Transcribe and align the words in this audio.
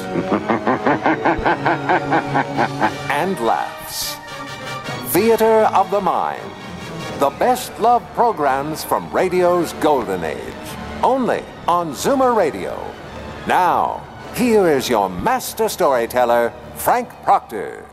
and 3.10 3.38
laughs. 3.40 4.16
Theater 5.12 5.68
of 5.74 5.90
the 5.90 6.00
Mind. 6.00 6.50
The 7.18 7.30
best 7.30 7.78
love 7.80 8.02
programs 8.14 8.84
from 8.84 9.10
radio's 9.10 9.72
golden 9.74 10.24
age. 10.24 10.40
Only 11.02 11.42
on 11.66 11.92
Zoomer 11.92 12.36
Radio. 12.36 12.78
Now, 13.46 14.06
here 14.34 14.68
is 14.68 14.88
your 14.88 15.08
master 15.08 15.68
storyteller, 15.68 16.52
Frank 16.74 17.08
Proctor. 17.22 17.86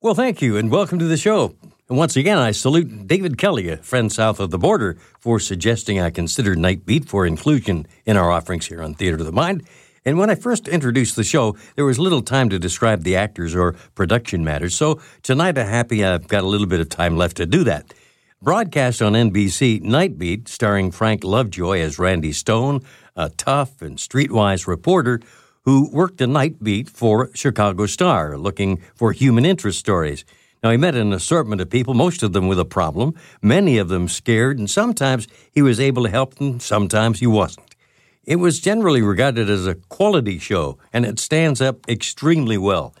Well, 0.00 0.14
thank 0.14 0.40
you, 0.40 0.56
and 0.56 0.70
welcome 0.70 0.98
to 0.98 1.04
the 1.04 1.16
show. 1.16 1.54
And 1.88 1.98
once 1.98 2.16
again, 2.16 2.38
I 2.38 2.52
salute 2.52 3.06
David 3.06 3.38
Kelly, 3.38 3.68
a 3.68 3.78
friend 3.78 4.12
south 4.12 4.40
of 4.40 4.50
the 4.50 4.58
border, 4.58 4.96
for 5.20 5.40
suggesting 5.40 5.98
I 5.98 6.10
consider 6.10 6.54
Night 6.54 6.86
Beat 6.86 7.08
for 7.08 7.26
inclusion 7.26 7.86
in 8.06 8.16
our 8.16 8.30
offerings 8.30 8.66
here 8.66 8.82
on 8.82 8.94
Theater 8.94 9.16
of 9.16 9.26
the 9.26 9.32
Mind. 9.32 9.66
And 10.08 10.16
when 10.16 10.30
I 10.30 10.36
first 10.36 10.68
introduced 10.68 11.16
the 11.16 11.22
show, 11.22 11.54
there 11.76 11.84
was 11.84 11.98
little 11.98 12.22
time 12.22 12.48
to 12.48 12.58
describe 12.58 13.02
the 13.02 13.14
actors 13.14 13.54
or 13.54 13.74
production 13.94 14.42
matters, 14.42 14.74
so 14.74 15.02
tonight 15.22 15.58
I'm 15.58 15.66
happy 15.66 16.02
I've 16.02 16.28
got 16.28 16.44
a 16.44 16.46
little 16.46 16.66
bit 16.66 16.80
of 16.80 16.88
time 16.88 17.18
left 17.18 17.36
to 17.36 17.44
do 17.44 17.62
that. 17.64 17.92
Broadcast 18.40 19.02
on 19.02 19.12
NBC, 19.12 19.82
Nightbeat, 19.82 20.48
starring 20.48 20.92
Frank 20.92 21.24
Lovejoy 21.24 21.80
as 21.80 21.98
Randy 21.98 22.32
Stone, 22.32 22.80
a 23.16 23.28
tough 23.28 23.82
and 23.82 23.98
streetwise 23.98 24.66
reporter 24.66 25.20
who 25.66 25.90
worked 25.92 26.16
the 26.16 26.26
night 26.26 26.64
beat 26.64 26.88
for 26.88 27.28
Chicago 27.34 27.84
Star, 27.84 28.38
looking 28.38 28.78
for 28.94 29.12
human 29.12 29.44
interest 29.44 29.78
stories. 29.78 30.24
Now, 30.62 30.70
he 30.70 30.78
met 30.78 30.94
an 30.94 31.12
assortment 31.12 31.60
of 31.60 31.68
people, 31.68 31.92
most 31.92 32.22
of 32.22 32.32
them 32.32 32.48
with 32.48 32.58
a 32.58 32.64
problem, 32.64 33.14
many 33.42 33.76
of 33.76 33.90
them 33.90 34.08
scared, 34.08 34.58
and 34.58 34.70
sometimes 34.70 35.28
he 35.52 35.60
was 35.60 35.78
able 35.78 36.04
to 36.04 36.10
help 36.10 36.36
them, 36.36 36.60
sometimes 36.60 37.20
he 37.20 37.26
wasn't. 37.26 37.67
It 38.28 38.36
was 38.36 38.60
generally 38.60 39.00
regarded 39.00 39.48
as 39.48 39.66
a 39.66 39.74
quality 39.74 40.38
show, 40.38 40.76
and 40.92 41.06
it 41.06 41.18
stands 41.18 41.62
up 41.62 41.88
extremely 41.88 42.58
well. 42.58 42.94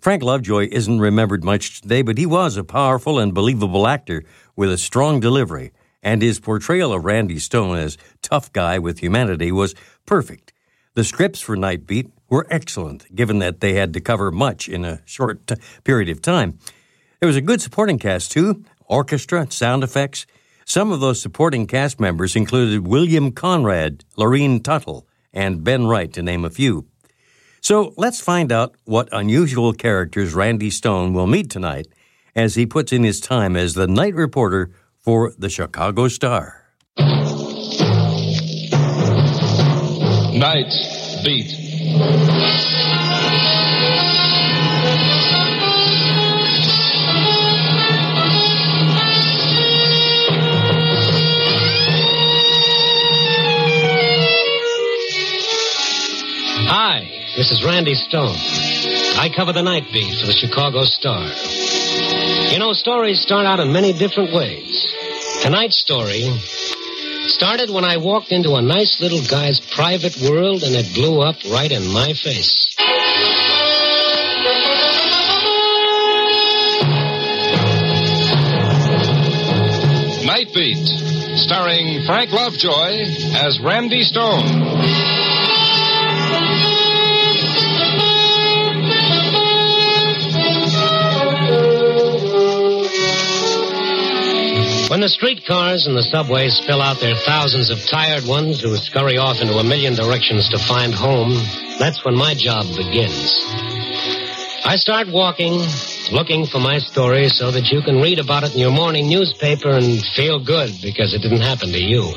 Frank 0.00 0.24
Lovejoy 0.24 0.66
isn't 0.72 0.98
remembered 0.98 1.44
much 1.44 1.80
today, 1.80 2.02
but 2.02 2.18
he 2.18 2.26
was 2.26 2.56
a 2.56 2.64
powerful 2.64 3.20
and 3.20 3.32
believable 3.32 3.86
actor 3.86 4.24
with 4.56 4.72
a 4.72 4.76
strong 4.76 5.20
delivery, 5.20 5.70
and 6.02 6.22
his 6.22 6.40
portrayal 6.40 6.92
of 6.92 7.04
Randy 7.04 7.38
Stone 7.38 7.76
as 7.76 7.96
tough 8.20 8.52
guy 8.52 8.80
with 8.80 8.98
humanity 8.98 9.52
was 9.52 9.76
perfect. 10.06 10.52
The 10.94 11.04
scripts 11.04 11.40
for 11.40 11.54
Night 11.54 11.86
Beat 11.86 12.10
were 12.28 12.48
excellent, 12.50 13.14
given 13.14 13.38
that 13.38 13.60
they 13.60 13.74
had 13.74 13.92
to 13.92 14.00
cover 14.00 14.32
much 14.32 14.68
in 14.68 14.84
a 14.84 15.02
short 15.04 15.46
t- 15.46 15.54
period 15.84 16.08
of 16.08 16.20
time. 16.20 16.58
There 17.20 17.28
was 17.28 17.36
a 17.36 17.40
good 17.40 17.62
supporting 17.62 18.00
cast, 18.00 18.32
too 18.32 18.64
orchestra, 18.86 19.48
sound 19.52 19.84
effects. 19.84 20.26
Some 20.66 20.92
of 20.92 21.00
those 21.00 21.20
supporting 21.20 21.66
cast 21.66 22.00
members 22.00 22.36
included 22.36 22.86
William 22.86 23.32
Conrad, 23.32 24.04
Lurene 24.16 24.62
Tuttle, 24.62 25.06
and 25.32 25.62
Ben 25.62 25.86
Wright, 25.86 26.12
to 26.12 26.22
name 26.22 26.44
a 26.44 26.50
few. 26.50 26.86
So 27.60 27.94
let's 27.96 28.20
find 28.20 28.52
out 28.52 28.74
what 28.84 29.08
unusual 29.12 29.72
characters 29.72 30.34
Randy 30.34 30.70
Stone 30.70 31.14
will 31.14 31.26
meet 31.26 31.50
tonight 31.50 31.88
as 32.34 32.54
he 32.54 32.66
puts 32.66 32.92
in 32.92 33.04
his 33.04 33.20
time 33.20 33.56
as 33.56 33.74
the 33.74 33.86
night 33.86 34.14
reporter 34.14 34.70
for 34.98 35.32
the 35.38 35.48
Chicago 35.48 36.08
Star. 36.08 36.62
Night 40.36 40.70
Beat. 41.24 42.63
Hi, 56.66 57.04
this 57.36 57.50
is 57.50 57.62
Randy 57.62 57.94
Stone. 57.94 58.36
I 59.18 59.28
cover 59.34 59.52
the 59.52 59.62
night 59.62 59.84
beat 59.92 60.18
for 60.18 60.26
the 60.26 60.32
Chicago 60.32 60.84
Star. 60.84 61.28
You 62.52 62.58
know, 62.58 62.72
stories 62.72 63.20
start 63.20 63.44
out 63.44 63.60
in 63.60 63.70
many 63.72 63.92
different 63.92 64.32
ways. 64.32 64.94
Tonight's 65.42 65.78
story 65.78 66.24
started 67.28 67.68
when 67.68 67.84
I 67.84 67.98
walked 67.98 68.32
into 68.32 68.54
a 68.54 68.62
nice 68.62 68.98
little 69.00 69.20
guy's 69.28 69.60
private 69.60 70.16
world 70.16 70.62
and 70.62 70.74
it 70.74 70.94
blew 70.94 71.20
up 71.20 71.36
right 71.52 71.70
in 71.70 71.92
my 71.92 72.14
face. 72.14 72.74
Night 80.24 80.48
Beat. 80.54 80.88
Starring 81.36 82.04
Frank 82.06 82.30
Lovejoy 82.30 83.04
as 83.34 83.60
Randy 83.60 84.02
Stone. 84.02 85.33
When 94.94 95.00
the 95.00 95.08
streetcars 95.08 95.88
and 95.88 95.96
the 95.98 96.06
subways 96.06 96.54
spill 96.54 96.80
out 96.80 97.00
their 97.00 97.16
thousands 97.16 97.68
of 97.68 97.82
tired 97.90 98.30
ones 98.30 98.62
who 98.62 98.76
scurry 98.76 99.18
off 99.18 99.42
into 99.42 99.58
a 99.58 99.64
million 99.64 99.98
directions 99.98 100.48
to 100.50 100.58
find 100.70 100.94
home, 100.94 101.34
that's 101.82 102.04
when 102.04 102.14
my 102.14 102.38
job 102.38 102.62
begins. 102.78 103.34
I 104.62 104.78
start 104.78 105.10
walking, 105.10 105.58
looking 106.14 106.46
for 106.46 106.60
my 106.60 106.78
story 106.78 107.26
so 107.26 107.50
that 107.50 107.74
you 107.74 107.82
can 107.82 107.98
read 107.98 108.20
about 108.20 108.44
it 108.44 108.54
in 108.54 108.60
your 108.60 108.70
morning 108.70 109.08
newspaper 109.10 109.74
and 109.74 109.98
feel 110.14 110.38
good 110.38 110.70
because 110.78 111.10
it 111.12 111.26
didn't 111.26 111.42
happen 111.42 111.74
to 111.74 111.82
you. 111.82 112.14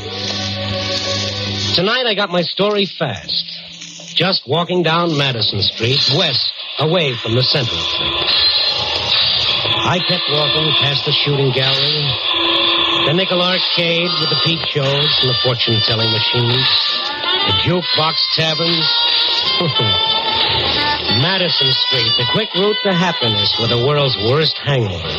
Tonight 1.73 2.05
I 2.05 2.13
got 2.13 2.29
my 2.29 2.43
story 2.43 2.85
fast. 2.85 4.13
Just 4.13 4.45
walking 4.45 4.83
down 4.83 5.17
Madison 5.17 5.63
Street, 5.63 5.97
west, 6.13 6.53
away 6.77 7.17
from 7.17 7.33
the 7.33 7.41
center 7.41 7.73
of 7.73 7.89
things. 7.97 8.37
I 9.81 9.97
kept 9.97 10.29
walking 10.29 10.69
past 10.77 11.05
the 11.05 11.11
shooting 11.25 11.51
gallery, 11.55 12.05
Nickel 13.17 13.41
Arcade 13.41 14.11
with 14.21 14.29
the 14.29 14.39
peep 14.45 14.59
shows 14.69 15.09
and 15.21 15.29
the 15.29 15.37
fortune 15.41 15.81
telling 15.87 16.11
machines, 16.11 16.69
the 17.49 17.53
jukebox 17.65 18.13
taverns. 18.37 18.85
Madison 21.17 21.73
Street, 21.73 22.11
the 22.19 22.29
quick 22.31 22.53
route 22.53 22.77
to 22.83 22.93
happiness 22.93 23.57
with 23.59 23.71
the 23.71 23.83
world's 23.87 24.15
worst 24.29 24.55
hangover. 24.59 25.09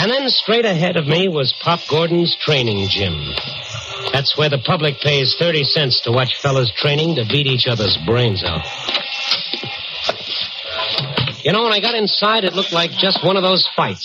And 0.00 0.10
then 0.10 0.30
straight 0.30 0.64
ahead 0.64 0.96
of 0.96 1.06
me 1.06 1.28
was 1.28 1.52
Pop 1.60 1.80
Gordon's 1.90 2.34
training 2.36 2.88
gym. 2.88 3.12
That's 4.10 4.34
where 4.38 4.48
the 4.48 4.62
public 4.64 5.00
pays 5.00 5.36
30 5.38 5.62
cents 5.64 6.00
to 6.04 6.10
watch 6.10 6.40
fellas 6.40 6.72
training 6.74 7.16
to 7.16 7.26
beat 7.26 7.46
each 7.46 7.66
other's 7.66 7.98
brains 8.06 8.42
out. 8.42 8.64
You 11.46 11.54
know, 11.54 11.62
when 11.62 11.70
I 11.70 11.78
got 11.78 11.94
inside, 11.94 12.42
it 12.42 12.58
looked 12.58 12.74
like 12.74 12.90
just 12.98 13.22
one 13.22 13.38
of 13.38 13.46
those 13.46 13.62
fights. 13.78 14.02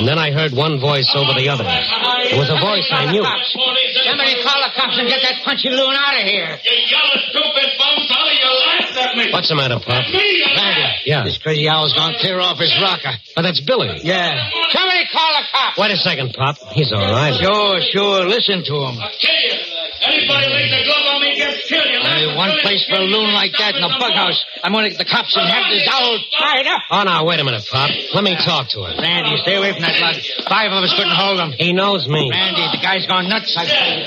And 0.00 0.08
then 0.08 0.16
I 0.16 0.32
heard 0.32 0.56
one 0.56 0.80
voice 0.80 1.12
over 1.12 1.36
the 1.36 1.52
other. 1.52 1.68
It 1.68 2.32
was 2.32 2.48
a 2.48 2.56
voice 2.56 2.88
I 2.88 3.12
knew. 3.12 3.20
Somebody 3.20 4.40
call 4.40 4.64
the 4.64 4.72
cops 4.72 4.96
and 4.96 5.04
get 5.04 5.20
that 5.20 5.44
punchy 5.44 5.68
loon 5.68 5.92
out 5.92 6.16
of 6.16 6.24
here. 6.24 6.56
You 6.64 6.72
yellow, 6.88 7.20
stupid 7.28 7.76
bums, 7.76 8.08
how 8.08 8.24
you 8.32 8.48
laughed 8.72 8.96
at 8.96 9.12
me? 9.20 9.28
What's 9.36 9.52
the 9.52 9.56
matter, 9.60 9.76
Pop? 9.84 10.08
Randy. 10.08 10.88
Yeah. 11.04 11.24
This 11.28 11.36
crazy 11.36 11.68
owl's 11.68 11.92
gone 11.92 12.16
clear 12.24 12.40
off 12.40 12.56
his 12.56 12.72
rocker. 12.80 13.12
Oh, 13.36 13.42
that's 13.44 13.60
Billy. 13.60 14.00
Yeah. 14.00 14.40
Somebody 14.72 15.04
call 15.12 15.28
the 15.36 15.44
cops. 15.52 15.76
Wait 15.76 15.92
a 15.92 16.00
second, 16.00 16.32
Pop. 16.32 16.56
He's 16.72 16.88
all 16.88 17.04
right. 17.04 17.36
Sure, 17.36 17.84
sure. 17.92 18.24
Listen 18.24 18.64
to 18.64 18.74
him. 18.80 18.96
I'll 18.96 19.12
kill 19.20 19.36
you. 19.44 19.60
Anybody 20.08 20.46
lays 20.56 20.72
a 20.72 20.84
glove 20.88 21.04
on 21.04 21.20
me 21.20 21.36
gets 21.36 21.68
killed. 21.68 21.75
You 22.16 22.28
Only 22.28 22.36
one 22.36 22.58
place 22.60 22.84
for 22.88 22.96
a 22.96 23.04
loon 23.04 23.32
like 23.32 23.52
that 23.58 23.74
in 23.76 23.82
the 23.82 23.92
bughouse. 24.00 24.40
I'm 24.64 24.72
going 24.72 24.84
to 24.84 24.90
get 24.90 24.98
the 24.98 25.04
cops 25.04 25.36
and 25.36 25.48
have 25.48 25.68
this 25.70 25.86
owl 25.90 26.18
tied 26.38 26.66
up. 26.66 26.82
Oh, 26.90 27.02
now, 27.04 27.24
wait 27.26 27.40
a 27.40 27.44
minute, 27.44 27.64
Pop. 27.70 27.90
Let 28.14 28.24
me 28.24 28.34
talk 28.36 28.68
to 28.70 28.84
him. 28.84 28.98
Randy, 28.98 29.36
stay 29.38 29.56
away 29.56 29.72
from 29.72 29.82
that 29.82 30.00
lug. 30.00 30.16
Five 30.48 30.72
of 30.72 30.82
us 30.82 30.92
couldn't 30.96 31.14
hold 31.14 31.38
him. 31.40 31.52
He 31.52 31.72
knows 31.72 32.08
me. 32.08 32.30
Randy, 32.30 32.64
the 32.72 32.80
guy's 32.82 33.06
gone 33.06 33.28
nuts. 33.28 33.54
I 33.56 33.64
tell 33.66 33.88
you. 33.88 34.04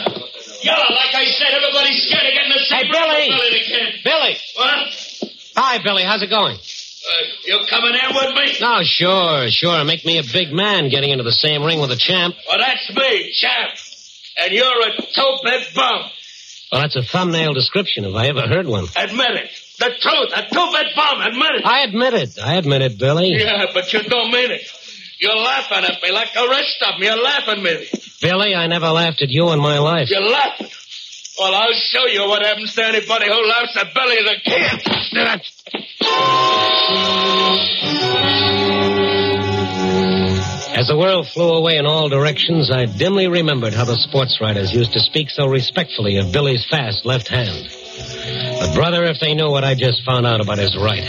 Yellow, 0.61 0.89
like 0.91 1.15
I 1.15 1.25
said, 1.25 1.53
everybody's 1.53 2.03
scared 2.03 2.25
of 2.27 2.33
getting 2.33 2.51
the 2.51 2.59
Hey, 2.67 2.83
same 2.83 2.91
Billy. 2.91 3.27
Billy. 3.29 4.01
Billy! 4.03 4.37
What? 4.55 5.31
Hi, 5.55 5.77
Billy. 5.83 6.03
How's 6.03 6.21
it 6.21 6.29
going? 6.29 6.55
Uh, 6.57 7.23
you 7.45 7.59
coming 7.69 7.93
in 7.95 8.15
with 8.15 8.35
me? 8.35 8.57
No, 8.59 8.81
sure, 8.83 9.47
sure. 9.49 9.83
Make 9.85 10.03
me 10.03 10.17
a 10.19 10.23
big 10.23 10.51
man 10.51 10.89
getting 10.89 11.11
into 11.11 11.23
the 11.23 11.31
same 11.31 11.63
ring 11.63 11.79
with 11.79 11.91
a 11.91 11.95
champ. 11.95 12.35
Well, 12.47 12.57
that's 12.59 12.89
me, 12.93 13.31
champ. 13.33 13.71
And 14.41 14.53
you're 14.53 14.81
a 14.87 14.95
two-bit 14.95 15.73
bum. 15.73 16.11
Well, 16.71 16.81
that's 16.81 16.95
a 16.95 17.01
thumbnail 17.01 17.53
description 17.53 18.05
if 18.05 18.13
I 18.13 18.27
ever 18.27 18.41
heard 18.41 18.67
one. 18.67 18.85
Admit 18.95 19.31
it. 19.31 19.49
The 19.79 19.89
truth. 19.99 20.31
A 20.35 20.41
two-bit 20.53 20.95
bomb. 20.95 21.21
Admit 21.21 21.55
it. 21.55 21.65
I 21.65 21.81
admit 21.83 22.13
it. 22.13 22.37
I 22.39 22.55
admit 22.55 22.81
it, 22.83 22.97
Billy. 22.99 23.31
Yeah, 23.33 23.65
but 23.73 23.91
you 23.91 24.03
don't 24.03 24.31
mean 24.31 24.51
it. 24.51 24.61
You're 25.19 25.35
laughing 25.35 25.83
at 25.83 26.01
me 26.01 26.11
like 26.11 26.31
the 26.33 26.47
rest 26.47 26.77
of 26.85 26.93
them. 26.93 27.03
You're 27.03 27.21
laughing 27.21 27.57
at 27.57 27.63
me. 27.63 27.89
Billy, 28.21 28.53
I 28.53 28.67
never 28.67 28.89
laughed 28.89 29.21
at 29.21 29.29
you 29.29 29.49
in 29.51 29.59
my 29.59 29.79
life. 29.79 30.09
You're 30.09 30.21
laughing. 30.21 30.69
Well, 31.39 31.55
I'll 31.55 31.73
show 31.73 32.05
you 32.05 32.27
what 32.27 32.45
happens 32.45 32.75
to 32.75 32.85
anybody 32.85 33.25
who 33.27 33.47
laughs 33.47 33.77
at 33.77 33.93
Billy 33.93 34.17
the 34.23 34.35
Kid. 34.43 34.81
As 40.75 40.87
the 40.87 40.97
world 40.97 41.27
flew 41.27 41.49
away 41.49 41.77
in 41.77 41.85
all 41.85 42.09
directions, 42.09 42.71
I 42.71 42.85
dimly 42.85 43.27
remembered 43.27 43.73
how 43.73 43.85
the 43.85 43.95
sports 43.95 44.39
writers 44.39 44.73
used 44.73 44.93
to 44.93 44.99
speak 44.99 45.29
so 45.29 45.47
respectfully 45.47 46.17
of 46.17 46.31
Billy's 46.31 46.65
fast 46.69 47.05
left 47.05 47.27
hand. 47.27 47.67
But, 48.59 48.75
brother, 48.75 49.03
if 49.05 49.19
they 49.19 49.33
knew 49.33 49.49
what 49.49 49.63
I 49.63 49.75
just 49.75 50.05
found 50.05 50.25
out 50.25 50.41
about 50.41 50.57
his 50.57 50.77
right. 50.77 51.03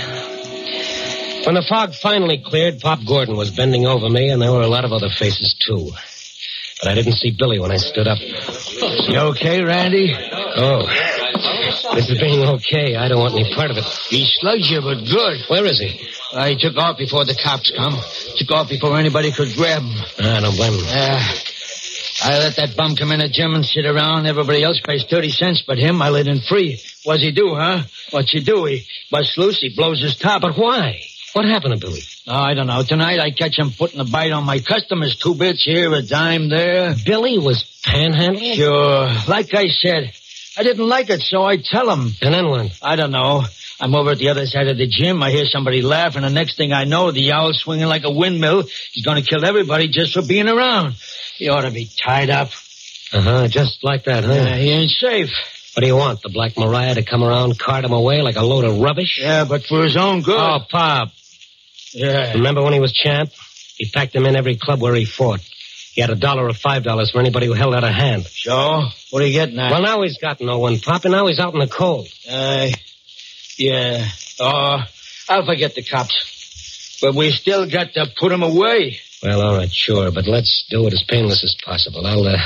When 1.46 1.54
the 1.54 1.64
fog 1.68 1.94
finally 1.94 2.42
cleared, 2.44 2.80
Pop 2.80 3.00
Gordon 3.06 3.36
was 3.36 3.50
bending 3.50 3.86
over 3.86 4.08
me, 4.08 4.30
and 4.30 4.40
there 4.40 4.52
were 4.52 4.62
a 4.62 4.68
lot 4.68 4.84
of 4.84 4.92
other 4.92 5.08
faces, 5.08 5.54
too. 5.66 5.90
But 6.82 6.90
I 6.90 6.94
didn't 6.94 7.14
see 7.14 7.30
Billy 7.30 7.58
when 7.58 7.70
I 7.70 7.76
stood 7.76 8.08
up. 8.08 8.18
You 8.20 9.18
okay, 9.36 9.62
Randy? 9.62 10.14
Oh. 10.56 10.86
This 11.94 12.08
is 12.10 12.18
being 12.18 12.40
okay. 12.40 12.96
I 12.96 13.08
don't 13.08 13.18
want 13.18 13.34
any 13.34 13.54
part 13.54 13.70
of 13.70 13.76
it. 13.76 13.84
He 14.08 14.26
slugs 14.40 14.70
you, 14.70 14.80
but 14.80 15.04
good. 15.04 15.40
Where 15.48 15.66
is 15.66 15.80
he? 15.80 16.08
He 16.32 16.56
took 16.56 16.76
off 16.76 16.96
before 16.96 17.24
the 17.24 17.34
cops 17.34 17.72
come. 17.76 17.98
Took 18.36 18.50
off 18.52 18.68
before 18.68 18.96
anybody 18.96 19.32
could 19.32 19.54
grab 19.54 19.82
him. 19.82 20.04
I 20.18 20.40
don't 20.40 20.54
blame 20.56 20.74
him. 20.74 20.84
Yeah. 20.84 21.22
I 22.22 22.38
let 22.38 22.56
that 22.56 22.76
bum 22.76 22.96
come 22.96 23.12
in 23.12 23.20
the 23.20 23.28
gym 23.28 23.54
and 23.54 23.64
sit 23.64 23.86
around. 23.86 24.26
Everybody 24.26 24.62
else 24.62 24.80
pays 24.80 25.04
30 25.08 25.30
cents, 25.30 25.62
but 25.66 25.78
him, 25.78 26.02
I 26.02 26.10
let 26.10 26.28
in 26.28 26.40
free. 26.40 26.80
What's 27.04 27.22
he 27.22 27.32
do, 27.32 27.54
huh? 27.54 27.82
What's 28.10 28.30
he 28.30 28.40
do? 28.40 28.66
He 28.66 28.86
busts 29.10 29.38
loose, 29.38 29.60
he 29.60 29.74
blows 29.74 30.02
his 30.02 30.16
top. 30.16 30.42
But 30.42 30.56
why? 30.56 31.00
What 31.32 31.46
happened 31.46 31.74
to 31.74 31.80
Billy? 31.80 32.02
Oh, 32.26 32.34
I 32.34 32.54
don't 32.54 32.66
know. 32.66 32.82
Tonight 32.82 33.20
I 33.20 33.30
catch 33.30 33.58
him 33.58 33.70
putting 33.70 34.00
a 34.00 34.04
bite 34.04 34.32
on 34.32 34.44
my 34.44 34.58
customers. 34.58 35.16
Two 35.16 35.34
bits 35.34 35.64
here, 35.64 35.92
a 35.94 36.02
dime 36.02 36.48
there. 36.48 36.94
Billy 37.06 37.38
was 37.38 37.64
panhandling? 37.84 38.54
Sure. 38.54 39.08
Like 39.26 39.54
I 39.54 39.68
said, 39.68 40.12
I 40.58 40.62
didn't 40.62 40.86
like 40.86 41.08
it, 41.08 41.22
so 41.22 41.42
I 41.42 41.56
tell 41.56 41.88
him. 41.90 42.12
And 42.20 42.34
then 42.34 42.48
what? 42.48 42.78
I 42.82 42.96
don't 42.96 43.12
know. 43.12 43.44
I'm 43.80 43.94
over 43.94 44.10
at 44.10 44.18
the 44.18 44.28
other 44.28 44.46
side 44.46 44.68
of 44.68 44.76
the 44.76 44.86
gym. 44.86 45.22
I 45.22 45.30
hear 45.30 45.46
somebody 45.46 45.80
laugh, 45.80 46.14
and 46.16 46.24
the 46.24 46.30
next 46.30 46.56
thing 46.56 46.72
I 46.72 46.84
know, 46.84 47.10
the 47.10 47.32
owl's 47.32 47.58
swinging 47.60 47.86
like 47.86 48.04
a 48.04 48.10
windmill. 48.10 48.64
He's 48.92 49.04
going 49.04 49.22
to 49.22 49.28
kill 49.28 49.44
everybody 49.44 49.88
just 49.88 50.12
for 50.12 50.22
being 50.22 50.48
around. 50.48 50.96
He 51.36 51.48
ought 51.48 51.62
to 51.62 51.70
be 51.70 51.88
tied 52.04 52.28
up. 52.28 52.50
Uh-huh, 53.12 53.48
just 53.48 53.82
like 53.82 54.04
that, 54.04 54.24
huh? 54.24 54.32
Yeah, 54.32 54.56
he 54.56 54.70
ain't 54.70 54.90
safe. 54.90 55.30
What 55.74 55.80
do 55.80 55.86
you 55.86 55.96
want, 55.96 56.20
the 56.20 56.28
Black 56.28 56.58
Mariah 56.58 56.96
to 56.96 57.02
come 57.02 57.22
around, 57.22 57.58
cart 57.58 57.84
him 57.84 57.92
away 57.92 58.20
like 58.22 58.36
a 58.36 58.42
load 58.44 58.64
of 58.64 58.78
rubbish? 58.80 59.18
Yeah, 59.20 59.44
but 59.44 59.64
for 59.64 59.82
his 59.82 59.96
own 59.96 60.20
good. 60.20 60.38
Oh, 60.38 60.58
Pop. 60.68 61.10
yeah. 61.94 62.34
Remember 62.34 62.62
when 62.62 62.74
he 62.74 62.80
was 62.80 62.92
champ? 62.92 63.30
He 63.76 63.88
packed 63.88 64.14
him 64.14 64.26
in 64.26 64.36
every 64.36 64.56
club 64.56 64.82
where 64.82 64.94
he 64.94 65.06
fought. 65.06 65.40
He 65.92 66.00
had 66.00 66.10
a 66.10 66.16
dollar 66.16 66.46
or 66.46 66.52
five 66.52 66.82
dollars 66.84 67.10
for 67.10 67.18
anybody 67.18 67.46
who 67.46 67.52
held 67.54 67.74
out 67.74 67.82
a 67.82 67.90
hand. 67.90 68.26
So, 68.26 68.82
what 69.10 69.22
are 69.22 69.26
you 69.26 69.32
getting 69.32 69.58
at? 69.58 69.72
Well, 69.72 69.82
now 69.82 70.02
he's 70.02 70.18
got 70.18 70.40
no 70.40 70.58
one, 70.58 70.78
Pop, 70.78 71.04
and 71.04 71.12
now 71.12 71.26
he's 71.26 71.40
out 71.40 71.54
in 71.54 71.60
the 71.60 71.66
cold. 71.66 72.06
Uh, 72.30 72.68
yeah. 73.60 74.08
Oh, 74.40 74.78
I'll 75.28 75.44
forget 75.46 75.74
the 75.74 75.82
cops. 75.82 76.98
But 77.00 77.14
we 77.14 77.30
still 77.30 77.68
got 77.70 77.94
to 77.94 78.06
put 78.18 78.32
him 78.32 78.42
away. 78.42 78.98
Well, 79.22 79.40
all 79.42 79.56
right, 79.56 79.72
sure, 79.72 80.10
but 80.10 80.26
let's 80.26 80.64
do 80.70 80.86
it 80.86 80.94
as 80.94 81.02
painless 81.02 81.44
as 81.44 81.54
possible. 81.64 82.06
I'll, 82.06 82.26
uh, 82.26 82.38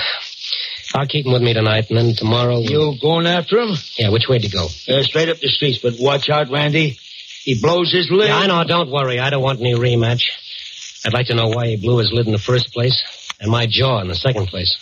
I'll 0.94 1.06
keep 1.06 1.24
him 1.24 1.32
with 1.32 1.42
me 1.42 1.54
tonight, 1.54 1.88
and 1.88 1.96
then 1.98 2.14
tomorrow... 2.14 2.58
You 2.58 2.96
going 3.00 3.26
after 3.26 3.58
him? 3.60 3.76
Yeah, 3.96 4.10
which 4.10 4.28
way 4.28 4.38
to 4.40 4.48
go? 4.48 4.66
Uh, 4.88 5.02
straight 5.02 5.28
up 5.28 5.38
the 5.38 5.48
streets, 5.48 5.78
but 5.78 5.94
watch 5.98 6.28
out, 6.30 6.50
Randy. 6.50 6.98
He 7.42 7.60
blows 7.60 7.92
his 7.92 8.10
lid. 8.10 8.28
Yeah, 8.28 8.38
I 8.38 8.46
know, 8.46 8.64
don't 8.64 8.90
worry. 8.90 9.20
I 9.20 9.30
don't 9.30 9.42
want 9.42 9.60
any 9.60 9.74
rematch. 9.74 10.30
I'd 11.04 11.12
like 11.12 11.26
to 11.26 11.34
know 11.34 11.48
why 11.48 11.68
he 11.68 11.76
blew 11.76 11.98
his 11.98 12.10
lid 12.12 12.26
in 12.26 12.32
the 12.32 12.38
first 12.38 12.72
place, 12.72 13.04
and 13.40 13.50
my 13.50 13.66
jaw 13.66 14.00
in 14.00 14.08
the 14.08 14.14
second 14.14 14.46
place. 14.46 14.76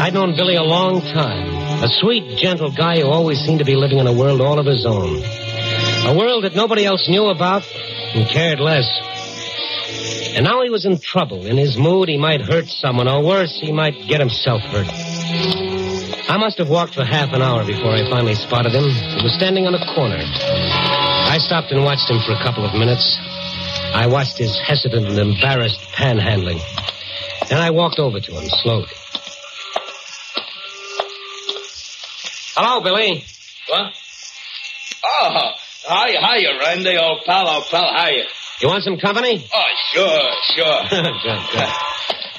I'd 0.00 0.14
known 0.14 0.36
Billy 0.36 0.56
a 0.56 0.62
long 0.62 1.00
time. 1.00 1.57
A 1.80 1.86
sweet, 1.86 2.36
gentle 2.36 2.72
guy 2.72 2.98
who 3.00 3.06
always 3.06 3.38
seemed 3.38 3.60
to 3.60 3.64
be 3.64 3.76
living 3.76 3.98
in 3.98 4.08
a 4.08 4.12
world 4.12 4.40
all 4.40 4.58
of 4.58 4.66
his 4.66 4.84
own. 4.84 5.22
A 6.06 6.14
world 6.18 6.42
that 6.42 6.56
nobody 6.56 6.84
else 6.84 7.08
knew 7.08 7.26
about 7.26 7.62
and 8.14 8.28
cared 8.28 8.58
less. 8.58 8.86
And 10.34 10.44
now 10.44 10.62
he 10.62 10.70
was 10.70 10.84
in 10.84 10.98
trouble. 10.98 11.46
In 11.46 11.56
his 11.56 11.78
mood, 11.78 12.08
he 12.08 12.18
might 12.18 12.40
hurt 12.40 12.66
someone, 12.66 13.08
or 13.08 13.22
worse, 13.22 13.60
he 13.60 13.70
might 13.70 13.94
get 14.08 14.18
himself 14.18 14.60
hurt. 14.62 14.88
I 16.28 16.36
must 16.36 16.58
have 16.58 16.68
walked 16.68 16.94
for 16.94 17.04
half 17.04 17.32
an 17.32 17.42
hour 17.42 17.64
before 17.64 17.94
I 17.94 18.10
finally 18.10 18.34
spotted 18.34 18.74
him. 18.74 18.82
He 18.82 19.22
was 19.22 19.34
standing 19.38 19.66
on 19.66 19.74
a 19.74 19.94
corner. 19.94 20.18
I 20.18 21.38
stopped 21.38 21.70
and 21.70 21.84
watched 21.84 22.10
him 22.10 22.18
for 22.26 22.32
a 22.32 22.42
couple 22.42 22.64
of 22.66 22.74
minutes. 22.74 23.06
I 23.94 24.08
watched 24.08 24.36
his 24.36 24.58
hesitant 24.66 25.06
and 25.06 25.18
embarrassed 25.18 25.80
panhandling. 25.94 26.58
Then 27.48 27.60
I 27.60 27.70
walked 27.70 28.00
over 28.00 28.18
to 28.18 28.32
him 28.32 28.48
slowly. 28.62 28.97
Hello, 32.60 32.80
Billy. 32.80 33.22
What? 33.68 33.94
Oh, 35.04 35.50
hi, 35.86 36.10
hiya, 36.10 36.58
Randy, 36.58 36.98
old 36.98 37.22
pal, 37.24 37.46
old 37.46 37.66
pal, 37.70 37.86
hiya. 37.94 38.24
You 38.60 38.66
want 38.66 38.82
some 38.82 38.98
company? 38.98 39.46
Oh, 39.54 39.64
sure, 39.92 40.32
sure. 40.56 40.82
good, 41.22 41.40
good. 41.52 41.68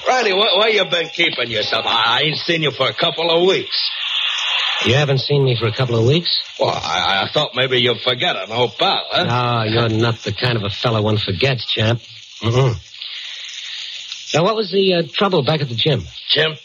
Randy, 0.06 0.34
where, 0.34 0.58
where 0.58 0.68
you 0.68 0.84
been 0.90 1.08
keeping 1.08 1.50
yourself? 1.50 1.86
I, 1.88 2.20
ain't 2.24 2.36
seen 2.36 2.62
you 2.62 2.70
for 2.70 2.86
a 2.86 2.92
couple 2.92 3.30
of 3.30 3.48
weeks. 3.48 3.90
You 4.84 4.92
haven't 4.96 5.20
seen 5.20 5.42
me 5.42 5.56
for 5.58 5.68
a 5.68 5.72
couple 5.72 5.96
of 5.96 6.04
weeks? 6.04 6.38
Well, 6.60 6.68
I, 6.68 7.24
I 7.24 7.32
thought 7.32 7.52
maybe 7.54 7.78
you'd 7.80 8.02
forget 8.02 8.36
an 8.36 8.52
old 8.52 8.76
pal, 8.76 9.02
huh? 9.08 9.26
Ah, 9.26 9.64
you're 9.64 9.88
not 9.88 10.16
the 10.16 10.32
kind 10.32 10.58
of 10.58 10.64
a 10.64 10.70
fellow 10.70 11.00
one 11.00 11.16
forgets, 11.16 11.64
champ. 11.64 12.02
Mm-hmm. 12.42 12.76
Now, 14.36 14.44
what 14.44 14.54
was 14.54 14.70
the 14.70 14.96
uh, 14.96 15.02
trouble 15.10 15.42
back 15.44 15.62
at 15.62 15.70
the 15.70 15.74
gym? 15.74 16.02
Jim? 16.28 16.58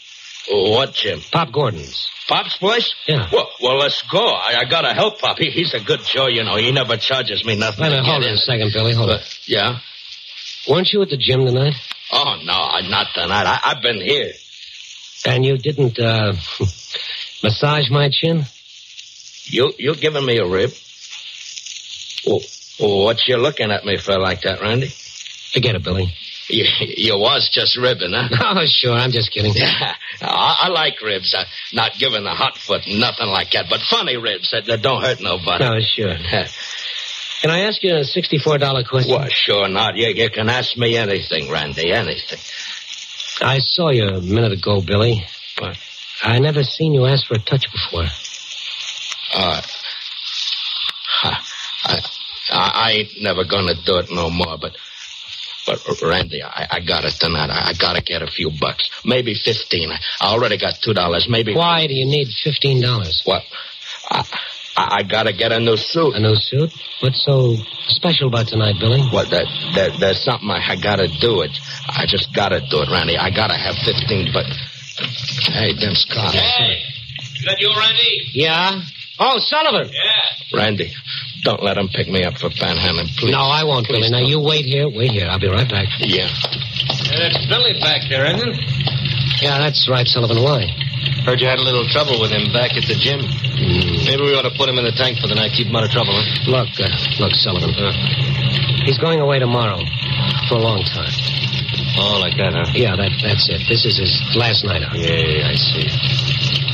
What, 0.50 0.92
Jim? 0.92 1.22
Pop 1.32 1.52
Gordon's. 1.52 2.10
Pop's 2.28 2.56
place? 2.56 2.94
Yeah. 3.06 3.28
Well, 3.32 3.50
well 3.62 3.76
let's 3.76 4.02
go. 4.02 4.26
I, 4.26 4.56
I 4.60 4.64
gotta 4.68 4.94
help 4.94 5.20
Pop. 5.20 5.38
He, 5.38 5.50
he's 5.50 5.74
a 5.74 5.80
good 5.80 6.00
Joe, 6.04 6.26
you 6.26 6.42
know. 6.44 6.56
He 6.56 6.72
never 6.72 6.96
charges 6.96 7.44
me 7.44 7.56
nothing. 7.56 7.82
Wait 7.82 7.88
a 7.88 7.90
minute, 7.90 8.06
hold 8.06 8.24
on 8.24 8.30
a 8.30 8.36
second, 8.36 8.72
Billy. 8.72 8.94
Hold 8.94 9.10
on. 9.10 9.18
But, 9.18 9.38
yeah? 9.46 9.78
Weren't 10.68 10.88
you 10.92 11.02
at 11.02 11.10
the 11.10 11.16
gym 11.16 11.46
tonight? 11.46 11.74
Oh, 12.12 12.36
no, 12.44 12.52
I'm 12.52 12.90
not 12.90 13.08
tonight. 13.14 13.46
I, 13.46 13.60
I've 13.64 13.82
been 13.82 14.00
here. 14.00 14.32
And 15.24 15.44
you 15.44 15.56
didn't, 15.56 15.98
uh, 15.98 16.32
massage 17.42 17.90
my 17.90 18.10
chin? 18.12 18.44
You 19.44 19.72
you're 19.78 19.94
giving 19.94 20.26
me 20.26 20.38
a 20.38 20.46
rib? 20.46 20.72
Well, 22.26 22.40
what 22.78 23.28
you 23.28 23.36
looking 23.36 23.70
at 23.70 23.84
me 23.84 23.96
for 23.96 24.18
like 24.18 24.42
that, 24.42 24.60
Randy? 24.60 24.88
Forget 25.52 25.76
it, 25.76 25.84
Billy. 25.84 26.12
You, 26.48 26.64
you 26.78 27.18
was 27.18 27.50
just 27.52 27.76
ribbing, 27.76 28.12
huh? 28.12 28.28
Oh, 28.56 28.64
sure, 28.66 28.92
I'm 28.92 29.10
just 29.10 29.32
kidding. 29.32 29.52
Yeah, 29.54 29.94
I, 30.20 30.66
I 30.66 30.68
like 30.68 31.00
ribs. 31.02 31.34
Uh, 31.34 31.44
not 31.72 31.92
giving 31.98 32.22
the 32.22 32.30
hot 32.30 32.56
foot, 32.56 32.82
nothing 32.86 33.26
like 33.26 33.50
that. 33.52 33.66
But 33.68 33.80
funny 33.80 34.16
ribs 34.16 34.50
that, 34.52 34.66
that 34.66 34.82
don't 34.82 35.02
hurt 35.02 35.20
nobody. 35.20 35.64
Oh, 35.64 35.80
sure. 35.80 36.14
Can 37.42 37.50
I 37.50 37.60
ask 37.60 37.82
you 37.82 37.94
a 37.94 38.00
$64 38.00 38.88
question? 38.88 39.14
Well, 39.14 39.28
sure 39.28 39.68
not. 39.68 39.96
You, 39.96 40.08
you 40.08 40.30
can 40.30 40.48
ask 40.48 40.76
me 40.76 40.96
anything, 40.96 41.50
Randy, 41.50 41.92
anything. 41.92 42.38
I 43.40 43.58
saw 43.58 43.90
you 43.90 44.08
a 44.08 44.20
minute 44.22 44.52
ago, 44.52 44.80
Billy. 44.80 45.22
What? 45.58 45.76
I 46.22 46.38
never 46.38 46.62
seen 46.62 46.94
you 46.94 47.04
ask 47.04 47.26
for 47.26 47.34
a 47.34 47.38
touch 47.38 47.70
before. 47.70 48.06
Uh, 49.34 49.60
I, 51.22 52.00
I, 52.50 52.70
I 52.74 52.92
ain't 52.92 53.20
never 53.20 53.44
gonna 53.44 53.74
do 53.84 53.98
it 53.98 54.10
no 54.10 54.30
more, 54.30 54.56
but, 54.58 54.74
but 55.66 56.02
Randy, 56.02 56.42
I, 56.42 56.66
I 56.70 56.80
got 56.80 57.04
it 57.04 57.12
tonight. 57.12 57.50
I, 57.50 57.70
I 57.70 57.72
gotta 57.74 58.02
get 58.02 58.22
a 58.22 58.26
few 58.26 58.50
bucks. 58.50 58.88
Maybe 59.04 59.34
15. 59.34 59.90
I, 59.90 59.98
I 60.20 60.32
already 60.32 60.58
got 60.58 60.74
$2. 60.74 61.28
Maybe. 61.28 61.54
Why 61.54 61.86
do 61.86 61.94
you 61.94 62.06
need 62.06 62.28
$15? 62.28 63.26
What? 63.26 63.42
I, 64.10 64.24
I, 64.76 64.96
I 64.98 65.02
gotta 65.02 65.32
get 65.32 65.52
a 65.52 65.60
new 65.60 65.76
suit. 65.76 66.14
A 66.14 66.20
new 66.20 66.36
suit? 66.36 66.72
What's 67.00 67.24
so 67.24 67.56
special 67.88 68.28
about 68.28 68.48
tonight, 68.48 68.76
Billy? 68.80 69.02
What, 69.10 69.30
that, 69.30 69.46
that, 69.74 69.98
there's 69.98 70.22
something 70.22 70.48
I, 70.48 70.62
I 70.72 70.76
gotta 70.76 71.08
do 71.20 71.42
it. 71.42 71.50
I 71.88 72.06
just 72.06 72.32
gotta 72.34 72.60
do 72.60 72.82
it, 72.82 72.88
Randy. 72.90 73.16
I 73.16 73.30
gotta 73.30 73.56
have 73.56 73.74
15, 73.76 74.32
but. 74.32 74.46
Hey, 75.52 75.74
Dim's 75.74 76.06
car. 76.06 76.32
Hey, 76.32 76.80
is 77.34 77.44
that 77.44 77.56
you, 77.58 77.68
Randy? 77.68 78.30
Yeah? 78.32 78.80
Oh, 79.18 79.38
Sullivan. 79.38 79.92
Yeah. 79.92 80.58
Randy, 80.58 80.92
don't 81.46 81.62
let 81.62 81.78
him 81.78 81.86
pick 81.86 82.10
me 82.10 82.26
up 82.26 82.34
for 82.42 82.50
panhandling, 82.50 83.06
please. 83.14 83.30
No, 83.30 83.46
I 83.46 83.62
won't, 83.62 83.86
Billy. 83.86 84.10
Now, 84.10 84.18
don't. 84.18 84.28
you 84.28 84.42
wait 84.42 84.66
here. 84.66 84.90
Wait 84.90 85.14
here. 85.14 85.30
I'll 85.30 85.38
be 85.38 85.46
right 85.46 85.70
back. 85.70 85.86
Yeah. 86.02 86.26
Uh, 86.26 87.22
that's 87.22 87.46
Billy 87.46 87.78
back 87.78 88.02
there, 88.10 88.26
isn't 88.26 88.42
it? 88.42 88.58
Yeah, 89.40 89.62
that's 89.62 89.86
right, 89.86 90.06
Sullivan. 90.10 90.42
Why? 90.42 90.66
Heard 91.22 91.38
you 91.38 91.46
had 91.46 91.62
a 91.62 91.66
little 91.66 91.86
trouble 91.86 92.18
with 92.18 92.34
him 92.34 92.50
back 92.50 92.74
at 92.74 92.90
the 92.90 92.98
gym. 92.98 93.22
Hmm. 93.22 94.10
Maybe 94.10 94.22
we 94.26 94.34
ought 94.34 94.42
to 94.42 94.54
put 94.58 94.68
him 94.68 94.78
in 94.78 94.84
the 94.84 94.96
tank 94.98 95.22
for 95.22 95.30
the 95.30 95.38
night, 95.38 95.54
keep 95.54 95.70
him 95.70 95.76
out 95.78 95.86
of 95.86 95.94
trouble, 95.94 96.18
huh? 96.18 96.50
Look, 96.50 96.70
uh, 96.82 96.90
look, 97.22 97.32
Sullivan. 97.38 97.70
Uh. 97.78 97.94
He's 98.82 98.98
going 98.98 99.22
away 99.22 99.38
tomorrow. 99.38 99.78
For 100.50 100.58
a 100.58 100.62
long 100.62 100.82
time. 100.82 101.10
Oh, 101.98 102.18
like 102.18 102.36
that, 102.38 102.54
huh? 102.54 102.70
Yeah, 102.74 102.94
that 102.94 103.10
that's 103.22 103.48
it. 103.50 103.62
This 103.70 103.86
is 103.86 103.98
his 103.98 104.12
last 104.34 104.64
night 104.64 104.82
out. 104.82 104.94
Yeah, 104.94 105.14
yeah, 105.14 105.50
I 105.50 105.54
see. 105.54 105.86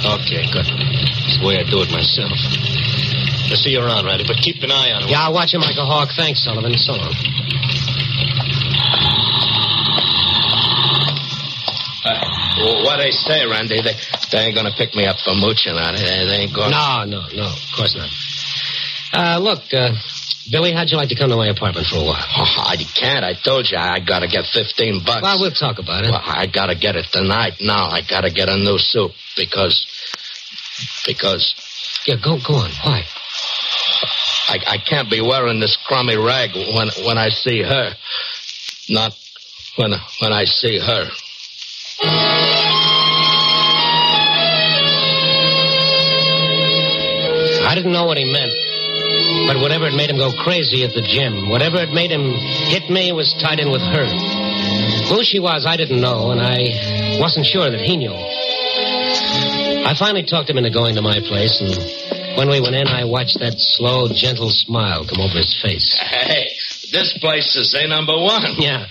Okay, 0.05 0.45
good. 0.53 0.67
It's 0.69 1.39
the 1.41 1.47
way 1.47 1.57
I 1.61 1.65
do 1.69 1.81
it 1.81 1.91
myself. 1.93 2.72
I'll 3.53 3.59
see 3.59 3.77
you 3.77 3.85
around, 3.85 4.07
Randy, 4.07 4.25
but 4.27 4.41
keep 4.41 4.63
an 4.63 4.73
eye 4.73 4.93
on 4.97 5.03
him. 5.03 5.09
Yeah, 5.11 5.29
I'll 5.29 5.35
watch 5.35 5.53
him 5.53 5.61
like 5.61 5.77
a 5.77 5.85
hawk. 5.85 6.09
Thanks, 6.17 6.43
Sullivan. 6.43 6.73
So 6.79 6.97
long. 6.97 7.13
Well, 12.57 12.85
what 12.85 12.97
they 12.97 13.11
say, 13.11 13.45
Randy, 13.45 13.83
they, 13.83 13.93
they 14.31 14.39
ain't 14.39 14.55
gonna 14.55 14.73
pick 14.73 14.95
me 14.95 15.05
up 15.05 15.19
for 15.21 15.35
mooching 15.35 15.77
on 15.77 15.95
it. 15.95 16.01
They, 16.01 16.25
they 16.25 16.39
ain't 16.49 16.55
going. 16.55 16.71
No, 16.71 17.05
no, 17.05 17.29
no. 17.29 17.45
Of 17.53 17.73
course 17.77 17.93
not. 17.93 18.09
Uh, 19.13 19.39
look, 19.39 19.61
uh, 19.75 19.93
Billy, 20.51 20.73
how'd 20.73 20.89
you 20.89 20.97
like 20.97 21.11
to 21.11 21.15
come 21.15 21.29
to 21.29 21.37
my 21.37 21.49
apartment 21.49 21.87
for 21.87 21.97
a 21.97 22.05
while? 22.09 22.25
Oh, 22.25 22.65
I 22.65 22.77
can't. 22.77 23.23
I 23.23 23.35
told 23.35 23.69
you 23.71 23.77
I 23.77 24.01
gotta 24.01 24.29
get 24.29 24.47
fifteen 24.47 25.05
bucks. 25.05 25.21
Well, 25.21 25.41
we'll 25.41 25.51
talk 25.53 25.79
about 25.79 26.05
it. 26.05 26.11
Well, 26.11 26.25
I 26.25 26.47
gotta 26.47 26.75
get 26.75 26.97
it 26.97 27.07
tonight. 27.13 27.61
Now 27.61 27.93
I 27.93 28.01
gotta 28.01 28.31
get 28.31 28.49
a 28.49 28.57
new 28.57 28.79
suit 28.79 29.13
because 29.37 29.85
because 31.07 31.53
Yeah, 32.07 32.17
go, 32.17 32.39
go 32.41 32.55
on. 32.55 32.71
Why? 32.83 33.05
I, 34.49 34.59
I 34.67 34.79
can't 34.79 35.11
be 35.11 35.21
wearing 35.21 35.61
this 35.61 35.77
crummy 35.87 36.17
rag 36.17 36.51
when 36.55 36.89
when 37.05 37.19
I 37.19 37.29
see 37.29 37.63
her. 37.63 37.95
Not 38.89 39.15
when 39.77 39.93
when 40.21 40.33
I 40.33 40.45
see 40.45 40.79
her. 40.79 41.09
I 47.65 47.75
didn't 47.75 47.93
know 47.93 48.05
what 48.05 48.19
he 48.19 48.25
meant. 48.25 48.53
But 49.47 49.61
whatever 49.61 49.87
had 49.87 49.95
made 49.95 50.11
him 50.11 50.19
go 50.19 50.33
crazy 50.45 50.85
at 50.85 50.93
the 50.95 51.03
gym, 51.03 51.49
whatever 51.49 51.79
had 51.79 51.91
made 51.91 52.11
him 52.11 52.33
hit 52.69 52.91
me 52.91 53.13
was 53.13 53.33
tied 53.41 53.61
in 53.61 53.71
with 53.71 53.81
her. 53.81 54.07
Who 55.09 55.25
she 55.25 55.41
was, 55.41 55.65
I 55.67 55.77
didn't 55.77 56.01
know, 56.01 56.31
and 56.31 56.41
I 56.41 57.19
wasn't 57.19 57.47
sure 57.47 57.71
that 57.71 57.81
he 57.81 57.97
knew. 57.97 58.13
I 58.13 59.95
finally 59.99 60.25
talked 60.25 60.51
him 60.51 60.59
into 60.59 60.71
going 60.71 60.95
to 60.97 61.03
my 61.03 61.21
place, 61.21 61.61
and 61.61 62.02
when 62.37 62.49
we 62.49 62.61
went 62.61 62.75
in, 62.75 62.87
I 62.87 63.05
watched 63.05 63.39
that 63.41 63.55
slow, 63.59 64.09
gentle 64.09 64.51
smile 64.51 65.07
come 65.07 65.21
over 65.21 65.39
his 65.39 65.55
face. 65.63 65.97
Hey, 65.99 66.49
this 66.93 67.17
place 67.21 67.57
is 67.57 67.75
a 67.75 67.87
number 67.87 68.15
one. 68.17 68.55
Yeah. 68.59 68.87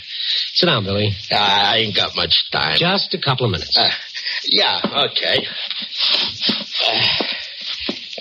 Sit 0.54 0.68
down, 0.68 0.84
Billy. 0.84 1.12
I 1.32 1.78
ain't 1.78 1.96
got 1.96 2.16
much 2.16 2.50
time. 2.52 2.78
Just 2.78 3.14
a 3.14 3.20
couple 3.20 3.46
of 3.46 3.52
minutes. 3.52 3.78
Uh, 3.78 3.90
yeah, 4.46 4.80
okay. 5.08 5.46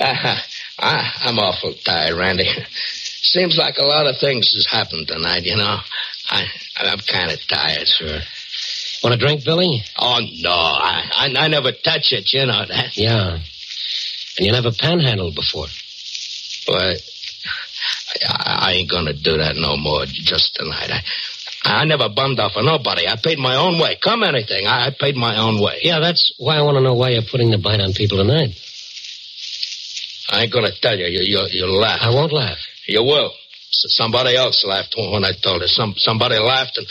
Uh, 0.01 0.05
uh, 0.05 0.37
I, 0.79 1.13
I'm 1.23 1.39
awful 1.39 1.75
tired, 1.85 2.17
Randy. 2.17 2.49
Seems 3.23 3.57
like 3.59 3.79
a 3.79 3.85
lot 3.85 4.07
of 4.07 4.17
things 4.19 4.53
has 4.55 4.67
happened 4.71 5.09
tonight, 5.09 5.45
you 5.45 5.57
know. 5.57 5.79
I, 6.31 6.45
I'm 6.77 6.99
kind 7.01 7.31
of 7.31 7.39
tired, 7.47 7.87
sir. 7.87 8.21
Want 9.03 9.15
a 9.15 9.19
drink, 9.19 9.45
Billy? 9.45 9.83
Oh, 9.99 10.19
no, 10.43 10.51
I, 10.51 11.05
I, 11.15 11.45
I 11.45 11.49
never 11.49 11.73
touch 11.73 12.13
it, 12.13 12.33
you 12.33 12.47
know 12.47 12.65
that. 12.69 12.97
Yeah. 12.97 13.39
And 14.39 14.47
you 14.47 14.53
never 14.53 14.71
panhandled 14.71 15.35
before. 15.35 15.67
But 16.67 17.01
I, 18.27 18.59
I 18.69 18.73
ain't 18.73 18.91
gonna 18.91 19.13
do 19.13 19.39
that 19.39 19.57
no 19.57 19.77
more 19.77 20.05
just 20.07 20.55
tonight. 20.57 20.91
I, 20.91 21.03
I 21.83 21.85
never 21.85 22.09
bummed 22.09 22.41
off 22.41 22.53
for 22.53 22.63
nobody. 22.63 23.07
I 23.07 23.17
paid 23.23 23.39
my 23.39 23.57
own 23.57 23.79
way. 23.79 23.97
Come 24.03 24.23
anything, 24.23 24.67
I, 24.67 24.87
I 24.87 24.91
paid 24.99 25.17
my 25.17 25.37
own 25.39 25.61
way. 25.61 25.79
Yeah, 25.83 26.01
that's 26.01 26.33
why 26.39 26.57
I 26.57 26.63
want 26.63 26.77
to 26.77 26.81
know 26.83 26.95
why 26.95 27.11
you're 27.11 27.23
putting 27.31 27.51
the 27.51 27.59
bite 27.59 27.81
on 27.81 27.93
people 27.93 28.19
tonight. 28.19 28.51
I 30.31 30.43
ain't 30.43 30.53
gonna 30.53 30.71
tell 30.81 30.97
you. 30.97 31.07
You, 31.07 31.21
you, 31.23 31.47
you'll 31.51 31.81
laugh. 31.81 31.99
I 32.03 32.11
won't 32.11 32.33
laugh. 32.33 32.59
You 32.87 33.03
will. 33.03 33.33
Somebody 33.73 34.37
else 34.37 34.65
laughed 34.65 34.95
when 34.97 35.25
I 35.25 35.33
told 35.33 35.63
her. 35.63 35.69
Some 35.69 35.95
somebody 35.97 36.39
laughed, 36.39 36.77
and 36.79 36.87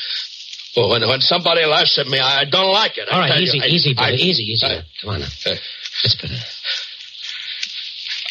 well, 0.76 0.90
when 0.90 1.08
when 1.08 1.22
somebody 1.22 1.66
laughs 1.66 1.98
at 2.00 2.08
me, 2.08 2.20
I 2.20 2.46
don't 2.46 2.72
like 2.72 2.98
it. 2.98 3.08
I 3.12 3.14
All 3.16 3.20
right, 3.22 3.30
tell 3.30 3.42
you. 3.42 3.48
easy, 3.48 3.62
I- 3.62 3.68
easy, 3.68 3.94
Billy, 3.94 4.08
I- 4.08 4.16
easy, 4.16 4.44
easy. 4.44 4.66
I- 4.66 4.84
Come 5.02 5.10
on 5.12 5.20
now. 5.22 5.26
uh, 5.26 5.56
That's 6.04 6.16
better. 6.16 6.36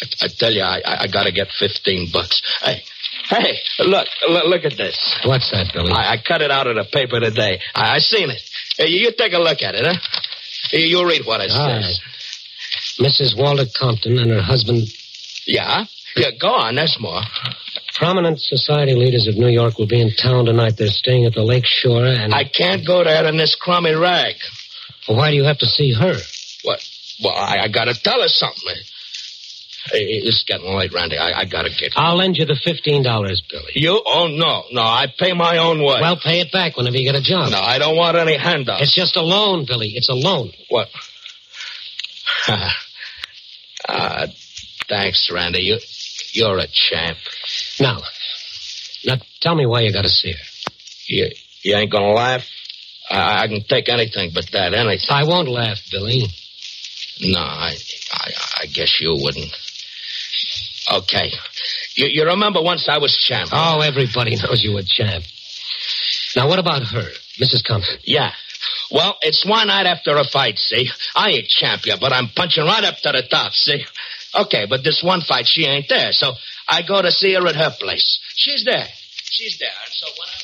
I, 0.03 0.25
I 0.25 0.29
tell 0.29 0.53
you, 0.53 0.63
I, 0.63 0.81
I, 0.85 1.03
I 1.03 1.07
gotta 1.09 1.33
get 1.33 1.49
fifteen 1.59 2.09
bucks. 2.13 2.41
Hey, 2.63 2.83
hey, 3.29 3.59
look, 3.81 4.07
look, 4.29 4.45
look 4.47 4.65
at 4.65 4.77
this. 4.77 4.97
What's 5.25 5.51
that, 5.51 5.71
Billy? 5.73 5.93
I, 5.93 6.13
I 6.15 6.17
cut 6.27 6.41
it 6.43 6.51
out 6.51 6.67
of 6.67 6.77
the 6.77 6.85
paper 6.85 7.21
today. 7.21 7.61
I, 7.75 7.97
I 7.97 7.99
seen 7.99 8.31
it. 8.31 8.41
Hey, 8.77 8.89
you, 8.89 9.11
take 9.17 9.33
a 9.33 9.39
look 9.39 9.63
at 9.63 9.75
it, 9.75 9.85
huh? 9.85 9.99
You, 10.73 10.87
you 11.01 11.09
read 11.09 11.23
what 11.27 11.41
it 11.41 11.51
All 11.51 11.83
says. 11.83 12.01
Mrs. 13.01 13.37
Walter 13.37 13.65
Compton 13.79 14.19
and 14.19 14.31
her 14.31 14.43
husband, 14.43 14.83
Yeah, 15.47 15.85
yeah. 16.17 16.31
Go 16.41 16.49
on. 16.49 16.75
There's 16.75 16.97
more. 17.01 17.23
prominent 17.97 18.41
society 18.41 18.95
leaders 18.95 19.27
of 19.29 19.37
New 19.37 19.49
York, 19.49 19.79
will 19.79 19.87
be 19.87 20.01
in 20.01 20.11
town 20.15 20.45
tonight. 20.47 20.75
They're 20.77 20.89
staying 20.89 21.25
at 21.27 21.35
the 21.35 21.43
Lake 21.43 21.65
Shore, 21.67 22.05
and 22.07 22.35
I 22.35 22.45
can't 22.45 22.87
go 22.87 23.05
there 23.05 23.27
in 23.27 23.37
this 23.37 23.55
crummy 23.55 23.95
rag. 23.95 24.35
Well, 25.09 25.17
why 25.19 25.31
do 25.31 25.37
you 25.37 25.45
have 25.45 25.59
to 25.59 25.67
see 25.67 25.93
her? 25.95 26.15
What? 26.65 26.87
Well, 27.23 27.35
I, 27.35 27.61
I 27.65 27.69
gotta 27.69 27.95
tell 27.95 28.21
her 28.21 28.29
something. 28.29 28.75
It's 29.93 30.45
getting 30.45 30.75
late, 30.75 30.93
Randy. 30.93 31.17
I, 31.17 31.41
I 31.41 31.45
gotta 31.45 31.71
get. 31.71 31.93
I'll 31.97 32.17
lend 32.17 32.37
you 32.37 32.45
the 32.45 32.57
fifteen 32.57 33.03
dollars, 33.03 33.43
Billy. 33.49 33.73
You? 33.75 34.03
Oh 34.05 34.29
no, 34.29 34.65
no. 34.73 34.83
I 34.83 35.07
pay 35.17 35.33
my 35.33 35.59
own 35.59 35.79
way. 35.79 35.99
Well, 36.01 36.17
pay 36.17 36.41
it 36.41 36.53
back 36.53 36.77
whenever 36.77 36.97
you 36.97 37.05
get 37.05 37.15
a 37.15 37.23
job. 37.23 37.51
no, 37.51 37.61
I 37.61 37.79
don't 37.79 37.97
want 37.97 38.17
any 38.17 38.37
handouts. 38.37 38.83
It's 38.83 38.95
just 38.95 39.17
a 39.17 39.23
loan, 39.23 39.65
Billy. 39.67 39.89
It's 39.95 40.09
a 40.09 40.15
loan. 40.15 40.53
What? 40.69 40.89
uh, 43.89 44.27
thanks, 44.89 45.31
Randy. 45.33 45.63
You, 45.63 45.79
you're 46.33 46.59
a 46.59 46.67
champ. 46.67 47.19
Now, 47.81 48.03
now 49.05 49.17
tell 49.41 49.55
me 49.55 49.67
why 49.67 49.81
you 49.81 49.93
got 49.93 50.03
to 50.03 50.11
see 50.11 50.33
her. 50.33 50.39
You, 51.07 51.31
you 51.63 51.77
ain't 51.77 51.91
gonna 51.91 52.13
laugh. 52.13 52.47
I, 53.11 53.45
I 53.45 53.49
can 53.49 53.63
take 53.65 53.89
anything 53.89 54.33
but 54.35 54.51
that. 54.53 54.75
Anything. 54.75 55.07
I 55.11 55.25
won't 55.25 55.49
laugh, 55.49 55.81
Billy. 55.91 56.27
No, 57.21 57.41
I, 57.41 57.75
I, 58.13 58.31
I 58.63 58.67
guess 58.67 59.01
you 59.01 59.17
wouldn't. 59.19 59.51
Okay. 60.91 61.31
You, 61.95 62.07
you 62.07 62.25
remember 62.27 62.63
once 62.63 62.89
I 62.89 62.99
was 62.99 63.17
champ? 63.17 63.51
Oh, 63.53 63.81
everybody 63.81 64.37
knows 64.37 64.63
you 64.63 64.77
a 64.79 64.83
champ. 64.83 65.25
Now, 66.37 66.49
what 66.49 66.59
about 66.59 66.83
her, 66.85 67.11
Mrs. 67.41 67.65
Compton? 67.65 67.99
Yeah. 68.05 68.33
Well, 68.91 69.17
it's 69.23 69.45
one 69.45 69.69
night 69.69 69.87
after 69.87 70.17
a 70.17 70.25
fight, 70.25 70.59
see? 70.59 70.91
I 71.15 71.31
ain't 71.31 71.49
champion, 71.49 71.99
but 72.01 72.13
I'm 72.13 72.29
punching 72.29 72.65
right 72.65 72.85
up 72.85 72.97
to 72.99 73.13
the 73.13 73.23
top, 73.29 73.53
see? 73.53 73.85
Okay, 74.35 74.67
but 74.69 74.83
this 74.83 75.03
one 75.03 75.21
fight, 75.21 75.47
she 75.47 75.65
ain't 75.67 75.89
there, 75.89 76.13
so 76.13 76.33
I 76.67 76.83
go 76.83 77.01
to 77.03 77.11
see 77.11 77.35
her 77.35 77.47
at 77.47 77.57
her 77.57 77.75
place. 77.79 78.19
She's 78.35 78.65
there. 78.65 78.87
She's 79.31 79.59
there, 79.59 79.69
and 79.85 79.93
so 79.93 80.07
when 80.19 80.29
I... 80.29 80.39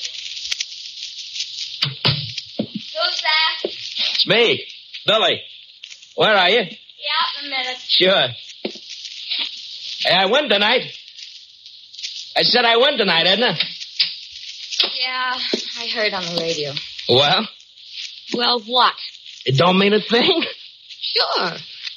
Who's 2.69 3.23
that? 3.23 3.65
It's 3.65 4.27
me, 4.27 4.65
Billy. 5.07 5.43
Where 6.17 6.35
are 6.35 6.51
you? 6.51 6.61
Yeah, 6.61 7.41
in 7.41 7.47
a 7.47 7.51
minute. 7.51 7.79
Sure. 7.89 8.29
Hey, 10.04 10.14
I 10.14 10.26
win 10.26 10.49
tonight. 10.49 10.82
I 12.37 12.42
said 12.42 12.64
I 12.64 12.76
win 12.76 12.99
tonight, 12.99 13.26
Edna. 13.26 13.54
Yeah, 15.00 15.34
I 15.80 15.87
heard 15.94 16.12
on 16.12 16.23
the 16.34 16.40
radio. 16.40 16.73
Well, 17.08 17.49
Well, 18.34 18.61
what? 18.66 18.94
it 19.46 19.56
don't 19.56 19.78
mean 19.78 19.92
a 19.92 20.00
thing. 20.00 20.42
Sure. 21.00 21.50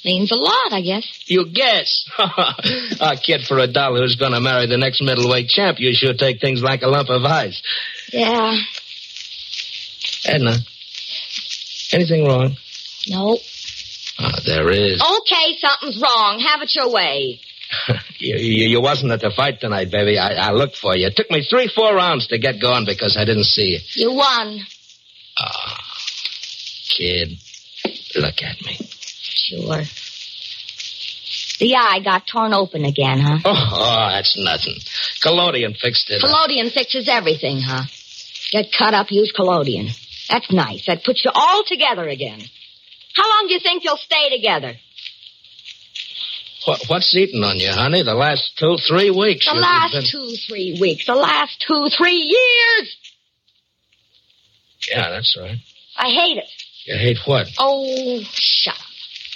Means 0.04 0.30
a 0.30 0.36
lot, 0.36 0.72
I 0.72 0.80
guess. 0.80 1.04
You 1.26 1.46
guess. 1.46 2.04
a 3.00 3.16
kid 3.16 3.42
for 3.42 3.58
a 3.58 3.66
dollar 3.66 4.00
who's 4.02 4.14
going 4.14 4.32
to 4.32 4.40
marry 4.40 4.66
the 4.66 4.76
next 4.78 5.02
middleweight 5.02 5.48
champ, 5.48 5.78
you 5.80 5.92
sure 5.92 6.14
take 6.14 6.40
things 6.40 6.62
like 6.62 6.82
a 6.82 6.86
lump 6.88 7.08
of 7.10 7.24
ice. 7.24 7.60
Yeah. 8.12 8.56
Edna, 10.24 10.56
anything 11.92 12.24
wrong? 12.26 12.56
No. 13.08 13.38
Oh, 13.38 13.40
ah, 14.20 14.40
there 14.46 14.70
is. 14.70 15.02
Okay, 15.02 15.56
something's 15.58 16.00
wrong. 16.00 16.38
Have 16.46 16.62
it 16.62 16.74
your 16.74 16.92
way. 16.92 17.40
You, 18.20 18.36
you, 18.36 18.68
you 18.68 18.80
wasn't 18.80 19.12
at 19.12 19.20
the 19.20 19.30
fight 19.30 19.60
tonight, 19.60 19.92
baby. 19.92 20.18
I, 20.18 20.48
I 20.48 20.50
looked 20.50 20.76
for 20.76 20.96
you. 20.96 21.06
It 21.06 21.14
took 21.14 21.30
me 21.30 21.46
three, 21.48 21.70
four 21.72 21.94
rounds 21.94 22.26
to 22.28 22.38
get 22.38 22.60
going 22.60 22.84
because 22.84 23.16
I 23.16 23.24
didn't 23.24 23.44
see 23.44 23.78
you. 23.78 23.78
You 23.94 24.12
won. 24.12 24.60
Ah, 25.38 25.78
kid, 26.96 27.38
look 28.16 28.42
at 28.42 28.60
me. 28.62 28.76
Sure. 29.20 29.82
The 31.60 31.76
eye 31.76 32.00
got 32.02 32.26
torn 32.26 32.52
open 32.54 32.84
again, 32.84 33.20
huh? 33.20 33.38
Oh, 33.44 33.70
oh 33.72 34.08
that's 34.12 34.36
nothing. 34.36 34.74
Collodion 35.22 35.74
fixed 35.74 36.10
it. 36.10 36.20
Collodion 36.20 36.70
fixes 36.70 37.08
everything, 37.08 37.60
huh? 37.60 37.84
Get 38.50 38.72
cut 38.76 38.94
up, 38.94 39.10
use 39.10 39.32
collodion. 39.32 39.88
That's 40.28 40.50
nice. 40.52 40.86
That 40.86 41.04
puts 41.04 41.24
you 41.24 41.30
all 41.34 41.62
together 41.64 42.08
again. 42.08 42.40
How 43.14 43.28
long 43.28 43.46
do 43.48 43.54
you 43.54 43.60
think 43.60 43.84
you'll 43.84 43.96
stay 43.96 44.30
together? 44.30 44.74
What, 46.68 46.82
what's 46.88 47.16
eating 47.16 47.42
on 47.44 47.56
you, 47.56 47.70
honey? 47.70 48.02
The 48.02 48.14
last 48.14 48.58
two, 48.58 48.76
three 48.86 49.10
weeks. 49.10 49.46
The 49.50 49.58
last 49.58 49.92
been- 49.94 50.04
two, 50.04 50.36
three 50.46 50.76
weeks. 50.78 51.06
The 51.06 51.14
last 51.14 51.64
two, 51.66 51.88
three 51.96 52.12
years. 52.12 52.96
Yeah, 54.90 55.08
that's 55.08 55.34
right. 55.40 55.56
I 55.96 56.10
hate 56.10 56.36
it. 56.36 56.44
You 56.84 56.98
hate 56.98 57.18
what? 57.24 57.46
Oh, 57.58 58.20
shut 58.32 58.74
up. 58.74 58.82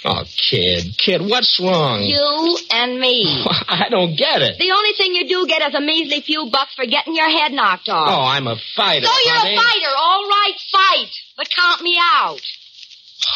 Oh, 0.05 0.23
kid, 0.37 0.95
kid, 0.97 1.21
what's 1.21 1.59
wrong? 1.59 2.03
You 2.03 2.57
and 2.69 2.99
me. 2.99 3.25
I 3.67 3.87
don't 3.89 4.15
get 4.15 4.43
it. 4.43 4.59
The 4.59 4.71
only 4.71 4.91
thing 4.95 5.15
you 5.15 5.27
do 5.27 5.47
get 5.47 5.67
is 5.67 5.73
a 5.73 5.81
measly 5.81 6.21
few 6.21 6.51
bucks 6.51 6.75
for 6.75 6.85
getting 6.85 7.15
your 7.15 7.29
head 7.29 7.51
knocked 7.51 7.89
off. 7.89 8.09
Oh, 8.11 8.21
I'm 8.21 8.45
a 8.45 8.57
fighter. 8.75 9.07
so 9.07 9.11
you're 9.25 9.35
a 9.37 9.57
fighter. 9.57 9.95
All 9.97 10.27
right, 10.29 10.53
fight. 10.71 11.09
But 11.35 11.47
count 11.49 11.81
me 11.81 11.97
out. 11.99 12.41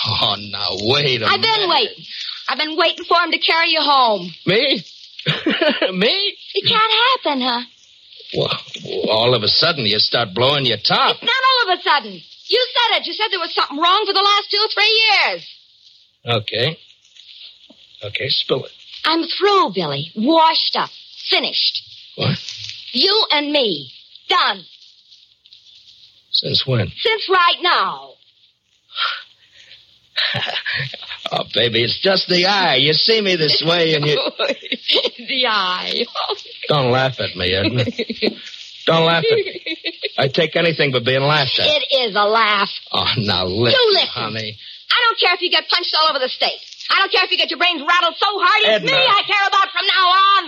Oh, 0.06 0.36
now 0.52 0.70
wait 0.82 1.22
a 1.24 1.26
I've 1.26 1.42
been 1.42 1.70
waiting. 1.70 2.06
I've 2.48 2.58
been 2.58 2.78
waiting 2.78 3.06
for 3.06 3.18
him 3.18 3.32
to 3.32 3.40
carry 3.40 3.70
you 3.72 3.82
home. 3.82 4.32
Me? 4.46 4.84
Me? 5.94 6.38
It 6.54 6.68
can't 6.68 6.94
happen, 7.26 7.42
huh? 7.42 7.62
Well, 8.36 9.10
all 9.10 9.34
of 9.36 9.44
a 9.44 9.48
sudden 9.48 9.86
you 9.86 10.00
start 10.00 10.34
blowing 10.34 10.66
your 10.66 10.78
top. 10.78 11.16
It's 11.16 11.24
not 11.24 11.32
all 11.32 11.74
of 11.74 11.80
a 11.80 11.82
sudden. 11.82 12.22
You 12.48 12.68
said 12.74 12.98
it. 12.98 13.08
You 13.08 13.14
said 13.14 13.28
there 13.32 13.40
was 13.40 13.54
something 13.54 13.78
wrong 13.78 14.06
for 14.06 14.14
the 14.14 14.22
last 14.22 14.50
two, 14.52 14.68
three 14.74 15.06
years. 15.06 15.48
Okay. 16.26 16.78
Okay, 18.04 18.30
spill 18.30 18.64
it. 18.66 18.72
I'm 19.06 19.24
through, 19.24 19.72
Billy. 19.74 20.12
Washed 20.16 20.76
up. 20.76 20.90
Finished. 21.30 21.84
What? 22.16 22.38
You 22.92 23.26
and 23.32 23.52
me. 23.52 23.92
Done. 24.30 24.64
Since 26.32 26.68
when? 26.68 26.88
Since 26.96 27.30
right 27.30 27.58
now. 27.62 28.14
Oh, 31.32 31.44
baby, 31.54 31.84
it's 31.84 32.00
just 32.00 32.28
the 32.30 32.46
eye. 32.46 32.76
You 32.76 32.94
see 32.94 33.22
me 33.22 33.36
this 33.36 33.64
way 33.66 33.96
and 33.96 34.06
you... 34.06 34.16
the 34.38 35.46
eye. 35.48 36.06
Don't 36.68 36.92
laugh 36.92 37.20
at 37.20 37.36
me, 37.36 37.54
Edna. 37.54 37.86
Don't 38.86 39.06
laugh 39.06 39.24
at 39.30 39.36
me. 39.36 39.62
I 40.18 40.28
take 40.30 40.56
anything 40.56 40.92
but 40.92 41.04
being 41.04 41.22
laughed 41.22 41.60
at. 41.60 41.68
It 41.68 42.08
is 42.08 42.16
a 42.16 42.24
laugh. 42.24 42.70
Oh, 42.92 43.06
now 43.18 43.46
listen, 43.46 43.80
You 43.80 43.94
listen. 43.94 44.10
honey. 44.10 44.58
I 44.90 44.98
don't 45.08 45.20
care 45.20 45.34
if 45.36 45.42
you 45.42 45.52
get 45.52 45.68
punched 45.70 45.94
all 46.00 46.10
over 46.10 46.20
the 46.20 46.30
state. 46.30 46.60
I 46.90 47.00
don't 47.00 47.12
care 47.12 47.26
if 47.26 47.32
you 47.32 47.38
get 47.38 47.52
your 47.52 47.60
brains 47.60 47.84
rattled 47.84 48.16
so 48.16 48.28
hard. 48.32 48.62
It's 48.64 48.88
Edna. 48.88 48.92
me 48.92 49.04
I 49.04 49.22
care 49.28 49.48
about 49.48 49.68
from 49.76 49.86
now 49.86 50.06
on. 50.08 50.42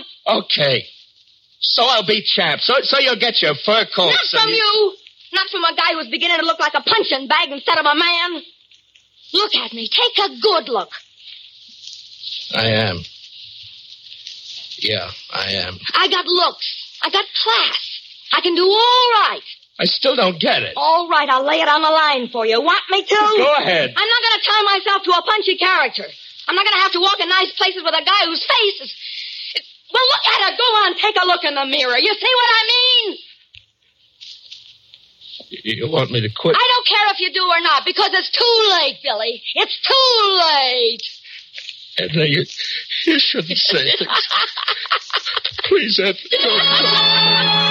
Okay. 0.44 0.84
So 1.60 1.84
I'll 1.84 2.06
be 2.06 2.24
champ. 2.24 2.62
So 2.62 2.80
so 2.80 2.98
you'll 2.98 3.20
get 3.20 3.42
your 3.42 3.54
fur 3.54 3.84
coat. 3.94 4.08
Not 4.08 4.26
from 4.32 4.48
and 4.48 4.56
you. 4.56 4.96
Not 5.32 5.46
from 5.52 5.62
a 5.64 5.74
guy 5.76 5.92
who's 5.92 6.08
beginning 6.08 6.38
to 6.40 6.46
look 6.46 6.58
like 6.58 6.74
a 6.74 6.80
punching 6.80 7.28
bag 7.28 7.52
instead 7.52 7.78
of 7.78 7.84
a 7.84 7.94
man. 7.94 8.42
Look 9.32 9.54
at 9.56 9.72
me. 9.72 9.88
Take 9.88 10.24
a 10.26 10.40
good 10.40 10.68
look. 10.68 10.90
I 12.54 12.66
am. 12.66 12.98
Yeah, 14.78 15.10
I 15.32 15.52
am. 15.52 15.78
I 15.94 16.08
got 16.08 16.26
looks. 16.26 16.98
I 17.02 17.10
got 17.10 17.24
class. 17.44 18.00
I 18.32 18.40
can 18.40 18.54
do 18.54 18.64
all 18.64 19.06
right. 19.28 19.42
I 19.78 19.84
still 19.84 20.16
don't 20.16 20.38
get 20.40 20.62
it. 20.62 20.74
All 20.76 21.08
right, 21.08 21.28
I'll 21.28 21.44
lay 21.44 21.60
it 21.60 21.68
on 21.68 21.80
the 21.80 21.90
line 21.90 22.28
for 22.28 22.44
you. 22.44 22.60
Want 22.60 22.84
me 22.90 23.02
to? 23.02 23.16
Go 23.16 23.54
ahead. 23.56 23.92
I'm 23.96 24.08
not 24.08 24.20
going 24.20 24.36
to 24.40 24.44
tie 24.44 24.64
myself 24.76 25.02
to 25.04 25.12
a 25.12 25.22
punchy 25.22 25.56
character. 25.56 26.04
I'm 26.48 26.54
not 26.54 26.64
going 26.64 26.76
to 26.76 26.82
have 26.84 26.92
to 26.92 27.00
walk 27.00 27.20
in 27.20 27.28
nice 27.28 27.52
places 27.56 27.82
with 27.82 27.94
a 27.94 28.04
guy 28.04 28.22
whose 28.26 28.44
face 28.44 28.78
is. 28.82 28.92
Well, 29.92 30.04
look 30.04 30.24
at 30.36 30.52
it. 30.52 30.58
Go 30.58 30.68
on, 30.84 30.88
take 30.96 31.16
a 31.16 31.26
look 31.26 31.44
in 31.44 31.54
the 31.54 31.66
mirror. 31.66 31.98
You 31.98 32.12
see 32.14 32.32
what 32.34 32.50
I 32.50 32.62
mean? 32.68 33.18
You 35.70 35.86
you 35.86 35.92
want 35.92 36.10
me 36.10 36.20
to 36.20 36.28
quit? 36.34 36.56
I 36.56 36.68
don't 36.74 36.86
care 36.86 37.06
if 37.14 37.20
you 37.20 37.32
do 37.32 37.42
or 37.46 37.60
not, 37.62 37.84
because 37.84 38.10
it's 38.12 38.30
too 38.30 38.68
late, 38.80 38.96
Billy. 39.02 39.42
It's 39.54 39.78
too 39.86 40.38
late. 40.50 41.02
Edna, 41.98 42.24
you, 42.26 42.44
you 43.06 43.18
shouldn't 43.18 43.58
say 43.58 43.84
things. 43.98 44.28
Please, 45.64 45.98
Edna. 46.02 46.14
don't- 46.30 47.70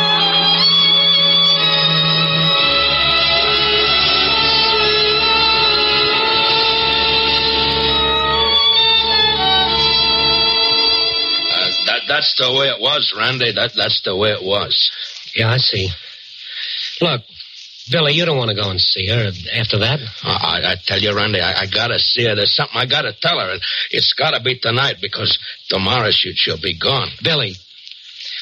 Uh, 11.51 11.99
that's 12.07 12.35
the 12.37 12.51
way 12.53 12.67
it 12.67 12.79
was, 12.79 13.13
Randy. 13.17 13.51
That, 13.53 13.71
that's 13.75 14.01
the 14.03 14.15
way 14.15 14.31
it 14.31 14.43
was. 14.43 14.91
Yeah, 15.35 15.51
I 15.51 15.57
see. 15.57 15.89
Look, 17.01 17.21
Billy, 17.91 18.13
you 18.13 18.25
don't 18.25 18.37
want 18.37 18.49
to 18.49 18.55
go 18.55 18.69
and 18.69 18.79
see 18.79 19.07
her 19.07 19.31
after 19.53 19.79
that? 19.79 19.99
I, 20.23 20.73
I, 20.73 20.75
tell 20.85 20.99
you, 20.99 21.15
Randy, 21.15 21.41
I, 21.41 21.61
I 21.61 21.65
gotta 21.65 21.97
see 21.97 22.25
her. 22.25 22.35
There's 22.35 22.55
something 22.55 22.77
I 22.77 22.85
gotta 22.85 23.13
tell 23.13 23.39
her, 23.39 23.51
and 23.51 23.61
it's 23.91 24.13
gotta 24.13 24.39
be 24.41 24.57
tonight 24.57 24.97
because 25.01 25.37
tomorrow 25.69 26.09
she, 26.11 26.33
she'll 26.35 26.61
be 26.61 26.77
gone. 26.77 27.09
Billy, 27.23 27.55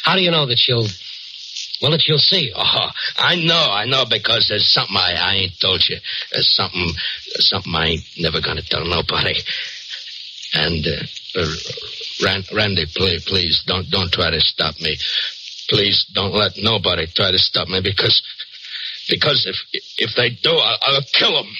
how 0.03 0.15
do 0.15 0.21
you 0.21 0.31
know 0.31 0.45
that 0.45 0.57
she'll. 0.57 0.87
Well, 1.81 1.91
that 1.91 2.01
she'll 2.01 2.17
see 2.17 2.47
you? 2.47 2.53
Oh, 2.57 2.89
I 3.17 3.35
know, 3.35 3.67
I 3.71 3.85
know, 3.85 4.05
because 4.09 4.47
there's 4.49 4.71
something 4.71 4.95
I, 4.97 5.13
I 5.13 5.33
ain't 5.35 5.59
told 5.59 5.83
you. 5.87 5.97
There's 6.31 6.53
something, 6.55 6.89
something 7.39 7.73
I 7.73 7.85
ain't 7.85 8.03
never 8.17 8.41
gonna 8.41 8.63
tell 8.63 8.83
nobody. 8.85 9.35
And 10.53 10.85
uh, 10.85 11.39
uh, 11.39 11.53
Ran, 12.23 12.43
Randy, 12.53 12.85
please, 12.95 13.23
please, 13.25 13.63
don't 13.65 13.89
don't 13.89 14.11
try 14.11 14.31
to 14.31 14.39
stop 14.39 14.79
me. 14.81 14.97
Please 15.69 16.05
don't 16.13 16.33
let 16.33 16.53
nobody 16.57 17.05
try 17.07 17.31
to 17.31 17.37
stop 17.37 17.67
me 17.67 17.81
because 17.81 18.21
because 19.09 19.45
if 19.45 19.55
if 19.97 20.15
they 20.15 20.29
do, 20.29 20.51
I'll, 20.51 20.77
I'll 20.81 21.01
kill 21.13 21.33
them. 21.33 21.53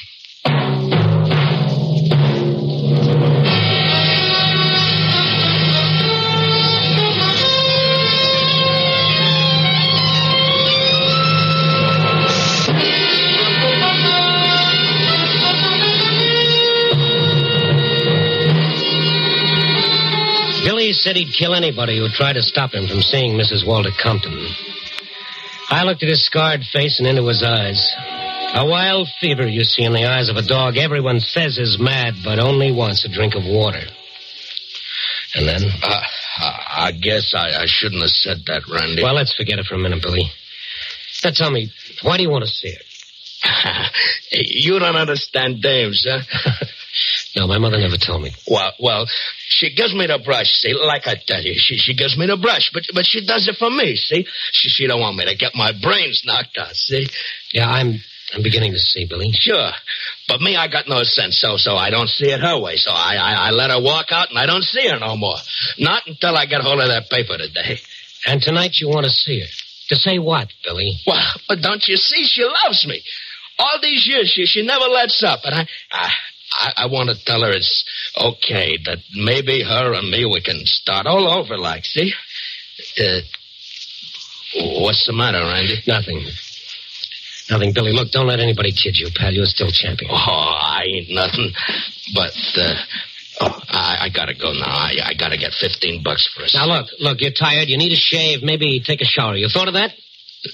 Billy 20.64 20.92
said 20.92 21.16
he'd 21.16 21.34
kill 21.34 21.56
anybody 21.56 21.98
who 21.98 22.10
tried 22.10 22.34
to 22.34 22.42
stop 22.42 22.74
him 22.74 22.88
from 22.88 23.02
seeing 23.02 23.34
Mrs. 23.34 23.66
Walter 23.66 23.92
Compton. 24.04 24.38
I 25.70 25.84
looked 25.84 26.04
at 26.04 26.10
his 26.10 26.26
scarred 26.26 26.62
face 26.72 27.00
and 27.00 27.08
into 27.08 27.28
his 27.28 27.44
eyes. 27.44 27.94
A 28.56 28.66
wild 28.66 29.08
fever 29.20 29.46
you 29.48 29.64
see 29.64 29.84
in 29.84 29.94
the 29.94 30.06
eyes 30.06 30.30
of 30.30 30.38
a 30.38 30.42
dog 30.42 30.78
everyone 30.78 31.20
says 31.20 31.58
is 31.58 31.78
mad, 31.80 32.16
but 32.24 32.40
only 32.40 32.72
wants 32.72 33.06
a 33.06 33.10
drink 33.10 33.36
of 33.36 33.44
water. 33.46 33.84
And 35.36 35.48
then, 35.48 35.62
Uh, 35.84 36.02
I, 36.40 36.92
guess 36.92 37.34
I, 37.36 37.64
I 37.64 37.66
shouldn't 37.66 38.02
have 38.02 38.12
said 38.12 38.46
that, 38.48 38.64
Randy. 38.70 39.04
well, 39.04 39.14
let's 39.16 39.36
forget 39.36 39.60
it 39.60 39.66
for 39.66 39.76
a 39.76 39.78
minute, 39.80 40.02
Billy. 40.02 40.32
Now 41.24 41.32
tell 41.34 41.52
me, 41.52 41.72
why 42.02 42.16
do 42.18 42.24
you 42.24 42.30
want 42.30 42.46
to 42.46 42.50
see 42.50 42.72
her? 42.74 43.84
you 44.32 44.80
don't 44.80 44.96
understand 44.96 45.62
dames, 45.62 46.06
huh? 46.10 46.20
No, 47.38 47.46
my 47.48 47.60
mother 47.60 47.78
never 47.78 47.98
told 47.98 48.24
me. 48.24 48.32
Well, 48.50 48.74
well, 48.80 49.06
she 49.48 49.74
gives 49.76 49.94
me 49.94 50.08
the 50.08 50.18
brush. 50.18 50.50
See, 50.54 50.74
like 50.74 51.06
I 51.08 51.16
tell 51.16 51.42
you, 51.42 51.54
she 51.56 51.78
she 51.78 51.94
gives 51.94 52.18
me 52.18 52.26
the 52.26 52.38
brush, 52.38 52.72
but 52.74 52.84
but 52.96 53.06
she 53.06 53.26
does 53.26 53.48
it 53.48 53.56
for 53.58 53.70
me. 53.70 53.96
See, 53.96 54.26
she 54.52 54.70
she 54.70 54.88
don't 54.88 55.00
want 55.00 55.16
me 55.18 55.26
to 55.26 55.36
get 55.36 55.54
my 55.56 55.72
brains 55.80 56.24
knocked 56.26 56.58
out. 56.58 56.76
See, 56.76 57.08
Yeah, 57.54 57.70
I'm 57.70 58.00
I'm 58.34 58.42
beginning 58.44 58.74
to 58.74 58.80
see, 58.80 59.06
Billy. 59.06 59.32
sure, 59.34 59.70
but 60.28 60.42
me, 60.42 60.56
I 60.58 60.68
got 60.68 60.88
no 60.90 61.04
sense, 61.04 61.40
so 61.40 61.58
so 61.58 61.76
I 61.76 61.92
don't 61.92 62.10
see 62.10 62.30
it 62.32 62.40
her 62.42 62.60
way. 62.60 62.78
So 62.78 62.92
I 62.92 63.16
I, 63.16 63.34
I 63.48 63.52
let 63.52 63.70
her 63.70 63.82
walk 63.82 64.08
out, 64.12 64.30
and 64.32 64.40
I 64.40 64.48
don't 64.48 64.64
see 64.64 64.88
her 64.90 64.98
no 65.00 65.16
more. 65.16 65.38
Not 65.78 66.04
until 66.08 66.36
I 66.36 66.46
get 66.48 66.62
hold 66.62 66.82
of 66.82 66.88
that 66.90 67.10
paper 67.10 67.38
today. 67.38 67.80
And 68.26 68.42
tonight 68.42 68.72
you 68.82 68.90
want 68.90 69.06
to 69.06 69.12
see 69.12 69.42
her. 69.42 69.48
To 69.90 69.96
say 69.96 70.18
what, 70.20 70.50
Billy? 70.66 70.98
Well, 71.06 71.24
but 71.48 71.62
don't 71.62 71.88
you 71.88 71.96
see? 71.96 72.26
She 72.26 72.44
loves 72.44 72.86
me. 72.88 73.02
All 73.60 73.78
these 73.82 74.06
years, 74.08 74.30
she 74.34 74.46
she 74.46 74.64
never 74.66 74.86
lets 74.86 75.24
up, 75.24 75.42
and 75.46 75.54
I 75.56 75.68
I 75.92 76.10
I, 76.52 76.74
I 76.78 76.86
want 76.88 77.10
to 77.10 77.26
tell 77.26 77.42
her 77.42 77.52
it's 77.52 77.84
okay 78.18 78.78
that 78.86 79.00
maybe 79.14 79.64
her 79.64 79.94
and 79.94 80.10
me 80.10 80.26
we 80.26 80.42
can 80.42 80.62
start 80.66 81.06
all 81.06 81.28
over, 81.28 81.58
like. 81.58 81.86
See? 81.86 82.14
Uh, 83.00 83.20
what's 84.82 85.06
the 85.06 85.14
matter, 85.14 85.40
Randy? 85.40 85.82
Nothing. 85.88 86.26
Nothing, 87.50 87.74
Billy. 87.74 87.92
Look, 87.92 88.12
don't 88.12 88.28
let 88.28 88.40
anybody 88.40 88.72
kid 88.72 88.98
you, 88.98 89.08
pal. 89.16 89.34
You're 89.34 89.46
still 89.46 89.72
champion. 89.72 90.12
Oh, 90.12 90.18
I 90.18 90.84
ain't 90.86 91.10
nothing, 91.10 91.52
but 92.14 92.36
uh, 92.58 92.76
oh, 93.42 93.62
I, 93.70 93.98
I 94.02 94.10
gotta 94.10 94.34
go 94.34 94.52
now. 94.52 94.68
I, 94.68 94.96
I 95.06 95.14
gotta 95.14 95.38
get 95.38 95.54
fifteen 95.54 96.04
bucks 96.04 96.28
for 96.28 96.44
a. 96.44 96.48
Now 96.54 96.66
look, 96.66 96.88
look, 97.00 97.22
you're 97.22 97.32
tired. 97.32 97.70
You 97.70 97.78
need 97.78 97.94
a 97.94 97.96
shave. 97.96 98.44
Maybe 98.44 98.82
take 98.82 99.02
a 99.02 99.06
shower. 99.06 99.36
You 99.36 99.48
thought 99.48 99.70
of 99.70 99.76
that? 99.76 99.94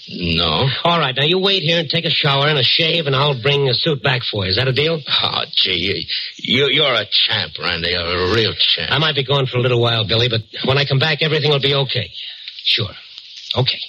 No. 0.09 0.67
All 0.83 0.99
right, 0.99 1.15
now 1.15 1.25
you 1.25 1.39
wait 1.39 1.63
here 1.63 1.79
and 1.79 1.89
take 1.89 2.05
a 2.05 2.09
shower 2.09 2.47
and 2.47 2.57
a 2.57 2.63
shave, 2.63 3.07
and 3.07 3.15
I'll 3.15 3.39
bring 3.39 3.67
a 3.67 3.73
suit 3.73 4.03
back 4.03 4.21
for 4.29 4.43
you. 4.45 4.51
Is 4.51 4.57
that 4.57 4.67
a 4.67 4.73
deal? 4.73 5.01
Oh, 5.23 5.41
gee, 5.55 6.05
you, 6.37 6.67
you're 6.71 6.93
a 6.93 7.05
champ, 7.09 7.53
Randy. 7.59 7.89
You're 7.89 8.31
a 8.31 8.33
real 8.33 8.53
champ. 8.53 8.91
I 8.91 8.99
might 8.99 9.15
be 9.15 9.23
gone 9.23 9.45
for 9.47 9.57
a 9.57 9.61
little 9.61 9.81
while, 9.81 10.07
Billy, 10.07 10.29
but 10.29 10.41
when 10.65 10.77
I 10.77 10.85
come 10.85 10.99
back, 10.99 11.21
everything 11.21 11.51
will 11.51 11.59
be 11.59 11.73
okay. 11.73 12.09
Sure. 12.63 12.91
Okay. 13.55 13.79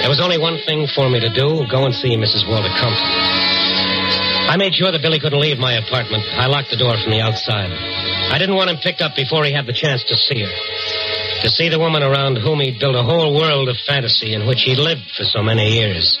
There 0.00 0.10
was 0.10 0.20
only 0.20 0.38
one 0.38 0.58
thing 0.66 0.86
for 0.94 1.08
me 1.08 1.18
to 1.20 1.32
do 1.32 1.64
go 1.70 1.86
and 1.86 1.94
see 1.94 2.16
Mrs. 2.16 2.48
Walter 2.48 2.68
Compton. 2.78 3.53
I 4.46 4.56
made 4.56 4.74
sure 4.74 4.92
that 4.92 5.02
Billy 5.02 5.18
couldn't 5.18 5.40
leave 5.40 5.58
my 5.58 5.74
apartment. 5.74 6.22
I 6.36 6.46
locked 6.46 6.70
the 6.70 6.76
door 6.76 6.94
from 7.02 7.10
the 7.10 7.20
outside. 7.20 7.72
I 7.72 8.38
didn't 8.38 8.56
want 8.56 8.70
him 8.70 8.76
picked 8.76 9.00
up 9.00 9.16
before 9.16 9.44
he 9.44 9.52
had 9.52 9.66
the 9.66 9.72
chance 9.72 10.04
to 10.04 10.16
see 10.16 10.40
her. 10.40 10.52
To 11.42 11.48
see 11.50 11.68
the 11.68 11.78
woman 11.78 12.02
around 12.02 12.36
whom 12.36 12.60
he'd 12.60 12.78
built 12.78 12.94
a 12.94 13.02
whole 13.02 13.34
world 13.34 13.68
of 13.68 13.76
fantasy 13.86 14.34
in 14.34 14.46
which 14.46 14.62
he 14.62 14.74
lived 14.74 15.10
for 15.16 15.24
so 15.24 15.42
many 15.42 15.72
years. 15.76 16.18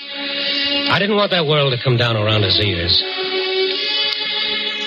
I 0.90 0.98
didn't 0.98 1.16
want 1.16 1.30
that 1.32 1.46
world 1.46 1.72
to 1.76 1.82
come 1.82 1.96
down 1.96 2.16
around 2.16 2.42
his 2.42 2.58
ears. 2.60 3.02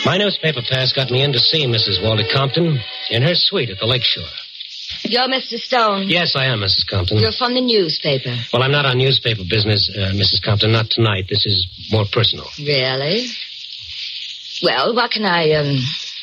My 0.06 0.18
newspaper 0.18 0.62
pass 0.62 0.94
got 0.94 1.12
me 1.12 1.22
in 1.22 1.34
to 1.34 1.40
see 1.40 1.66
Mrs. 1.66 2.04
Walter 2.04 2.24
Compton 2.32 2.80
in 3.10 3.22
her 3.24 3.36
suite 3.36 3.70
at 3.70 3.80
the 3.80 3.86
lakeshore. 3.86 4.30
You're 5.10 5.28
Mr. 5.28 5.58
Stone. 5.58 6.10
Yes, 6.10 6.36
I 6.36 6.46
am, 6.46 6.60
Mrs. 6.60 6.86
Compton. 6.90 7.18
You're 7.18 7.32
from 7.32 7.54
the 7.54 7.62
newspaper. 7.62 8.36
Well, 8.54 8.64
I'm 8.64 8.72
not 8.72 8.86
on 8.86 8.98
newspaper 8.98 9.44
business, 9.50 9.90
uh, 9.96 10.12
Mrs. 10.14 10.42
Compton. 10.44 10.72
Not 10.72 10.90
tonight. 10.90 11.26
This 11.30 11.46
is 11.46 11.68
more 11.92 12.06
personal. 12.12 12.46
Really? 12.60 13.28
Well, 14.64 14.96
what 14.96 15.12
can 15.12 15.26
I, 15.26 15.52
um. 15.54 15.78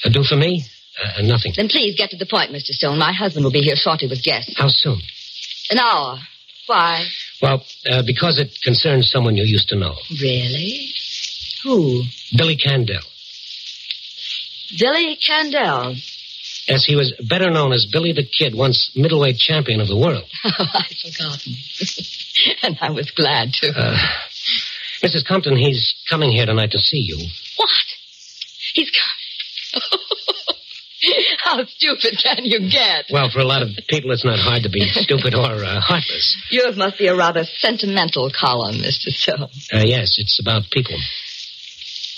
Uh, 0.04 0.10
do 0.10 0.22
for 0.24 0.36
me? 0.36 0.64
Uh, 1.02 1.22
nothing. 1.22 1.52
Then 1.56 1.68
please 1.68 1.96
get 1.96 2.10
to 2.10 2.16
the 2.16 2.26
point, 2.26 2.52
Mr. 2.52 2.70
Stone. 2.70 2.98
My 2.98 3.12
husband 3.12 3.44
will 3.44 3.52
be 3.52 3.62
here 3.62 3.76
shortly 3.76 4.08
with 4.08 4.22
guests. 4.22 4.54
How 4.56 4.68
soon? 4.68 5.00
An 5.70 5.78
hour. 5.78 6.18
Why? 6.66 7.06
Well, 7.42 7.64
uh, 7.90 8.02
because 8.06 8.38
it 8.38 8.58
concerns 8.62 9.10
someone 9.10 9.36
you 9.36 9.44
used 9.44 9.68
to 9.70 9.76
know. 9.76 9.94
Really? 10.20 10.92
Who? 11.64 12.02
Billy 12.36 12.56
Candell. 12.56 13.02
Billy 14.78 15.16
Candell. 15.16 15.96
Yes, 16.66 16.84
he 16.84 16.96
was 16.96 17.12
better 17.28 17.50
known 17.50 17.72
as 17.72 17.86
Billy 17.86 18.12
the 18.12 18.24
Kid, 18.24 18.54
once 18.54 18.90
middleweight 18.96 19.36
champion 19.36 19.80
of 19.80 19.88
the 19.88 19.96
world. 19.96 20.24
Oh, 20.46 20.66
I'd 20.74 20.96
forgotten. 20.96 21.54
and 22.62 22.78
I 22.80 22.90
was 22.90 23.10
glad 23.10 23.52
to. 23.54 23.68
Uh, 23.68 23.96
Mrs. 25.02 25.26
Compton, 25.26 25.56
he's 25.56 25.94
coming 26.08 26.30
here 26.30 26.46
tonight 26.46 26.70
to 26.72 26.78
see 26.78 26.98
you. 26.98 27.16
What? 27.56 27.70
He's 28.74 28.90
coming. 28.90 29.90
How 31.44 31.64
stupid 31.64 32.18
can 32.22 32.44
you 32.44 32.70
get? 32.70 33.06
Well, 33.10 33.28
for 33.30 33.40
a 33.40 33.44
lot 33.44 33.62
of 33.62 33.68
people, 33.88 34.12
it's 34.12 34.24
not 34.24 34.38
hard 34.38 34.62
to 34.62 34.70
be 34.70 34.86
stupid 34.88 35.34
or 35.34 35.64
uh, 35.64 35.80
heartless. 35.80 36.36
Yours 36.50 36.76
must 36.76 36.98
be 36.98 37.08
a 37.08 37.16
rather 37.16 37.44
sentimental 37.44 38.30
column, 38.30 38.76
Mr. 38.76 39.10
Stone. 39.10 39.48
Uh, 39.72 39.84
yes, 39.84 40.16
it's 40.18 40.38
about 40.40 40.70
people. 40.70 40.96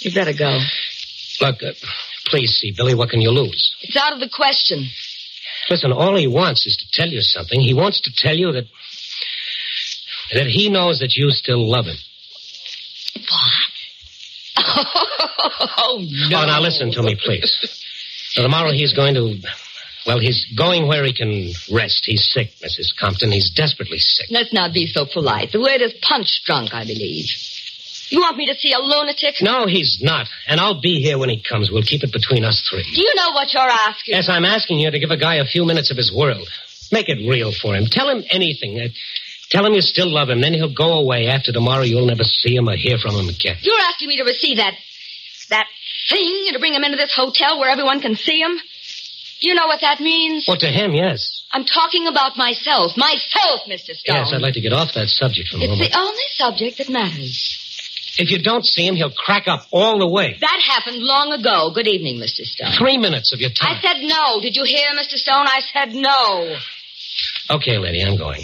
You 0.00 0.12
better 0.14 0.32
go. 0.32 0.58
Look, 1.40 1.62
uh, 1.62 1.72
please 2.26 2.58
see, 2.58 2.72
Billy, 2.76 2.94
what 2.94 3.10
can 3.10 3.20
you 3.20 3.30
lose? 3.30 3.74
It's 3.82 3.96
out 3.96 4.12
of 4.12 4.20
the 4.20 4.28
question. 4.28 4.86
Listen, 5.70 5.92
all 5.92 6.16
he 6.16 6.26
wants 6.26 6.66
is 6.66 6.76
to 6.76 6.86
tell 6.92 7.08
you 7.08 7.20
something. 7.22 7.60
He 7.60 7.74
wants 7.74 8.00
to 8.02 8.10
tell 8.14 8.36
you 8.36 8.52
that 8.52 8.64
that 10.32 10.46
he 10.46 10.68
knows 10.68 10.98
that 11.00 11.14
you 11.14 11.30
still 11.30 11.68
love 11.68 11.86
him. 11.86 11.96
What? 13.14 13.62
Oh, 15.78 16.04
no. 16.28 16.42
Oh, 16.42 16.46
now 16.46 16.60
listen 16.60 16.90
to 16.92 17.02
me, 17.02 17.16
please. 17.22 17.54
Now, 18.36 18.42
tomorrow 18.42 18.72
he's 18.72 18.92
going 18.92 19.14
to. 19.14 19.36
Well, 20.06 20.18
he's 20.18 20.46
going 20.56 20.86
where 20.88 21.04
he 21.04 21.12
can 21.12 21.52
rest. 21.72 22.02
He's 22.04 22.24
sick, 22.24 22.50
Mrs. 22.62 22.94
Compton. 22.98 23.30
He's 23.30 23.50
desperately 23.50 23.98
sick. 23.98 24.26
Let's 24.30 24.52
not 24.52 24.72
be 24.72 24.86
so 24.86 25.06
polite. 25.06 25.52
The 25.52 25.60
word 25.60 25.80
is 25.80 25.94
punch 26.02 26.42
drunk, 26.44 26.74
I 26.74 26.84
believe. 26.84 27.26
You 28.08 28.20
want 28.20 28.36
me 28.36 28.46
to 28.46 28.54
see 28.54 28.72
a 28.72 28.78
lunatic? 28.78 29.34
No, 29.42 29.66
he's 29.66 29.98
not. 30.00 30.28
And 30.46 30.60
I'll 30.60 30.80
be 30.80 31.00
here 31.00 31.18
when 31.18 31.28
he 31.28 31.42
comes. 31.42 31.70
We'll 31.70 31.82
keep 31.82 32.04
it 32.04 32.12
between 32.12 32.44
us 32.44 32.66
three. 32.70 32.84
Do 32.94 33.00
you 33.00 33.12
know 33.16 33.32
what 33.32 33.52
you're 33.52 33.62
asking? 33.62 34.14
Yes, 34.14 34.28
I'm 34.28 34.44
asking 34.44 34.78
you 34.78 34.90
to 34.90 34.98
give 34.98 35.10
a 35.10 35.16
guy 35.16 35.36
a 35.36 35.44
few 35.44 35.64
minutes 35.64 35.90
of 35.90 35.96
his 35.96 36.12
world. 36.12 36.48
Make 36.92 37.08
it 37.08 37.18
real 37.28 37.52
for 37.52 37.74
him. 37.74 37.86
Tell 37.90 38.08
him 38.08 38.22
anything. 38.30 38.78
Uh, 38.78 38.88
tell 39.50 39.66
him 39.66 39.74
you 39.74 39.80
still 39.80 40.08
love 40.12 40.28
him. 40.28 40.40
Then 40.40 40.54
he'll 40.54 40.72
go 40.72 40.98
away. 40.98 41.26
After 41.26 41.52
tomorrow, 41.52 41.82
you'll 41.82 42.06
never 42.06 42.22
see 42.22 42.54
him 42.54 42.68
or 42.68 42.76
hear 42.76 42.98
from 42.98 43.16
him 43.16 43.28
again. 43.28 43.56
You're 43.62 43.80
asking 43.90 44.08
me 44.08 44.18
to 44.18 44.24
receive 44.24 44.58
that 44.58 44.74
that 45.50 45.66
thing 46.08 46.44
and 46.46 46.54
to 46.54 46.60
bring 46.60 46.74
him 46.74 46.84
into 46.84 46.96
this 46.96 47.12
hotel 47.14 47.58
where 47.58 47.70
everyone 47.70 48.00
can 48.00 48.14
see 48.14 48.40
him? 48.40 48.58
You 49.40 49.54
know 49.54 49.66
what 49.66 49.80
that 49.82 50.00
means? 50.00 50.44
Well, 50.48 50.56
to 50.56 50.66
him, 50.66 50.94
yes. 50.94 51.42
I'm 51.52 51.64
talking 51.64 52.06
about 52.06 52.36
myself. 52.36 52.96
Myself, 52.96 53.60
Mr. 53.68 53.94
Stone. 53.94 54.16
Yes, 54.16 54.32
I'd 54.32 54.40
like 54.40 54.54
to 54.54 54.60
get 54.60 54.72
off 54.72 54.94
that 54.94 55.08
subject 55.08 55.48
for 55.50 55.58
a 55.58 55.60
It's 55.60 55.68
moment. 55.68 55.86
It's 55.86 55.94
the 55.94 56.00
only 56.00 56.24
subject 56.30 56.78
that 56.78 56.88
matters. 56.88 57.65
If 58.18 58.30
you 58.30 58.42
don't 58.42 58.64
see 58.64 58.86
him, 58.86 58.94
he'll 58.96 59.10
crack 59.10 59.46
up 59.46 59.66
all 59.70 59.98
the 59.98 60.08
way. 60.08 60.36
That 60.40 60.60
happened 60.66 61.02
long 61.02 61.32
ago. 61.32 61.70
Good 61.74 61.86
evening, 61.86 62.16
Mr. 62.16 62.44
Stone. 62.48 62.72
Three 62.78 62.96
minutes 62.96 63.32
of 63.32 63.40
your 63.40 63.50
time. 63.50 63.76
I 63.76 63.80
said 63.80 63.96
no. 64.02 64.40
Did 64.40 64.56
you 64.56 64.64
hear, 64.64 64.88
Mr. 64.98 65.16
Stone? 65.20 65.46
I 65.46 65.60
said 65.72 65.94
no. 65.94 66.56
Okay, 67.56 67.78
lady, 67.78 68.02
I'm 68.02 68.16
going. 68.16 68.42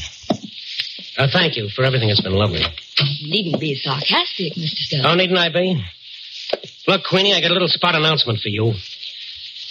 Uh, 1.19 1.29
thank 1.33 1.57
you 1.57 1.69
for 1.69 1.85
everything. 1.85 2.11
It's 2.11 2.21
been 2.21 2.33
lovely. 2.35 2.61
You 2.61 3.31
needn't 3.31 3.61
be 3.61 3.75
sarcastic, 3.75 4.55
Mr. 4.55 4.77
Stone. 4.89 5.01
Oh, 5.05 5.15
needn't 5.15 5.39
I 5.39 5.49
be? 5.49 5.83
Look, 6.87 7.05
Queenie, 7.09 7.35
I 7.35 7.41
got 7.41 7.51
a 7.51 7.55
little 7.55 7.69
spot 7.69 7.95
announcement 7.95 8.41
for 8.41 8.49
you. 8.49 8.73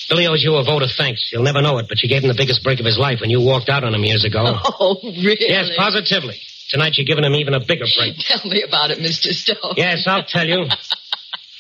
Billy 0.09 0.27
owes 0.27 0.43
you 0.43 0.55
a 0.55 0.63
vote 0.63 0.81
of 0.83 0.89
thanks. 0.97 1.29
You'll 1.31 1.43
never 1.43 1.61
know 1.61 1.77
it, 1.77 1.85
but 1.87 2.01
you 2.03 2.09
gave 2.09 2.23
him 2.23 2.27
the 2.27 2.35
biggest 2.35 2.63
break 2.63 2.79
of 2.79 2.85
his 2.85 2.97
life 2.97 3.21
when 3.21 3.29
you 3.29 3.39
walked 3.39 3.69
out 3.69 3.83
on 3.83 3.93
him 3.93 4.03
years 4.03 4.25
ago. 4.25 4.43
Oh, 4.79 4.97
really? 5.03 5.37
Yes, 5.47 5.69
positively. 5.77 6.39
Tonight 6.71 6.93
you're 6.97 7.05
giving 7.05 7.25
him 7.25 7.36
even 7.36 7.53
a 7.53 7.60
bigger 7.60 7.86
break. 7.97 8.15
Tell 8.19 8.49
me 8.49 8.63
about 8.63 8.91
it, 8.91 8.99
Mr. 8.99 9.34
Stone. 9.34 9.73
Yes, 9.75 10.05
I'll 10.07 10.23
tell 10.23 10.47
you. 10.47 10.65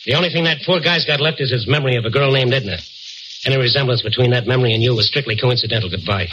The 0.05 0.15
only 0.15 0.29
thing 0.29 0.45
that 0.45 0.59
poor 0.65 0.79
guy's 0.79 1.05
got 1.05 1.19
left 1.19 1.41
is 1.41 1.51
his 1.51 1.67
memory 1.67 1.95
of 1.97 2.05
a 2.05 2.09
girl 2.09 2.31
named 2.31 2.53
Edna. 2.53 2.77
Any 3.45 3.57
resemblance 3.57 4.01
between 4.01 4.31
that 4.31 4.47
memory 4.47 4.73
and 4.73 4.81
you 4.81 4.95
was 4.95 5.07
strictly 5.07 5.35
coincidental. 5.35 5.89
Goodbye. 5.89 6.27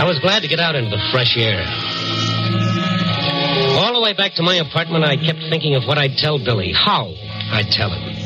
I 0.00 0.04
was 0.06 0.18
glad 0.20 0.42
to 0.42 0.48
get 0.48 0.58
out 0.60 0.74
into 0.74 0.90
the 0.90 1.02
fresh 1.12 1.36
air. 1.36 1.62
All 3.78 3.94
the 3.94 4.00
way 4.00 4.12
back 4.14 4.34
to 4.34 4.42
my 4.42 4.56
apartment, 4.56 5.04
I 5.04 5.16
kept 5.16 5.38
thinking 5.50 5.74
of 5.76 5.84
what 5.84 5.98
I'd 5.98 6.16
tell 6.16 6.38
Billy, 6.42 6.72
how 6.72 7.14
I'd 7.52 7.70
tell 7.70 7.90
him. 7.90 8.19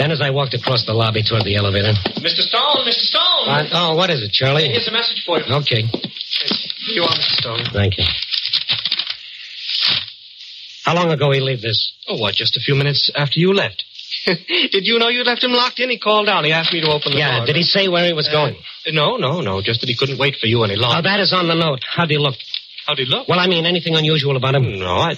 Then, 0.00 0.10
as 0.12 0.22
I 0.24 0.30
walked 0.30 0.54
across 0.54 0.86
the 0.86 0.94
lobby 0.96 1.22
toward 1.22 1.44
the 1.44 1.56
elevator, 1.56 1.92
Mr. 2.24 2.40
Stone, 2.40 2.88
Mr. 2.88 3.04
Stone. 3.12 3.44
I, 3.52 3.68
oh, 3.70 3.94
what 3.96 4.08
is 4.08 4.22
it, 4.22 4.32
Charlie? 4.32 4.64
Here's 4.72 4.88
a 4.88 4.92
message 4.92 5.22
for 5.26 5.36
you. 5.38 5.44
Okay, 5.60 5.82
Here 5.84 6.94
you 6.96 7.02
are, 7.02 7.12
Mr. 7.12 7.36
Stone. 7.44 7.60
thank 7.74 7.98
you. 7.98 8.04
How 10.84 10.94
long 10.94 11.10
ago 11.12 11.30
he 11.30 11.40
leave 11.40 11.60
this? 11.60 11.92
Oh, 12.08 12.16
what, 12.16 12.34
just 12.34 12.56
a 12.56 12.60
few 12.60 12.74
minutes 12.74 13.10
after 13.14 13.38
you 13.38 13.52
left. 13.52 13.84
did 14.26 14.86
you 14.88 14.98
know 14.98 15.08
you 15.08 15.22
left 15.22 15.44
him 15.44 15.52
locked 15.52 15.78
in? 15.80 15.90
He 15.90 15.98
called 15.98 16.26
down. 16.26 16.44
He 16.44 16.52
asked 16.52 16.72
me 16.72 16.80
to 16.80 16.88
open 16.88 17.12
the 17.12 17.18
Yeah, 17.18 17.30
door. 17.30 17.40
Yeah, 17.40 17.46
did 17.46 17.56
he 17.56 17.62
say 17.62 17.88
where 17.88 18.06
he 18.06 18.12
was 18.14 18.28
going? 18.28 18.56
Uh, 18.56 18.90
no, 18.92 19.16
no, 19.18 19.40
no. 19.40 19.60
Just 19.62 19.80
that 19.80 19.88
he 19.88 19.96
couldn't 19.96 20.18
wait 20.18 20.36
for 20.40 20.46
you 20.46 20.64
any 20.64 20.74
Oh, 20.76 20.80
longer. 20.80 21.02
that 21.08 21.20
is 21.20 21.32
on 21.32 21.46
the 21.48 21.54
note. 21.54 21.80
How'd 21.84 22.10
he 22.10 22.16
look? 22.18 22.34
How'd 22.86 22.98
he 22.98 23.04
look? 23.04 23.28
Well, 23.28 23.38
I 23.38 23.46
mean, 23.46 23.66
anything 23.66 23.94
unusual 23.94 24.36
about 24.36 24.54
him? 24.54 24.78
No, 24.78 24.96
I... 24.96 25.14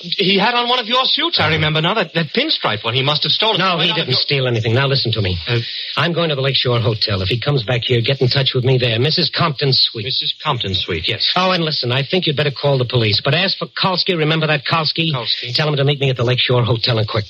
He 0.00 0.38
had 0.38 0.54
on 0.54 0.68
one 0.68 0.78
of 0.78 0.86
your 0.86 1.04
suits, 1.04 1.38
I 1.40 1.48
remember 1.54 1.80
now. 1.80 1.94
That, 1.94 2.12
that 2.14 2.26
pinstripe 2.34 2.82
one 2.84 2.94
he 2.94 3.02
must 3.02 3.22
have 3.22 3.32
stolen. 3.32 3.58
No, 3.58 3.78
he 3.78 3.92
didn't 3.92 4.08
your- 4.08 4.16
steal 4.16 4.46
anything. 4.46 4.74
Now 4.74 4.86
listen 4.86 5.12
to 5.12 5.22
me. 5.22 5.36
Uh, 5.48 5.58
I'm 5.96 6.12
going 6.12 6.28
to 6.30 6.34
the 6.34 6.40
Lakeshore 6.42 6.80
Hotel. 6.80 7.22
If 7.22 7.28
he 7.28 7.40
comes 7.40 7.62
back 7.64 7.82
here, 7.84 8.00
get 8.00 8.20
in 8.20 8.28
touch 8.28 8.52
with 8.54 8.64
me 8.64 8.78
there. 8.78 8.98
Mrs. 8.98 9.32
Compton's 9.32 9.78
suite. 9.80 10.06
Mrs. 10.06 10.32
Compton's 10.42 10.78
suite, 10.80 11.08
yes. 11.08 11.32
Oh, 11.36 11.52
and 11.52 11.64
listen, 11.64 11.92
I 11.92 12.02
think 12.02 12.26
you'd 12.26 12.36
better 12.36 12.50
call 12.50 12.78
the 12.78 12.84
police. 12.84 13.20
But 13.24 13.34
as 13.34 13.54
for 13.54 13.66
Kalski, 13.66 14.16
remember 14.18 14.46
that 14.48 14.64
Kalski? 14.66 15.12
Kalski. 15.12 15.54
Tell 15.54 15.68
him 15.68 15.76
to 15.76 15.84
meet 15.84 16.00
me 16.00 16.10
at 16.10 16.16
the 16.16 16.24
Lakeshore 16.24 16.64
Hotel 16.64 16.98
and 16.98 17.08
quick. 17.08 17.24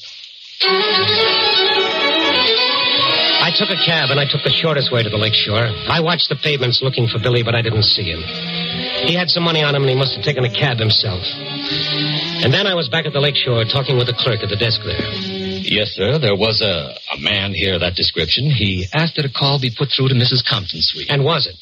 I 3.39 3.53
took 3.55 3.69
a 3.71 3.77
cab 3.85 4.11
and 4.11 4.19
I 4.19 4.25
took 4.29 4.43
the 4.43 4.51
shortest 4.51 4.91
way 4.91 5.03
to 5.03 5.09
the 5.11 5.17
lakeshore. 5.19 5.69
I 5.89 6.01
watched 6.01 6.29
the 6.29 6.37
pavements 6.37 6.81
looking 6.83 7.07
for 7.07 7.19
Billy, 7.21 7.43
but 7.45 7.55
I 7.55 7.63
didn't 7.63 7.85
see 7.85 8.03
him. 8.03 8.23
He 9.07 9.15
had 9.15 9.29
some 9.31 9.45
money 9.45 9.63
on 9.63 9.75
him 9.75 9.83
and 9.83 9.91
he 9.91 9.97
must 9.97 10.15
have 10.17 10.25
taken 10.25 10.45
a 10.45 10.51
cab 10.53 10.79
himself. 10.79 11.23
And 12.43 12.53
then 12.53 12.67
I 12.67 12.75
was 12.75 12.89
back 12.89 13.07
at 13.07 13.13
the 13.13 13.21
lakeshore 13.21 13.65
talking 13.65 13.97
with 13.97 14.07
the 14.09 14.15
clerk 14.19 14.43
at 14.43 14.51
the 14.51 14.57
desk 14.59 14.81
there. 14.85 14.99
Yes, 15.63 15.95
sir. 15.95 16.19
There 16.19 16.35
was 16.37 16.61
a, 16.63 16.95
a 17.15 17.19
man 17.19 17.55
here 17.55 17.75
of 17.75 17.81
that 17.81 17.95
description. 17.95 18.51
He 18.51 18.87
asked 18.93 19.17
that 19.17 19.25
a 19.25 19.31
call 19.33 19.59
be 19.61 19.71
put 19.71 19.89
through 19.95 20.09
to 20.09 20.15
Mrs. 20.15 20.43
Compton's 20.45 20.87
suite. 20.91 21.07
And 21.11 21.25
was 21.25 21.47
it? 21.47 21.57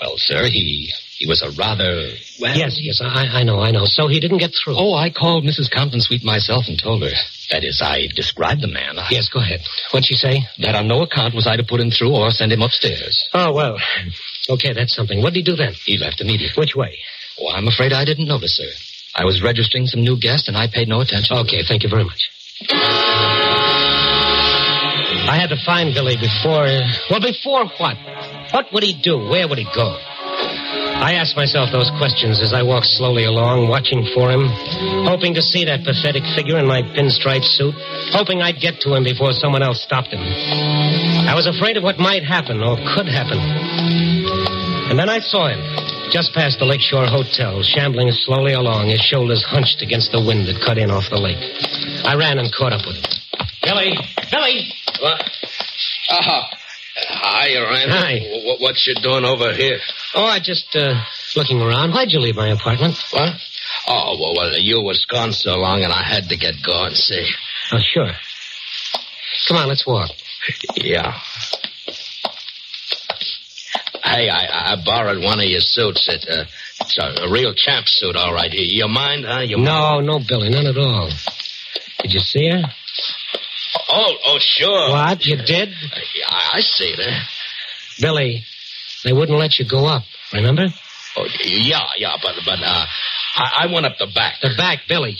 Well, 0.00 0.14
sir, 0.16 0.44
he 0.48 0.90
he 1.18 1.26
was 1.28 1.42
a 1.42 1.50
rather 1.60 2.08
well. 2.40 2.56
yes, 2.56 2.78
yes, 2.80 3.02
I, 3.04 3.40
I 3.40 3.42
know, 3.44 3.60
I 3.60 3.70
know. 3.70 3.84
So 3.84 4.08
he 4.08 4.18
didn't 4.18 4.38
get 4.38 4.52
through. 4.56 4.76
Oh, 4.78 4.94
I 4.94 5.10
called 5.10 5.44
Mrs. 5.44 5.70
Compton's 5.70 6.06
suite 6.06 6.24
myself 6.24 6.64
and 6.68 6.78
told 6.80 7.02
her. 7.02 7.10
That 7.50 7.64
is, 7.64 7.82
I 7.84 8.08
described 8.16 8.62
the 8.62 8.68
man. 8.68 8.98
I- 8.98 9.08
Yes, 9.10 9.28
go 9.28 9.40
ahead. 9.40 9.60
What'd 9.92 10.06
she 10.06 10.14
say? 10.14 10.40
That 10.60 10.74
on 10.74 10.88
no 10.88 11.02
account 11.02 11.34
was 11.34 11.46
I 11.46 11.56
to 11.56 11.64
put 11.64 11.80
him 11.80 11.90
through 11.90 12.16
or 12.16 12.30
send 12.30 12.50
him 12.52 12.62
upstairs. 12.62 13.28
Oh, 13.34 13.52
well. 13.52 13.76
Okay, 14.48 14.72
that's 14.72 14.94
something. 14.94 15.22
What 15.22 15.34
did 15.34 15.40
he 15.40 15.42
do 15.42 15.56
then? 15.56 15.74
He 15.84 15.98
left 15.98 16.20
immediately. 16.20 16.54
Which 16.56 16.74
way? 16.74 16.98
Oh, 17.40 17.50
I'm 17.50 17.68
afraid 17.68 17.92
I 17.92 18.04
didn't 18.04 18.26
notice, 18.26 18.56
sir. 18.56 18.70
I 19.14 19.24
was 19.24 19.42
registering 19.42 19.86
some 19.86 20.02
new 20.02 20.16
guests 20.18 20.48
and 20.48 20.56
I 20.56 20.68
paid 20.68 20.88
no 20.88 21.00
attention. 21.00 21.36
Okay, 21.38 21.62
thank 21.66 21.82
you 21.82 21.88
very 21.88 22.04
much. 22.04 22.30
I 25.30 25.38
had 25.38 25.50
to 25.50 25.56
find 25.64 25.94
Billy 25.94 26.16
before. 26.16 26.66
Well, 27.10 27.20
before 27.20 27.66
what? 27.78 27.96
What 28.52 28.72
would 28.72 28.82
he 28.82 28.94
do? 28.94 29.18
Where 29.18 29.48
would 29.48 29.58
he 29.58 29.66
go? 29.74 29.96
I 31.00 31.14
asked 31.14 31.34
myself 31.34 31.72
those 31.72 31.90
questions 31.96 32.42
as 32.42 32.52
I 32.52 32.62
walked 32.62 32.86
slowly 32.86 33.24
along, 33.24 33.68
watching 33.68 34.04
for 34.12 34.30
him, 34.30 34.48
hoping 35.08 35.32
to 35.34 35.42
see 35.42 35.64
that 35.64 35.82
pathetic 35.82 36.22
figure 36.36 36.58
in 36.58 36.66
my 36.66 36.82
pinstripe 36.82 37.44
suit, 37.44 37.74
hoping 38.12 38.42
I'd 38.42 38.60
get 38.60 38.80
to 38.80 38.92
him 38.94 39.04
before 39.04 39.32
someone 39.32 39.62
else 39.62 39.80
stopped 39.80 40.12
him. 40.12 40.20
I 40.20 41.34
was 41.34 41.46
afraid 41.46 41.78
of 41.78 41.84
what 41.84 41.98
might 41.98 42.22
happen 42.22 42.60
or 42.62 42.76
could 42.94 43.08
happen. 43.08 43.40
And 44.90 44.98
then 44.98 45.08
I 45.08 45.20
saw 45.20 45.46
him, 45.46 45.62
just 46.10 46.34
past 46.34 46.58
the 46.58 46.66
Lakeshore 46.66 47.06
Hotel, 47.06 47.62
shambling 47.62 48.10
slowly 48.10 48.54
along, 48.54 48.88
his 48.88 49.00
shoulders 49.00 49.44
hunched 49.46 49.82
against 49.82 50.10
the 50.10 50.18
wind 50.18 50.48
that 50.48 50.60
cut 50.66 50.78
in 50.78 50.90
off 50.90 51.08
the 51.10 51.16
lake. 51.16 51.38
I 52.04 52.16
ran 52.16 52.38
and 52.38 52.52
caught 52.52 52.72
up 52.72 52.82
with 52.84 52.96
him. 52.96 53.04
Billy! 53.62 53.94
Billy! 54.32 54.66
What? 55.00 55.22
Oh, 56.10 56.42
Hi, 57.06 57.54
Randy. 57.54 57.94
Hi. 57.94 58.42
What, 58.44 58.60
what 58.60 58.86
you 58.86 58.96
doing 59.00 59.24
over 59.24 59.54
here? 59.54 59.78
Oh, 60.16 60.24
I 60.24 60.40
just, 60.42 60.74
uh, 60.74 61.00
looking 61.36 61.60
around. 61.62 61.92
Why'd 61.92 62.10
you 62.10 62.18
leave 62.18 62.34
my 62.34 62.48
apartment? 62.48 62.96
What? 63.12 63.34
Oh, 63.86 64.18
well, 64.18 64.34
well, 64.34 64.58
you 64.58 64.82
was 64.82 65.06
gone 65.06 65.32
so 65.32 65.54
long, 65.54 65.84
and 65.84 65.92
I 65.92 66.02
had 66.02 66.28
to 66.30 66.36
get 66.36 66.54
going, 66.66 66.94
see. 66.94 67.30
Oh, 67.70 67.78
sure. 67.78 68.10
Come 69.46 69.56
on, 69.56 69.68
let's 69.68 69.86
walk. 69.86 70.10
Yeah. 70.74 71.20
Hey, 74.10 74.28
I, 74.28 74.72
I 74.72 74.76
borrowed 74.84 75.22
one 75.22 75.38
of 75.38 75.46
your 75.46 75.60
suits. 75.60 76.08
It, 76.08 76.26
uh, 76.28 76.44
it's 76.80 76.98
a, 76.98 77.26
a 77.26 77.30
real 77.30 77.54
champ 77.54 77.86
suit, 77.86 78.16
all 78.16 78.34
right. 78.34 78.52
You, 78.52 78.64
you 78.64 78.88
mind, 78.88 79.24
huh? 79.24 79.40
You 79.40 79.56
No, 79.58 80.00
no, 80.00 80.18
Billy, 80.18 80.50
none 80.50 80.66
at 80.66 80.76
all. 80.76 81.10
Did 82.02 82.14
you 82.14 82.18
see 82.18 82.48
her? 82.50 82.62
Oh, 83.88 84.14
oh, 84.26 84.38
sure. 84.40 84.90
What? 84.90 85.24
You 85.24 85.36
did? 85.36 85.68
I, 86.26 86.50
I 86.54 86.60
see 86.60 86.92
that. 86.96 87.22
Billy, 88.00 88.42
they 89.04 89.12
wouldn't 89.12 89.38
let 89.38 89.60
you 89.60 89.64
go 89.68 89.86
up, 89.86 90.02
remember? 90.32 90.66
Oh, 91.16 91.28
yeah, 91.44 91.86
yeah, 91.96 92.16
but, 92.20 92.34
but, 92.44 92.58
uh, 92.60 92.86
I, 93.36 93.66
I 93.68 93.72
went 93.72 93.86
up 93.86 93.96
the 93.98 94.08
back. 94.12 94.40
The 94.42 94.54
back, 94.56 94.80
Billy. 94.88 95.18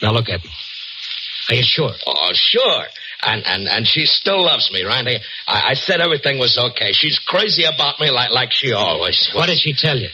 Now 0.00 0.12
look 0.12 0.30
at 0.30 0.42
me. 0.42 0.50
Are 1.50 1.54
you 1.54 1.62
sure? 1.62 1.92
Oh, 2.06 2.30
sure. 2.32 2.84
And 3.26 3.42
and 3.44 3.68
and 3.68 3.86
she 3.86 4.06
still 4.06 4.42
loves 4.44 4.70
me, 4.72 4.84
Randy. 4.84 5.18
I, 5.48 5.70
I 5.70 5.74
said 5.74 6.00
everything 6.00 6.38
was 6.38 6.56
okay. 6.70 6.92
She's 6.92 7.18
crazy 7.18 7.64
about 7.64 7.98
me 7.98 8.10
like 8.10 8.30
like 8.30 8.52
she 8.52 8.72
always. 8.72 9.30
What 9.34 9.46
did 9.46 9.58
she 9.58 9.74
tell 9.74 9.98
you? 9.98 10.08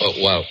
Well, 0.00 0.14
well, 0.22 0.46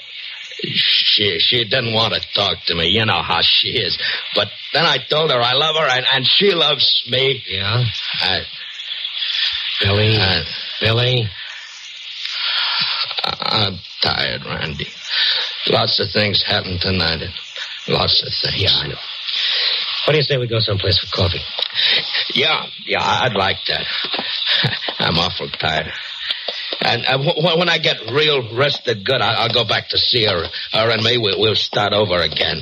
she 0.61 1.39
she 1.39 1.63
didn't 1.63 1.93
want 1.93 2.13
to 2.13 2.21
talk 2.33 2.57
to 2.67 2.75
me. 2.75 2.87
You 2.89 3.05
know 3.05 3.21
how 3.21 3.39
she 3.41 3.69
is. 3.69 3.97
But 4.35 4.49
then 4.73 4.85
I 4.85 4.97
told 5.09 5.31
her 5.31 5.39
I 5.39 5.53
love 5.53 5.75
her 5.77 5.87
and, 5.89 6.05
and 6.13 6.27
she 6.27 6.51
loves 6.51 7.03
me. 7.09 7.41
Yeah? 7.47 7.83
Uh, 8.21 8.39
Billy. 9.81 10.17
uh, 10.19 10.43
Billy. 10.81 11.29
I'm 13.23 13.79
tired, 14.01 14.43
Randy. 14.45 14.87
Lots 15.67 15.99
of 15.99 16.11
things 16.11 16.43
happened 16.45 16.81
tonight. 16.81 17.21
Lots 17.87 18.21
of 18.23 18.33
things. 18.43 18.61
Yeah, 18.61 18.71
I 18.73 18.87
know. 18.87 18.99
What 20.05 20.13
do 20.13 20.17
you 20.17 20.23
say 20.23 20.37
we 20.37 20.47
go 20.47 20.59
someplace 20.59 20.99
for 20.99 21.07
coffee? 21.15 21.39
Yeah, 22.33 22.65
yeah, 22.85 22.99
I'd 23.01 23.35
like 23.35 23.57
that. 23.67 23.85
I'm 24.99 25.17
awful 25.17 25.49
tired. 25.49 25.91
And 26.81 27.05
uh, 27.05 27.17
w- 27.17 27.57
when 27.59 27.69
I 27.69 27.77
get 27.77 27.97
real 28.11 28.55
rested 28.57 29.05
good, 29.05 29.21
I- 29.21 29.43
I'll 29.43 29.53
go 29.53 29.63
back 29.65 29.89
to 29.89 29.97
see 29.97 30.25
her. 30.25 30.45
Her 30.71 30.89
and 30.91 31.03
me, 31.03 31.17
we'll, 31.17 31.39
we'll 31.39 31.55
start 31.55 31.93
over 31.93 32.19
again. 32.21 32.61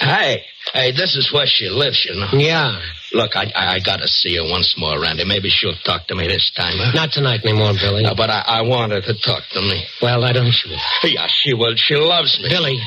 Hey, 0.00 0.42
hey, 0.72 0.92
this 0.92 1.16
is 1.16 1.32
where 1.32 1.46
she 1.46 1.68
lives, 1.68 2.06
you 2.08 2.18
know. 2.18 2.28
Yeah. 2.32 2.80
Look, 3.12 3.36
I, 3.36 3.50
I, 3.54 3.74
I 3.76 3.78
gotta 3.80 4.06
see 4.06 4.36
her 4.36 4.44
once 4.44 4.74
more, 4.78 5.00
Randy. 5.00 5.24
Maybe 5.24 5.48
she'll 5.48 5.74
talk 5.84 6.06
to 6.08 6.14
me 6.14 6.26
this 6.28 6.50
time. 6.54 6.74
Huh? 6.76 6.92
Not 6.94 7.10
tonight 7.12 7.40
anymore, 7.44 7.72
Billy. 7.72 8.02
No, 8.02 8.14
but 8.14 8.30
I, 8.30 8.42
I 8.46 8.62
want 8.62 8.92
her 8.92 9.00
to 9.00 9.14
talk 9.20 9.42
to 9.52 9.60
me. 9.60 9.82
Well, 10.02 10.24
I 10.24 10.32
don't 10.32 10.46
you? 10.46 10.76
Yeah, 11.04 11.26
she 11.28 11.54
will. 11.54 11.74
She 11.76 11.96
loves 11.96 12.38
me. 12.42 12.48
Billy. 12.50 12.78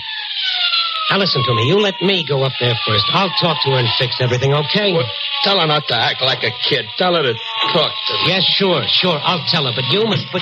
Now 1.12 1.19
listen 1.19 1.43
to 1.43 1.54
me. 1.54 1.67
You 1.67 1.76
let 1.76 2.00
me 2.00 2.24
go 2.24 2.41
up 2.47 2.54
there 2.62 2.71
first. 2.88 3.04
I'll 3.12 3.36
talk 3.41 3.60
to 3.67 3.71
her 3.76 3.80
and 3.84 3.89
fix 4.00 4.15
everything, 4.21 4.54
okay? 4.54 4.93
Well, 4.95 5.04
tell 5.43 5.60
her 5.60 5.67
not 5.67 5.84
to 5.89 5.93
act 5.93 6.21
like 6.21 6.39
a 6.39 6.56
kid. 6.63 6.86
Tell 6.95 7.13
her 7.13 7.21
to 7.21 7.34
talk 7.76 7.91
to 7.91 8.13
me. 8.24 8.32
Yes, 8.32 8.47
sure, 8.56 8.82
sure. 8.88 9.19
I'll 9.19 9.43
tell 9.52 9.67
her, 9.67 9.74
but 9.76 9.84
you 9.91 10.08
must 10.08 10.24
put. 10.32 10.39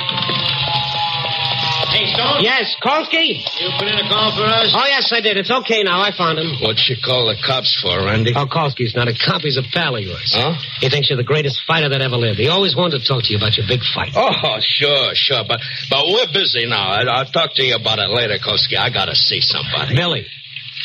Hey, 1.90 2.06
Stone. 2.14 2.46
Yes, 2.46 2.76
Kolsky? 2.86 3.42
You 3.58 3.74
put 3.82 3.88
in 3.90 3.98
a 3.98 4.08
call 4.08 4.30
for 4.38 4.46
us? 4.46 4.70
Oh, 4.78 4.86
yes, 4.86 5.10
I 5.12 5.22
did. 5.22 5.38
It's 5.38 5.50
okay 5.50 5.82
now. 5.82 6.02
I 6.06 6.12
found 6.16 6.38
him. 6.38 6.62
What'd 6.62 6.78
she 6.78 6.94
call 7.02 7.26
the 7.26 7.36
cops 7.42 7.74
for, 7.82 8.06
Randy? 8.06 8.34
Oh, 8.36 8.46
Kolsky's 8.46 8.94
not 8.94 9.08
a 9.08 9.16
cop. 9.18 9.42
He's 9.42 9.58
a 9.58 9.66
pal 9.74 9.96
of 9.96 10.04
yours. 10.04 10.38
Huh? 10.38 10.54
He 10.82 10.90
thinks 10.90 11.10
you're 11.10 11.18
the 11.18 11.26
greatest 11.26 11.66
fighter 11.66 11.90
that 11.90 12.02
ever 12.02 12.16
lived. 12.16 12.38
He 12.38 12.48
always 12.48 12.76
wanted 12.76 13.02
to 13.02 13.08
talk 13.08 13.24
to 13.24 13.34
you 13.34 13.38
about 13.42 13.58
your 13.58 13.66
big 13.66 13.82
fight. 13.82 14.14
Oh, 14.16 14.60
sure, 14.62 15.16
sure. 15.16 15.44
But 15.48 15.62
but 15.90 16.06
we're 16.06 16.30
busy 16.32 16.68
now. 16.68 16.94
I, 16.94 17.02
I'll 17.10 17.26
talk 17.26 17.56
to 17.56 17.64
you 17.64 17.74
about 17.76 17.98
it 17.98 18.14
later, 18.14 18.38
Koski. 18.38 18.78
I 18.78 18.92
gotta 18.94 19.16
see 19.16 19.42
somebody. 19.42 19.96
Billy, 19.96 20.28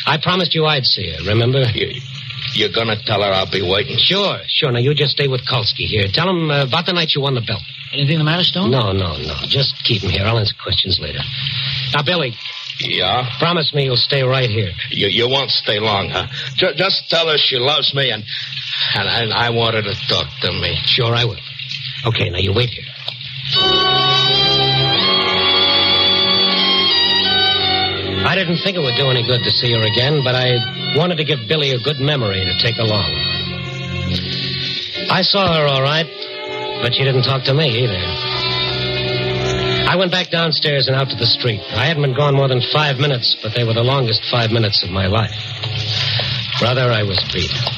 I 0.06 0.18
promised 0.22 0.54
you 0.54 0.66
I'd 0.66 0.84
see 0.84 1.10
her, 1.10 1.24
remember? 1.30 1.62
You, 1.74 2.00
you're 2.54 2.72
gonna 2.74 2.96
tell 3.04 3.22
her 3.22 3.30
I'll 3.32 3.50
be 3.50 3.62
waiting? 3.62 3.96
Sure, 3.98 4.38
sure. 4.48 4.70
Now, 4.72 4.78
you 4.80 4.94
just 4.94 5.12
stay 5.12 5.28
with 5.28 5.42
Kolsky 5.46 5.86
here. 5.86 6.06
Tell 6.12 6.28
him 6.28 6.50
uh, 6.50 6.64
about 6.64 6.86
the 6.86 6.92
night 6.92 7.14
you 7.14 7.20
won 7.22 7.34
the 7.34 7.40
belt. 7.40 7.62
Anything 7.92 8.18
the 8.18 8.24
matter, 8.24 8.42
Stone? 8.44 8.70
No, 8.70 8.92
no, 8.92 9.16
no. 9.16 9.34
Just 9.48 9.74
keep 9.84 10.02
him 10.02 10.10
here. 10.10 10.24
I'll 10.26 10.38
answer 10.38 10.54
questions 10.62 10.98
later. 11.00 11.20
Now, 11.94 12.02
Billy, 12.02 12.34
Yeah? 12.80 13.28
promise 13.38 13.72
me 13.72 13.84
you'll 13.84 13.96
stay 13.96 14.22
right 14.22 14.50
here. 14.50 14.70
You, 14.90 15.06
you 15.08 15.28
won't 15.28 15.50
stay 15.50 15.78
long, 15.78 16.10
huh? 16.10 16.26
Ju- 16.56 16.74
just 16.76 17.08
tell 17.08 17.28
her 17.28 17.38
she 17.38 17.56
loves 17.56 17.94
me 17.94 18.10
and, 18.10 18.22
and, 18.94 19.08
and 19.08 19.32
I 19.32 19.50
want 19.50 19.74
her 19.76 19.82
to 19.82 19.94
talk 20.08 20.26
to 20.42 20.52
me. 20.52 20.76
Sure, 20.84 21.14
I 21.14 21.24
will. 21.24 21.38
Okay, 22.06 22.30
now 22.30 22.38
you 22.38 22.52
wait 22.52 22.70
here. 22.70 22.84
I 28.34 28.36
didn't 28.36 28.58
think 28.64 28.76
it 28.76 28.80
would 28.80 28.96
do 28.96 29.10
any 29.14 29.22
good 29.22 29.44
to 29.44 29.50
see 29.52 29.70
her 29.78 29.82
again, 29.86 30.24
but 30.24 30.34
I 30.34 30.58
wanted 30.98 31.18
to 31.18 31.24
give 31.24 31.46
Billy 31.46 31.70
a 31.70 31.78
good 31.78 32.00
memory 32.00 32.42
to 32.42 32.58
take 32.58 32.78
along. 32.78 33.14
I 35.08 35.22
saw 35.22 35.54
her 35.54 35.68
all 35.68 35.80
right, 35.80 36.10
but 36.82 36.94
she 36.94 37.04
didn't 37.04 37.22
talk 37.22 37.44
to 37.44 37.54
me 37.54 37.86
either. 37.86 38.02
I 39.86 39.94
went 39.94 40.10
back 40.10 40.30
downstairs 40.30 40.88
and 40.88 40.96
out 40.96 41.10
to 41.10 41.14
the 41.14 41.26
street. 41.26 41.60
I 41.78 41.86
hadn't 41.86 42.02
been 42.02 42.16
gone 42.16 42.34
more 42.34 42.48
than 42.48 42.60
five 42.72 42.98
minutes, 42.98 43.36
but 43.40 43.54
they 43.54 43.62
were 43.62 43.72
the 43.72 43.86
longest 43.86 44.26
five 44.32 44.50
minutes 44.50 44.82
of 44.82 44.90
my 44.90 45.06
life. 45.06 45.30
Brother, 46.58 46.90
I 46.90 47.04
was 47.04 47.22
beat. 47.32 47.73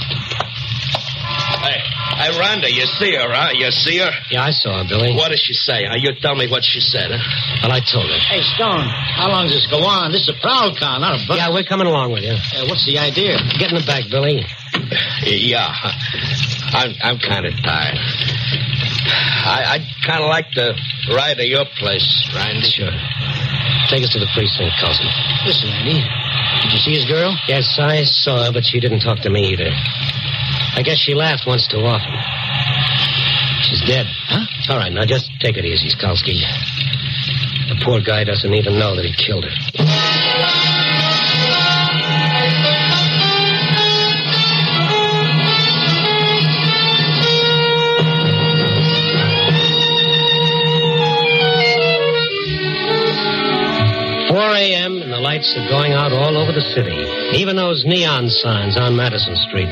Hey, 2.17 2.33
hey, 2.33 2.39
Randy, 2.41 2.73
you 2.73 2.87
see 2.99 3.15
her, 3.15 3.29
huh? 3.29 3.53
You 3.53 3.71
see 3.71 3.99
her? 3.99 4.11
Yeah, 4.31 4.45
I 4.45 4.51
saw 4.51 4.83
her, 4.83 4.89
Billy. 4.89 5.15
What 5.15 5.29
did 5.31 5.41
she 5.41 5.53
say? 5.53 5.85
Huh? 5.85 5.97
You 6.01 6.13
tell 6.21 6.35
me 6.35 6.49
what 6.49 6.65
she 6.65 6.81
said, 6.81 7.11
huh? 7.13 7.21
Well, 7.63 7.73
I 7.73 7.81
told 7.81 8.09
her. 8.09 8.19
Hey, 8.19 8.43
Stone, 8.57 8.89
how 8.89 9.29
long 9.29 9.47
does 9.47 9.55
this 9.61 9.67
go 9.69 9.85
on? 9.85 10.13
This 10.13 10.23
is 10.23 10.33
a 10.33 10.39
prowl 10.41 10.75
car, 10.77 10.99
not 10.99 11.21
a 11.21 11.21
bus. 11.29 11.37
Yeah, 11.37 11.53
we're 11.53 11.65
coming 11.69 11.87
along 11.87 12.13
with 12.13 12.25
you. 12.25 12.33
Uh, 12.33 12.67
what's 12.69 12.87
the 12.87 12.99
idea? 12.99 13.37
Get 13.59 13.71
in 13.73 13.79
the 13.79 13.87
back, 13.87 14.09
Billy. 14.11 14.45
Yeah, 15.25 15.69
I'm 16.73 16.93
I'm 17.03 17.19
kind 17.19 17.47
of 17.47 17.53
tired. 17.63 17.97
I, 19.47 19.79
I'd 19.79 19.87
kind 20.05 20.23
of 20.23 20.29
like 20.29 20.51
to 20.53 20.75
ride 21.15 21.37
to 21.39 21.47
your 21.47 21.65
place, 21.79 22.07
Randy. 22.35 22.69
Sure. 22.69 22.93
Take 23.89 24.03
us 24.03 24.11
to 24.13 24.19
the 24.19 24.29
precinct, 24.35 24.75
cousin. 24.81 25.07
Listen, 25.47 25.69
Andy. 25.71 26.03
Did 26.63 26.73
you 26.73 26.79
see 26.79 26.95
his 26.99 27.05
girl? 27.05 27.37
Yes, 27.47 27.79
I 27.79 28.03
saw 28.05 28.45
her, 28.47 28.53
but 28.53 28.65
she 28.65 28.81
didn't 28.81 29.01
talk 29.01 29.21
to 29.21 29.31
me 29.31 29.53
either. 29.55 29.71
I 30.75 30.83
guess 30.83 30.99
she 30.99 31.15
laughed 31.15 31.45
once 31.47 31.67
too 31.69 31.81
often. 31.81 32.13
She's 33.63 33.83
dead. 33.87 34.07
Huh? 34.29 34.73
All 34.73 34.79
right, 34.79 34.93
now 34.93 35.05
just 35.05 35.31
take 35.41 35.57
it 35.57 35.65
easy, 35.65 35.89
Skalski. 35.89 36.39
The 37.69 37.81
poor 37.85 38.01
guy 38.01 38.25
doesn't 38.25 38.53
even 38.53 38.79
know 38.79 38.95
that 38.97 39.05
he 39.05 39.13
killed 39.15 39.45
her. 39.45 40.67
A.m. 54.57 55.03
and 55.03 55.13
the 55.13 55.21
lights 55.21 55.55
are 55.57 55.69
going 55.69 55.93
out 55.93 56.13
all 56.13 56.37
over 56.37 56.51
the 56.51 56.65
city. 56.75 56.97
Even 57.39 57.57
those 57.57 57.85
neon 57.85 58.31
signs 58.31 58.77
on 58.77 58.97
Madison 58.97 59.37
Street. 59.37 59.69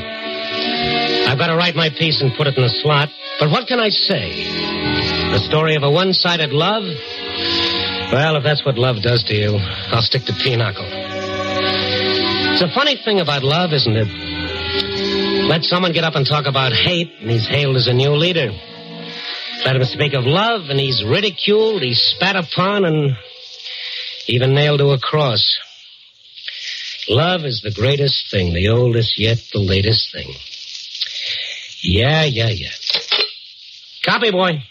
I've 1.27 1.39
got 1.39 1.47
to 1.47 1.57
write 1.57 1.75
my 1.75 1.89
piece 1.89 2.21
and 2.21 2.33
put 2.37 2.47
it 2.47 2.55
in 2.55 2.63
the 2.63 2.69
slot. 2.69 3.09
But 3.39 3.49
what 3.51 3.67
can 3.67 3.79
I 3.79 3.89
say? 3.89 4.45
The 5.31 5.39
story 5.39 5.75
of 5.75 5.83
a 5.83 5.91
one-sided 5.91 6.53
love? 6.53 6.83
Well, 8.13 8.37
if 8.37 8.43
that's 8.43 8.65
what 8.65 8.77
love 8.77 9.01
does 9.01 9.23
to 9.25 9.33
you, 9.35 9.57
I'll 9.57 10.01
stick 10.01 10.23
to 10.25 10.33
pinochle. 10.33 10.85
It's 12.53 12.63
a 12.63 12.73
funny 12.73 12.95
thing 13.03 13.19
about 13.19 13.43
love, 13.43 13.73
isn't 13.73 13.97
it? 13.97 14.07
Let 15.49 15.63
someone 15.63 15.91
get 15.91 16.05
up 16.05 16.15
and 16.15 16.25
talk 16.25 16.45
about 16.45 16.71
hate, 16.71 17.11
and 17.19 17.29
he's 17.29 17.47
hailed 17.47 17.75
as 17.75 17.87
a 17.87 17.93
new 17.93 18.11
leader. 18.11 18.51
Let 19.65 19.75
him 19.75 19.83
speak 19.83 20.13
of 20.13 20.25
love, 20.25 20.69
and 20.69 20.79
he's 20.79 21.03
ridiculed, 21.03 21.81
he's 21.81 22.01
spat 22.01 22.35
upon, 22.35 22.85
and 22.85 23.17
even 24.27 24.53
nailed 24.53 24.79
to 24.79 24.91
a 24.91 24.99
cross. 24.99 25.59
Love 27.09 27.43
is 27.43 27.61
the 27.61 27.71
greatest 27.71 28.31
thing, 28.31 28.53
the 28.53 28.69
oldest 28.69 29.19
yet 29.19 29.37
the 29.51 29.59
latest 29.59 30.13
thing. 30.13 30.33
Yeah, 31.87 32.23
yeah, 32.23 32.49
yeah. 32.49 32.69
Copy, 34.03 34.31
boy. 34.31 34.63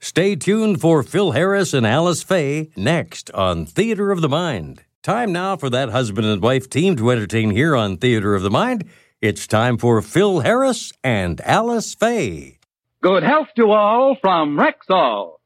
Stay 0.00 0.36
tuned 0.36 0.80
for 0.82 1.02
Phil 1.02 1.30
Harris 1.30 1.72
and 1.72 1.86
Alice 1.86 2.22
Faye 2.22 2.70
next 2.76 3.30
on 3.30 3.64
Theater 3.64 4.10
of 4.10 4.20
the 4.20 4.28
Mind. 4.28 4.84
Time 5.02 5.32
now 5.32 5.56
for 5.56 5.70
that 5.70 5.88
husband 5.88 6.26
and 6.26 6.42
wife 6.42 6.68
team 6.68 6.96
to 6.96 7.10
entertain 7.10 7.50
here 7.52 7.74
on 7.74 7.96
Theater 7.96 8.34
of 8.34 8.42
the 8.42 8.50
Mind. 8.50 8.84
It's 9.22 9.46
time 9.46 9.78
for 9.78 10.02
Phil 10.02 10.40
Harris 10.40 10.92
and 11.02 11.40
Alice 11.40 11.94
Faye. 11.94 12.58
Good 13.02 13.22
health 13.22 13.48
to 13.56 13.70
all 13.70 14.16
from 14.20 14.58
Rexall. 14.58 15.36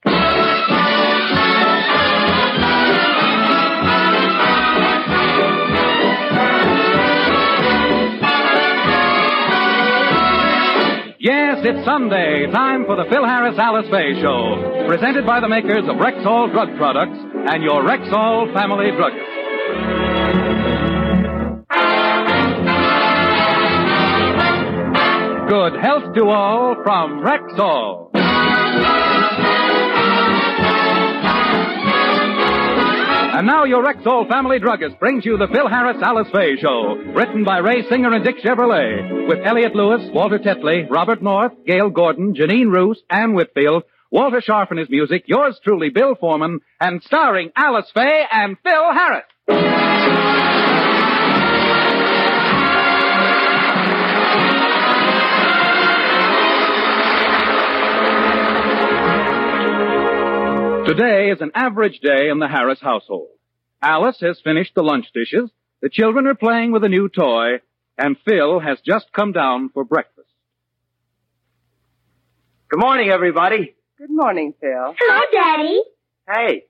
Yes, 11.24 11.56
it's 11.64 11.86
Sunday. 11.86 12.44
Time 12.52 12.84
for 12.84 12.96
the 12.96 13.08
Phil 13.08 13.24
Harris 13.24 13.56
Alice 13.58 13.86
Faye 13.90 14.20
Show. 14.20 14.84
Presented 14.86 15.24
by 15.24 15.40
the 15.40 15.48
makers 15.48 15.88
of 15.88 15.96
Rexall 15.96 16.52
Drug 16.52 16.76
Products 16.76 17.16
and 17.16 17.62
your 17.62 17.82
Rexall 17.82 18.52
Family 18.52 18.90
Druggist. 18.92 19.24
Good 25.48 25.80
health 25.80 26.14
to 26.14 26.28
all 26.28 26.76
from 26.84 27.24
Rexall. 27.24 28.10
And 33.36 33.48
now 33.48 33.64
your 33.64 33.84
Rexall 33.84 34.28
family 34.28 34.60
druggist 34.60 35.00
brings 35.00 35.26
you 35.26 35.36
the 35.36 35.48
Phil 35.48 35.68
Harris 35.68 36.00
Alice 36.00 36.28
Faye 36.32 36.56
Show, 36.56 36.94
written 37.16 37.42
by 37.42 37.58
Ray 37.58 37.82
Singer 37.88 38.12
and 38.12 38.24
Dick 38.24 38.36
Chevillat, 38.38 39.26
with 39.26 39.44
Elliott 39.44 39.74
Lewis, 39.74 40.08
Walter 40.14 40.38
Tetley, 40.38 40.88
Robert 40.88 41.20
North, 41.20 41.52
Gale 41.66 41.90
Gordon, 41.90 42.34
Janine 42.34 42.70
Roos, 42.70 43.02
Anne 43.10 43.34
Whitfield, 43.34 43.82
Walter 44.12 44.40
Scharf 44.40 44.70
and 44.70 44.78
his 44.78 44.88
music, 44.88 45.24
yours 45.26 45.58
truly, 45.64 45.88
Bill 45.88 46.14
Forman, 46.14 46.60
and 46.80 47.02
starring 47.02 47.50
Alice 47.56 47.90
Faye 47.92 48.24
and 48.30 48.56
Phil 48.62 48.92
Harris. 48.92 50.53
Today 60.86 61.30
is 61.30 61.40
an 61.40 61.50
average 61.54 62.00
day 62.00 62.28
in 62.28 62.40
the 62.40 62.46
Harris 62.46 62.78
household. 62.78 63.30
Alice 63.80 64.18
has 64.20 64.38
finished 64.44 64.74
the 64.74 64.82
lunch 64.82 65.06
dishes, 65.14 65.48
the 65.80 65.88
children 65.88 66.26
are 66.26 66.34
playing 66.34 66.72
with 66.72 66.84
a 66.84 66.90
new 66.90 67.08
toy, 67.08 67.60
and 67.96 68.18
Phil 68.26 68.60
has 68.60 68.78
just 68.84 69.10
come 69.10 69.32
down 69.32 69.70
for 69.70 69.84
breakfast. 69.84 70.28
Good 72.68 72.80
morning, 72.80 73.08
everybody. 73.08 73.74
Good 73.96 74.10
morning, 74.10 74.52
Phil. 74.60 74.94
Hello, 74.98 75.20
Daddy. 75.32 75.80
Hey, 76.30 76.64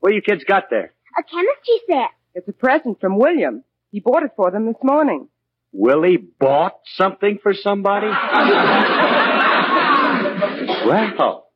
what 0.00 0.14
you 0.14 0.22
kids 0.22 0.44
got 0.44 0.70
there? 0.70 0.94
A 1.18 1.22
chemistry 1.22 1.80
set. 1.86 2.10
It's 2.34 2.48
a 2.48 2.52
present 2.52 2.98
from 2.98 3.18
William. 3.18 3.62
He 3.92 4.00
bought 4.00 4.22
it 4.22 4.30
for 4.36 4.50
them 4.50 4.64
this 4.64 4.82
morning. 4.82 5.28
Willie 5.72 6.16
bought 6.16 6.78
something 6.94 7.38
for 7.42 7.52
somebody? 7.52 8.06
well, 10.86 11.47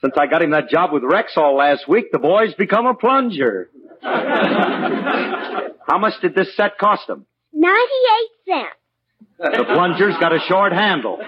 since 0.00 0.14
I 0.16 0.26
got 0.26 0.42
him 0.42 0.50
that 0.50 0.68
job 0.68 0.92
with 0.92 1.02
Rexall 1.02 1.56
last 1.56 1.88
week, 1.88 2.12
the 2.12 2.18
boy's 2.18 2.54
become 2.54 2.86
a 2.86 2.94
plunger. 2.94 3.70
How 4.02 5.98
much 5.98 6.14
did 6.20 6.34
this 6.34 6.54
set 6.56 6.78
cost 6.78 7.08
him? 7.08 7.26
98 7.52 8.52
cents. 8.52 8.76
The 9.38 9.64
plunger's 9.64 10.16
got 10.18 10.32
a 10.34 10.38
short 10.46 10.72
handle. 10.72 11.18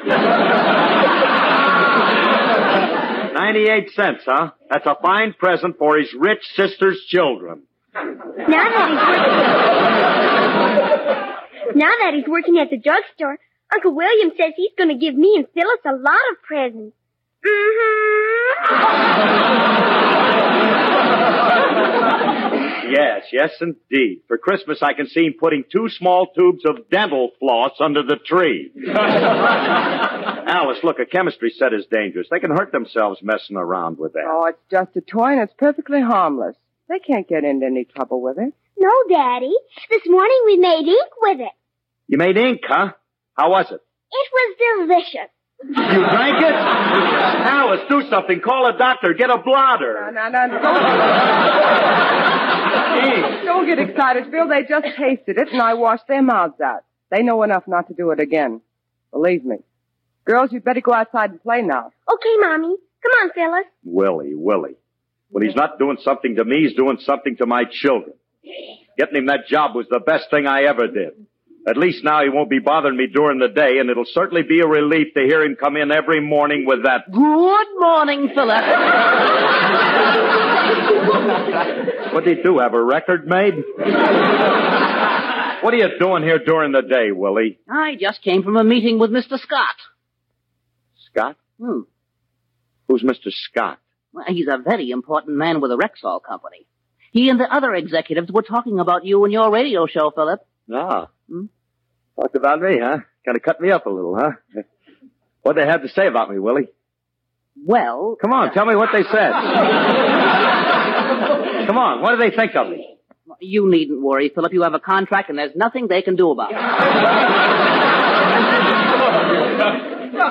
98 3.34 3.90
cents, 3.94 4.22
huh? 4.24 4.50
That's 4.70 4.86
a 4.86 4.96
fine 5.02 5.32
present 5.32 5.78
for 5.78 5.96
his 5.98 6.12
rich 6.18 6.42
sister's 6.54 7.00
children. 7.08 7.62
Now 7.94 8.04
that 8.04 8.88
he's 8.88 8.98
working, 11.66 11.78
now 11.78 11.90
that 12.02 12.14
he's 12.14 12.28
working 12.28 12.58
at 12.58 12.70
the 12.70 12.78
drugstore, 12.78 13.38
Uncle 13.74 13.94
William 13.94 14.30
says 14.36 14.52
he's 14.56 14.70
going 14.76 14.90
to 14.90 14.96
give 14.96 15.14
me 15.16 15.34
and 15.36 15.46
Phyllis 15.54 15.80
a 15.84 15.92
lot 15.92 16.20
of 16.32 16.42
presents. 16.42 16.94
Mm-hmm. 17.44 19.30
Yes, 22.92 23.22
yes, 23.32 23.50
indeed. 23.60 24.22
For 24.26 24.36
Christmas, 24.36 24.82
I 24.82 24.94
can 24.94 25.06
see 25.06 25.26
him 25.26 25.34
putting 25.38 25.64
two 25.70 25.88
small 25.88 26.26
tubes 26.34 26.64
of 26.66 26.88
dental 26.90 27.30
floss 27.38 27.72
under 27.78 28.02
the 28.02 28.16
tree. 28.16 28.72
Alice, 28.96 30.78
look, 30.82 30.98
a 30.98 31.06
chemistry 31.06 31.50
set 31.56 31.72
is 31.72 31.86
dangerous. 31.90 32.26
They 32.30 32.40
can 32.40 32.50
hurt 32.50 32.72
themselves 32.72 33.20
messing 33.22 33.56
around 33.56 33.98
with 33.98 34.14
that. 34.14 34.24
Oh, 34.26 34.46
it's 34.46 34.58
just 34.70 34.96
a 34.96 35.00
toy 35.00 35.32
and 35.32 35.40
it's 35.42 35.54
perfectly 35.56 36.00
harmless. 36.00 36.56
They 36.88 36.98
can't 36.98 37.28
get 37.28 37.44
into 37.44 37.66
any 37.66 37.84
trouble 37.84 38.20
with 38.20 38.38
it. 38.38 38.52
No, 38.76 38.90
Daddy. 39.08 39.54
This 39.90 40.02
morning 40.06 40.42
we 40.46 40.56
made 40.56 40.88
ink 40.88 41.12
with 41.20 41.40
it. 41.40 41.52
You 42.08 42.18
made 42.18 42.36
ink, 42.36 42.62
huh? 42.66 42.92
How 43.34 43.50
was 43.50 43.66
it? 43.70 43.80
It 44.12 44.30
was 44.32 44.56
delicious. 44.88 45.30
You 45.62 45.74
drank 45.74 46.42
it? 46.42 46.54
Alice, 46.54 47.80
do 47.88 48.02
something. 48.10 48.40
Call 48.40 48.66
a 48.66 48.78
doctor. 48.78 49.12
Get 49.14 49.30
a 49.30 49.38
blotter. 49.38 50.10
No, 50.12 50.28
no, 50.28 50.46
no. 50.46 50.58
Don't, 53.00 53.44
don't 53.44 53.66
get 53.66 53.78
excited, 53.78 54.30
Phil. 54.30 54.48
They 54.48 54.62
just 54.68 54.86
tasted 54.96 55.38
it 55.38 55.52
and 55.52 55.60
I 55.60 55.74
washed 55.74 56.06
their 56.08 56.22
mouths 56.22 56.60
out. 56.60 56.84
They 57.10 57.22
know 57.22 57.42
enough 57.42 57.64
not 57.66 57.88
to 57.88 57.94
do 57.94 58.10
it 58.10 58.20
again. 58.20 58.60
Believe 59.10 59.44
me. 59.44 59.56
Girls, 60.24 60.52
you'd 60.52 60.64
better 60.64 60.80
go 60.80 60.92
outside 60.92 61.30
and 61.30 61.42
play 61.42 61.62
now. 61.62 61.90
Okay, 62.12 62.36
Mommy. 62.40 62.76
Come 63.02 63.12
on, 63.22 63.30
Phyllis. 63.34 63.66
Willie, 63.84 64.34
Willie. 64.34 64.76
When 65.30 65.44
he's 65.46 65.56
not 65.56 65.78
doing 65.78 65.96
something 66.02 66.36
to 66.36 66.44
me, 66.44 66.66
he's 66.68 66.76
doing 66.76 66.98
something 67.00 67.36
to 67.36 67.46
my 67.46 67.64
children. 67.70 68.14
Getting 68.98 69.16
him 69.16 69.26
that 69.26 69.46
job 69.48 69.74
was 69.74 69.86
the 69.90 70.00
best 70.00 70.30
thing 70.30 70.46
I 70.46 70.64
ever 70.64 70.86
did. 70.86 71.26
At 71.66 71.76
least 71.76 72.02
now 72.02 72.22
he 72.22 72.30
won't 72.30 72.48
be 72.48 72.58
bothering 72.58 72.96
me 72.96 73.06
during 73.06 73.38
the 73.38 73.48
day, 73.48 73.78
and 73.78 73.90
it'll 73.90 74.06
certainly 74.06 74.42
be 74.42 74.60
a 74.60 74.66
relief 74.66 75.08
to 75.14 75.20
hear 75.20 75.42
him 75.42 75.56
come 75.56 75.76
in 75.76 75.92
every 75.92 76.20
morning 76.20 76.64
with 76.66 76.84
that. 76.84 77.10
Good 77.12 77.66
morning, 77.78 78.30
Philip. 78.34 78.64
What'd 82.14 82.36
he 82.36 82.42
do? 82.42 82.58
Have 82.58 82.72
a 82.72 82.82
record 82.82 83.26
made? 83.26 83.54
what 83.76 85.74
are 85.74 85.76
you 85.76 85.98
doing 85.98 86.22
here 86.22 86.38
during 86.38 86.72
the 86.72 86.80
day, 86.82 87.12
Willie? 87.12 87.58
I 87.68 87.94
just 88.00 88.22
came 88.22 88.42
from 88.42 88.56
a 88.56 88.64
meeting 88.64 88.98
with 88.98 89.10
Mr. 89.10 89.38
Scott. 89.38 89.76
Scott? 91.12 91.36
Hmm. 91.60 91.80
Who's 92.88 93.02
Mr. 93.02 93.30
Scott? 93.30 93.78
Well, 94.12 94.24
he's 94.28 94.48
a 94.48 94.58
very 94.58 94.90
important 94.90 95.36
man 95.36 95.60
with 95.60 95.70
the 95.70 95.76
Rexall 95.76 96.22
Company. 96.22 96.66
He 97.12 97.28
and 97.28 97.38
the 97.38 97.52
other 97.52 97.74
executives 97.74 98.30
were 98.32 98.42
talking 98.42 98.80
about 98.80 99.04
you 99.04 99.24
and 99.24 99.32
your 99.32 99.50
radio 99.50 99.86
show, 99.86 100.10
Philip. 100.10 100.40
Ah. 100.72 101.08
Hmm? 101.28 101.46
Talked 102.16 102.36
about 102.36 102.60
me, 102.60 102.78
huh? 102.80 102.98
Kind 103.24 103.36
of 103.36 103.42
cut 103.42 103.60
me 103.60 103.70
up 103.70 103.86
a 103.86 103.90
little, 103.90 104.16
huh? 104.16 104.32
What'd 105.42 105.62
they 105.62 105.66
have 105.70 105.82
to 105.82 105.88
say 105.88 106.06
about 106.06 106.30
me, 106.30 106.38
Willie? 106.38 106.68
Well. 107.64 108.16
Come 108.20 108.32
on, 108.32 108.52
tell 108.52 108.66
me 108.66 108.74
what 108.76 108.90
they 108.92 109.02
said. 109.02 109.32
Come 111.66 111.78
on, 111.78 112.02
what 112.02 112.12
do 112.12 112.18
they 112.18 112.30
think 112.34 112.54
of 112.56 112.68
me? 112.68 112.86
You 113.40 113.70
needn't 113.70 114.02
worry, 114.02 114.28
Philip. 114.34 114.52
You 114.52 114.62
have 114.62 114.74
a 114.74 114.80
contract 114.80 115.30
and 115.30 115.38
there's 115.38 115.54
nothing 115.56 115.86
they 115.88 116.02
can 116.02 116.16
do 116.16 116.30
about 116.30 116.50
it. 116.50 116.56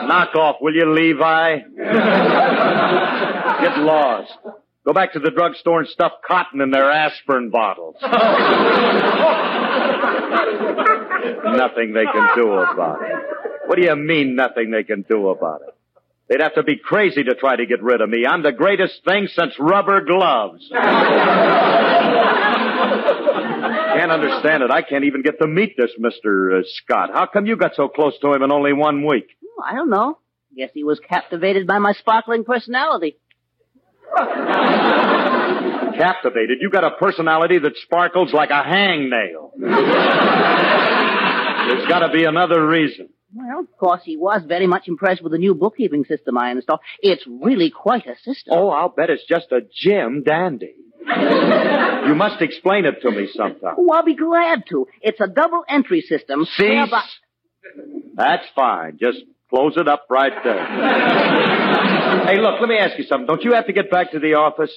Knock 0.08 0.36
off, 0.36 0.58
will 0.62 0.76
you, 0.76 0.94
Levi? 0.94 1.58
Get 3.62 3.78
lost. 3.80 4.34
Go 4.86 4.94
back 4.94 5.14
to 5.14 5.20
the 5.20 5.32
drugstore 5.32 5.80
and 5.80 5.90
stuff 5.90 6.12
cotton 6.28 6.62
in 6.62 6.72
their 6.72 6.90
aspirin 6.90 7.50
bottles. 7.50 7.96
Nothing 10.30 11.94
they 11.94 12.06
can 12.06 12.30
do 12.36 12.52
about 12.54 13.02
it. 13.02 13.12
What 13.68 13.78
do 13.78 13.84
you 13.84 13.96
mean, 13.96 14.36
nothing 14.36 14.72
they 14.72 14.84
can 14.84 15.04
do 15.08 15.30
about 15.30 15.62
it? 15.68 15.76
They'd 16.28 16.42
have 16.42 16.56
to 16.56 16.64
be 16.64 16.78
crazy 16.78 17.24
to 17.24 17.36
try 17.36 17.56
to 17.56 17.66
get 17.66 17.82
rid 17.82 18.02
of 18.02 18.10
me. 18.10 18.26
I'm 18.28 18.44
the 18.44 18.52
greatest 18.52 19.04
thing 19.04 19.28
since 19.28 19.54
rubber 19.60 20.02
gloves. 20.02 20.68
Can't 24.00 24.12
understand 24.12 24.64
it. 24.64 24.72
I 24.72 24.84
can't 24.84 25.06
even 25.06 25.24
get 25.24 25.40
to 25.42 25.48
meet 25.48 25.76
this 25.76 25.92
Mr. 26.00 26.60
Uh, 26.60 26.64
Scott. 26.66 27.10
How 27.14 27.26
come 27.26 27.48
you 27.48 27.58
got 27.58 27.76
so 27.76 27.88
close 27.88 28.18
to 28.20 28.32
him 28.34 28.44
in 28.44 28.52
only 28.52 28.74
one 28.74 29.06
week? 29.06 29.28
Oh, 29.44 29.64
I 29.68 29.74
don't 29.74 29.90
know. 29.90 30.20
Guess 30.56 30.70
he 30.74 30.84
was 30.84 31.00
captivated 31.00 31.66
by 31.68 31.80
my 31.80 31.94
sparkling 31.94 32.44
personality. 32.44 33.18
Captivated? 36.00 36.60
You 36.62 36.70
got 36.70 36.86
a 36.86 36.92
personality 36.92 37.60
that 37.60 37.74
sparkles 37.84 38.32
like 38.34 38.50
a 38.52 38.64
hangnail. 38.64 39.52
There's 39.60 39.70
got 41.88 42.00
to 42.00 42.10
be 42.12 42.24
another 42.24 42.66
reason. 42.66 43.10
Well, 43.36 43.60
of 43.60 43.68
course, 43.78 44.02
he 44.06 44.16
was 44.18 44.42
very 44.48 44.66
much 44.66 44.88
impressed 44.88 45.22
with 45.22 45.34
the 45.34 45.38
new 45.38 45.54
bookkeeping 45.54 46.04
system 46.06 46.36
I 46.38 46.50
installed. 46.52 46.80
It's 47.02 47.24
really 47.28 47.70
quite 47.70 48.08
a 48.08 48.16
system. 48.24 48.54
Oh, 48.58 48.70
I'll 48.70 48.90
bet 48.90 49.10
it's 49.12 49.26
just 49.28 49.52
a 49.52 49.60
Jim 49.72 50.24
dandy. 50.24 50.74
you 52.08 52.16
must 52.16 52.42
explain 52.42 52.86
it 52.86 53.02
to 53.04 53.12
me 53.12 53.28
sometime. 53.36 53.76
Oh, 53.78 53.92
I'll 53.92 54.04
be 54.06 54.16
glad 54.16 54.64
to. 54.70 54.88
It's 55.02 55.20
a 55.20 55.28
double 55.28 55.64
entry 55.68 56.00
system. 56.02 56.48
Whereby- 56.58 57.04
That's 58.16 58.46
fine. 58.56 58.98
Just 59.00 59.20
close 59.50 59.74
it 59.78 59.88
up 59.88 60.06
right 60.10 60.34
there. 60.44 60.66
hey, 62.26 62.40
look, 62.42 62.60
let 62.62 62.70
me 62.70 62.78
ask 62.78 62.98
you 62.98 63.04
something. 63.04 63.28
Don't 63.28 63.44
you 63.44 63.54
have 63.54 63.68
to 63.68 63.74
get 63.74 63.92
back 63.92 64.12
to 64.14 64.20
the 64.20 64.34
office? 64.36 64.72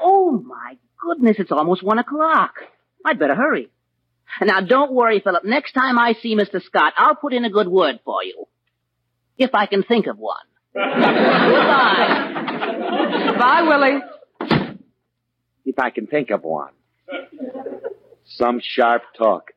Oh, 0.00 0.42
my 0.44 0.76
goodness, 1.00 1.36
it's 1.38 1.52
almost 1.52 1.82
one 1.82 1.98
o'clock. 1.98 2.54
I'd 3.04 3.18
better 3.18 3.34
hurry. 3.34 3.70
Now, 4.42 4.60
don't 4.60 4.92
worry, 4.92 5.20
Philip. 5.20 5.44
Next 5.44 5.72
time 5.72 5.98
I 5.98 6.14
see 6.20 6.36
Mr. 6.36 6.62
Scott, 6.62 6.92
I'll 6.96 7.14
put 7.16 7.32
in 7.32 7.44
a 7.44 7.50
good 7.50 7.68
word 7.68 8.00
for 8.04 8.22
you. 8.22 8.46
If 9.38 9.54
I 9.54 9.66
can 9.66 9.82
think 9.82 10.06
of 10.06 10.18
one. 10.18 10.36
Goodbye. 10.74 12.34
Bye, 13.38 13.62
Willie. 13.62 14.00
If 15.64 15.78
I 15.78 15.90
can 15.90 16.06
think 16.06 16.30
of 16.30 16.42
one. 16.42 16.72
Some 18.26 18.60
sharp 18.62 19.02
talk. 19.16 19.52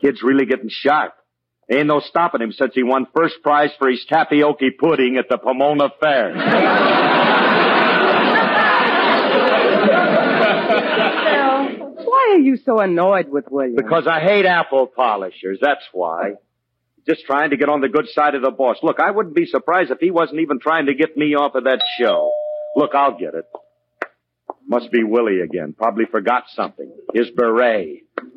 Kid's 0.00 0.22
really 0.22 0.46
getting 0.46 0.70
sharp. 0.70 1.12
Ain't 1.70 1.86
no 1.86 2.00
stopping 2.00 2.40
him 2.40 2.52
since 2.52 2.72
he 2.74 2.82
won 2.82 3.06
first 3.14 3.42
prize 3.42 3.70
for 3.78 3.90
his 3.90 4.04
tapioca 4.08 4.64
pudding 4.78 5.18
at 5.18 5.28
the 5.28 5.36
Pomona 5.36 5.90
Fair. 6.00 6.32
Phil, 10.68 11.94
why 12.28 12.34
are 12.36 12.40
you 12.40 12.56
so 12.56 12.78
annoyed 12.80 13.28
with 13.28 13.46
William? 13.50 13.76
Because 13.76 14.06
I 14.06 14.20
hate 14.20 14.44
apple 14.44 14.86
polishers, 14.86 15.58
that's 15.60 15.84
why. 15.92 16.34
Just 17.06 17.24
trying 17.24 17.50
to 17.50 17.56
get 17.56 17.68
on 17.70 17.80
the 17.80 17.88
good 17.88 18.08
side 18.08 18.34
of 18.34 18.42
the 18.42 18.50
boss. 18.50 18.76
Look, 18.82 19.00
I 19.00 19.10
wouldn't 19.10 19.34
be 19.34 19.46
surprised 19.46 19.90
if 19.90 19.98
he 19.98 20.10
wasn't 20.10 20.40
even 20.40 20.60
trying 20.60 20.86
to 20.86 20.94
get 20.94 21.16
me 21.16 21.34
off 21.34 21.54
of 21.54 21.64
that 21.64 21.80
show. 21.98 22.30
Look, 22.76 22.94
I'll 22.94 23.18
get 23.18 23.34
it. 23.34 23.46
Must 24.66 24.92
be 24.92 25.02
Willie 25.02 25.40
again. 25.40 25.74
Probably 25.76 26.04
forgot 26.04 26.44
something. 26.54 26.92
His 27.14 27.30
beret. 27.30 28.02
I'm 28.20 28.32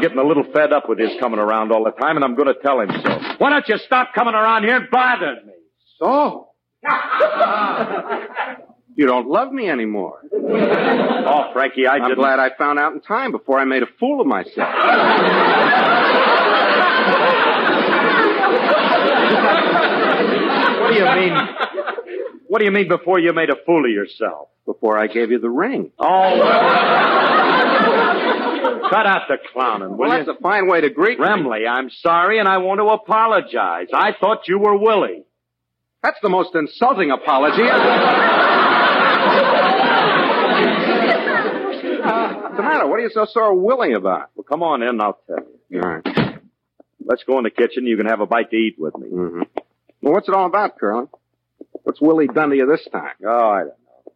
getting 0.00 0.18
a 0.18 0.24
little 0.24 0.44
fed 0.52 0.74
up 0.74 0.86
with 0.90 0.98
his 0.98 1.12
coming 1.18 1.38
around 1.38 1.72
all 1.72 1.84
the 1.84 1.92
time, 1.92 2.16
and 2.16 2.24
I'm 2.24 2.34
going 2.34 2.48
to 2.48 2.60
tell 2.60 2.80
him 2.80 2.90
so. 3.02 3.18
Why 3.38 3.48
don't 3.48 3.66
you 3.66 3.78
stop 3.78 4.12
coming 4.14 4.34
around 4.34 4.64
here 4.64 4.76
and 4.76 4.90
bothering 4.90 5.46
me? 5.46 5.54
So? 5.98 6.50
you 8.96 9.06
don't 9.06 9.28
love 9.28 9.52
me 9.52 9.68
anymore. 9.70 10.20
Oh, 11.28 11.50
Frankie, 11.52 11.88
I 11.88 11.94
I'm 11.94 12.02
didn't. 12.02 12.18
glad 12.18 12.38
I 12.38 12.50
found 12.56 12.78
out 12.78 12.92
in 12.92 13.00
time 13.00 13.32
before 13.32 13.58
I 13.58 13.64
made 13.64 13.82
a 13.82 13.86
fool 13.98 14.20
of 14.20 14.28
myself. 14.28 14.68
What 20.80 20.92
do 20.92 20.94
you 20.98 21.04
mean? 21.04 21.32
What 22.48 22.58
do 22.60 22.64
you 22.64 22.70
mean 22.70 22.88
before 22.88 23.18
you 23.18 23.32
made 23.32 23.50
a 23.50 23.56
fool 23.64 23.84
of 23.84 23.90
yourself? 23.90 24.48
Before 24.66 24.96
I 24.98 25.06
gave 25.08 25.30
you 25.30 25.38
the 25.40 25.50
ring. 25.50 25.90
Oh. 25.98 26.38
Cut 28.90 29.06
out 29.06 29.22
the 29.28 29.38
clowning, 29.52 29.90
will 29.90 29.98
Well, 30.08 30.18
you? 30.18 30.24
that's 30.24 30.38
a 30.38 30.40
fine 30.40 30.68
way 30.68 30.80
to 30.82 30.90
greet 30.90 31.18
me. 31.18 31.26
Remley, 31.26 31.68
I'm 31.68 31.90
sorry 31.90 32.38
and 32.38 32.46
I 32.48 32.58
want 32.58 32.78
to 32.80 32.86
apologize. 32.86 33.88
I 33.92 34.12
thought 34.20 34.46
you 34.48 34.58
were 34.60 34.76
Willie. 34.76 35.24
That's 36.04 36.18
the 36.22 36.28
most 36.28 36.54
insulting 36.54 37.10
apology. 37.10 37.62
What's 42.56 42.68
the 42.68 42.72
matter? 42.72 42.88
What 42.88 43.00
are 43.00 43.02
you 43.02 43.10
so 43.10 43.26
sore 43.26 43.54
willing 43.54 43.94
about? 43.94 44.30
Well, 44.34 44.44
come 44.44 44.62
on 44.62 44.80
in 44.80 44.88
and 44.88 45.02
I'll 45.02 45.20
tell 45.26 45.44
you. 45.68 45.82
All 45.82 45.88
right. 45.88 46.40
Let's 47.04 47.22
go 47.24 47.36
in 47.36 47.44
the 47.44 47.50
kitchen. 47.50 47.86
You 47.86 47.98
can 47.98 48.06
have 48.06 48.20
a 48.20 48.26
bite 48.26 48.50
to 48.50 48.56
eat 48.56 48.76
with 48.78 48.96
me. 48.96 49.08
Mm-hmm. 49.08 49.42
Well, 50.00 50.14
what's 50.14 50.26
it 50.26 50.34
all 50.34 50.46
about, 50.46 50.78
Curly? 50.78 51.06
What's 51.82 52.00
Willie 52.00 52.28
done 52.28 52.48
to 52.48 52.56
you 52.56 52.66
this 52.66 52.88
time? 52.90 53.12
Oh, 53.26 53.48
I 53.50 53.58
don't 53.58 53.68
know. 53.68 54.12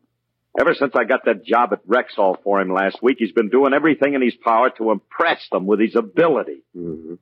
Ever 0.59 0.75
since 0.75 0.93
I 0.95 1.05
got 1.05 1.27
that 1.27 1.45
job 1.45 1.75
at 1.75 1.87
Rexall 1.87 2.43
for 2.43 2.63
him 2.63 2.73
last 2.73 3.03
week, 3.03 3.17
he's 3.19 3.33
been 3.33 3.51
doing 3.51 3.75
everything 3.75 4.15
in 4.15 4.23
his 4.23 4.35
power 4.43 4.71
to 4.79 4.91
impress 4.91 5.47
them 5.53 5.67
with 5.67 5.79
his 5.79 5.95
ability. 5.95 6.63
Mm-hmm. 6.75 7.15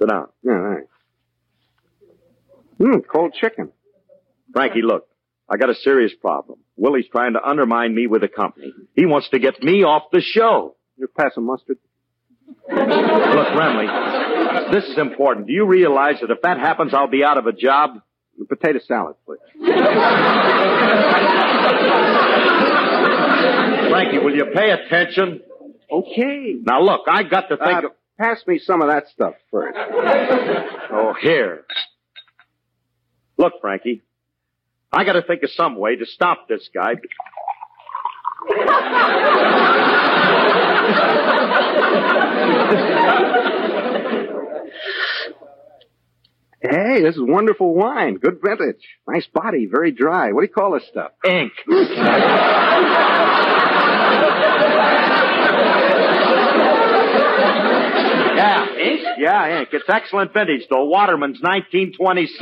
Sit 0.00 0.08
down. 0.08 0.28
Yeah, 0.42 0.52
all 0.52 0.58
right. 0.58 0.84
Hmm, 2.78 2.98
cold 3.00 3.34
chicken. 3.40 3.70
Frankie, 4.52 4.82
look. 4.82 5.06
I 5.48 5.56
got 5.58 5.70
a 5.70 5.76
serious 5.76 6.12
problem. 6.20 6.58
Willie's 6.76 7.06
trying 7.10 7.34
to 7.34 7.42
undermine 7.42 7.94
me 7.94 8.06
with 8.06 8.22
the 8.22 8.28
company. 8.28 8.72
He 8.94 9.06
wants 9.06 9.28
to 9.30 9.38
get 9.38 9.62
me 9.62 9.82
off 9.84 10.04
the 10.12 10.20
show. 10.20 10.76
You're 10.96 11.08
passing 11.08 11.44
mustard? 11.44 11.78
Look, 12.68 12.78
Remley, 12.78 14.72
this 14.72 14.84
is 14.84 14.98
important. 14.98 15.46
Do 15.46 15.52
you 15.52 15.66
realize 15.66 16.16
that 16.20 16.30
if 16.30 16.42
that 16.42 16.58
happens, 16.58 16.92
I'll 16.94 17.08
be 17.10 17.24
out 17.24 17.38
of 17.38 17.46
a 17.46 17.52
job? 17.52 18.00
Potato 18.48 18.80
salad, 18.86 19.14
please. 19.26 19.38
Frankie, 23.90 24.18
will 24.18 24.34
you 24.34 24.46
pay 24.54 24.70
attention? 24.70 25.40
Okay. 25.90 26.54
Now 26.62 26.80
look, 26.82 27.02
I 27.06 27.22
got 27.24 27.48
to 27.48 27.56
think 27.56 27.84
Uh, 27.84 27.86
of... 27.88 27.92
pass 28.18 28.42
me 28.46 28.58
some 28.58 28.80
of 28.82 28.88
that 28.88 29.08
stuff 29.08 29.34
first. 29.50 29.76
Oh, 29.78 31.12
here. 31.20 31.64
Look, 33.36 33.54
Frankie, 33.60 34.02
I 34.94 35.04
got 35.04 35.14
to 35.14 35.22
think 35.22 35.42
of 35.42 35.50
some 35.50 35.76
way 35.76 35.96
to 35.96 36.04
stop 36.04 36.48
this 36.48 36.68
guy. 36.74 36.94
Hey, 46.60 47.02
this 47.02 47.14
is 47.16 47.20
wonderful 47.22 47.74
wine. 47.74 48.16
Good 48.18 48.40
vintage. 48.42 48.82
Nice 49.08 49.26
body, 49.32 49.66
very 49.70 49.90
dry. 49.92 50.32
What 50.32 50.42
do 50.42 50.46
you 50.46 50.52
call 50.52 50.72
this 50.72 50.86
stuff? 50.88 51.12
Ink. 51.24 51.52
Yeah, 58.36 58.66
ink? 58.76 59.00
Yeah, 59.18 59.60
ink. 59.60 59.68
It's 59.72 59.88
excellent 59.88 60.32
vintage, 60.32 60.62
though. 60.70 60.84
Waterman's 60.84 61.40
1926. 61.40 62.40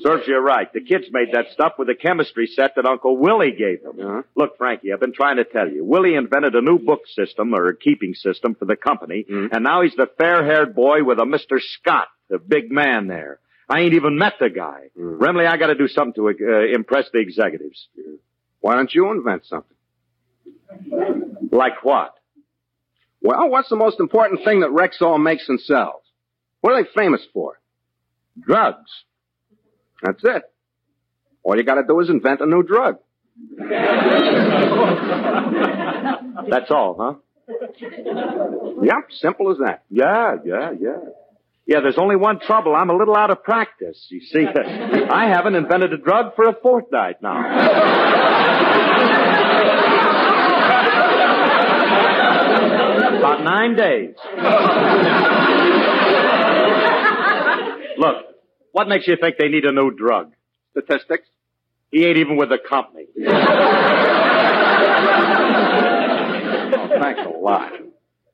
Serves 0.00 0.26
you 0.26 0.38
right. 0.38 0.72
The 0.72 0.80
kids 0.80 1.06
made 1.10 1.28
that 1.32 1.46
stuff 1.52 1.72
with 1.78 1.88
a 1.88 1.94
chemistry 1.94 2.46
set 2.46 2.74
that 2.76 2.86
Uncle 2.86 3.16
Willie 3.16 3.52
gave 3.52 3.82
them. 3.82 3.98
Uh-huh. 4.00 4.22
Look, 4.36 4.56
Frankie, 4.58 4.92
I've 4.92 5.00
been 5.00 5.12
trying 5.12 5.36
to 5.36 5.44
tell 5.44 5.68
you. 5.68 5.84
Willie 5.84 6.14
invented 6.14 6.54
a 6.54 6.60
new 6.60 6.78
book 6.78 7.00
system, 7.14 7.54
or 7.54 7.68
a 7.68 7.76
keeping 7.76 8.14
system, 8.14 8.54
for 8.54 8.64
the 8.64 8.76
company, 8.76 9.24
Mhm. 9.28 9.50
and 9.52 9.64
now 9.64 9.82
he's 9.82 9.94
the 9.96 10.06
fair-haired 10.18 10.74
boy 10.74 11.02
with 11.04 11.18
a 11.18 11.24
Mr. 11.24 11.60
Scott, 11.60 12.08
the 12.28 12.38
big 12.38 12.70
man 12.70 13.06
there. 13.06 13.40
I 13.68 13.80
ain't 13.80 13.94
even 13.94 14.16
met 14.18 14.34
the 14.40 14.48
guy. 14.50 14.90
Mhm. 14.98 15.18
Remley, 15.18 15.46
I 15.46 15.56
gotta 15.56 15.74
do 15.74 15.88
something 15.88 16.14
to 16.14 16.28
uh, 16.28 16.60
impress 16.74 17.10
the 17.10 17.18
executives. 17.18 17.88
Why 18.60 18.76
don't 18.76 18.94
you 18.94 19.10
invent 19.10 19.44
something? 19.46 19.76
Like 21.50 21.82
what? 21.84 22.14
Well, 23.20 23.48
what's 23.50 23.68
the 23.68 23.76
most 23.76 24.00
important 24.00 24.44
thing 24.44 24.60
that 24.60 24.70
Rexall 24.70 25.20
makes 25.22 25.48
and 25.48 25.60
sells? 25.60 26.02
What 26.60 26.72
are 26.74 26.82
they 26.82 26.88
famous 26.96 27.24
for? 27.32 27.58
Drugs. 28.40 29.04
That's 30.02 30.22
it. 30.24 30.42
All 31.42 31.56
you 31.56 31.64
gotta 31.64 31.82
do 31.86 31.98
is 32.00 32.10
invent 32.10 32.40
a 32.40 32.46
new 32.46 32.62
drug. 32.62 32.96
That's 36.50 36.70
all, 36.70 36.96
huh? 36.98 37.14
Yep, 38.82 39.10
simple 39.20 39.50
as 39.52 39.58
that. 39.58 39.84
Yeah, 39.90 40.36
yeah, 40.44 40.72
yeah. 40.78 40.96
Yeah, 41.66 41.80
there's 41.82 41.98
only 41.98 42.16
one 42.16 42.40
trouble. 42.40 42.74
I'm 42.74 42.88
a 42.88 42.96
little 42.96 43.14
out 43.14 43.30
of 43.30 43.42
practice. 43.42 44.06
You 44.10 44.20
see, 44.20 44.46
I 45.10 45.28
haven't 45.28 45.54
invented 45.54 45.92
a 45.92 45.98
drug 45.98 46.34
for 46.34 46.48
a 46.48 46.54
fortnight 46.54 47.20
now. 47.22 47.38
About 53.18 53.42
nine 53.42 53.74
days. 53.76 54.14
What 58.78 58.86
makes 58.86 59.08
you 59.08 59.16
think 59.20 59.38
they 59.38 59.48
need 59.48 59.64
a 59.64 59.72
new 59.72 59.90
drug? 59.90 60.34
Statistics? 60.70 61.26
He 61.90 62.06
ain't 62.06 62.18
even 62.18 62.36
with 62.36 62.50
the 62.50 62.58
company. 62.58 63.06
Oh, 66.70 66.88
thanks 67.00 67.20
a 67.24 67.30
lot. 67.30 67.72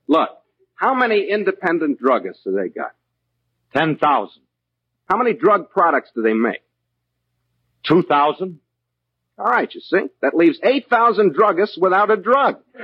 Look, 0.09 0.29
how 0.75 0.93
many 0.95 1.29
independent 1.31 2.01
druggists 2.01 2.43
do 2.45 2.51
they 2.53 2.69
got? 2.69 2.93
Ten 3.75 3.97
thousand. 3.97 4.43
How 5.09 5.17
many 5.17 5.33
drug 5.35 5.71
products 5.71 6.11
do 6.15 6.23
they 6.23 6.35
make? 6.35 6.63
Two 7.87 8.03
thousand? 8.03 8.59
All 9.39 9.47
right, 9.47 9.73
you 9.73 9.81
see? 9.81 10.09
That 10.21 10.35
leaves 10.35 10.59
8,000 10.63 11.35
druggists 11.35 11.81
without 11.81 12.11
a 12.11 12.17
drug. 12.17 12.57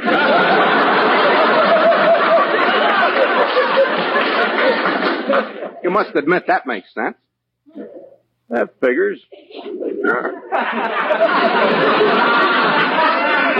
you 5.82 5.90
must 5.90 6.14
admit 6.14 6.44
that 6.46 6.66
makes 6.66 6.94
sense. 6.94 7.16
That 8.48 8.74
figures. 8.80 9.20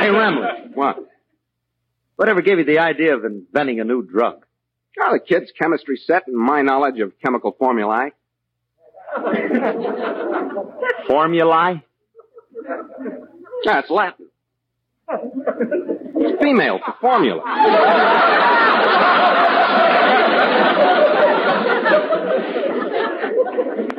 Hey, 0.00 0.08
Remley, 0.08 0.74
What? 0.74 0.96
whatever 2.16 2.42
gave 2.42 2.58
you 2.58 2.64
the 2.64 2.78
idea 2.78 3.14
of 3.16 3.24
inventing 3.24 3.80
a 3.80 3.84
new 3.84 4.02
drug? 4.02 4.44
Oh, 5.00 5.12
the 5.12 5.20
kid's 5.20 5.52
chemistry 5.60 5.96
set 5.96 6.26
and 6.26 6.36
my 6.36 6.62
knowledge 6.62 6.98
of 7.00 7.12
chemical 7.24 7.52
formulae. 7.58 8.10
Formulae? 11.06 11.82
That's 13.64 13.90
Latin. 13.90 14.26
It's 15.12 16.42
female 16.42 16.78
for 16.84 16.94
formula. 17.00 17.42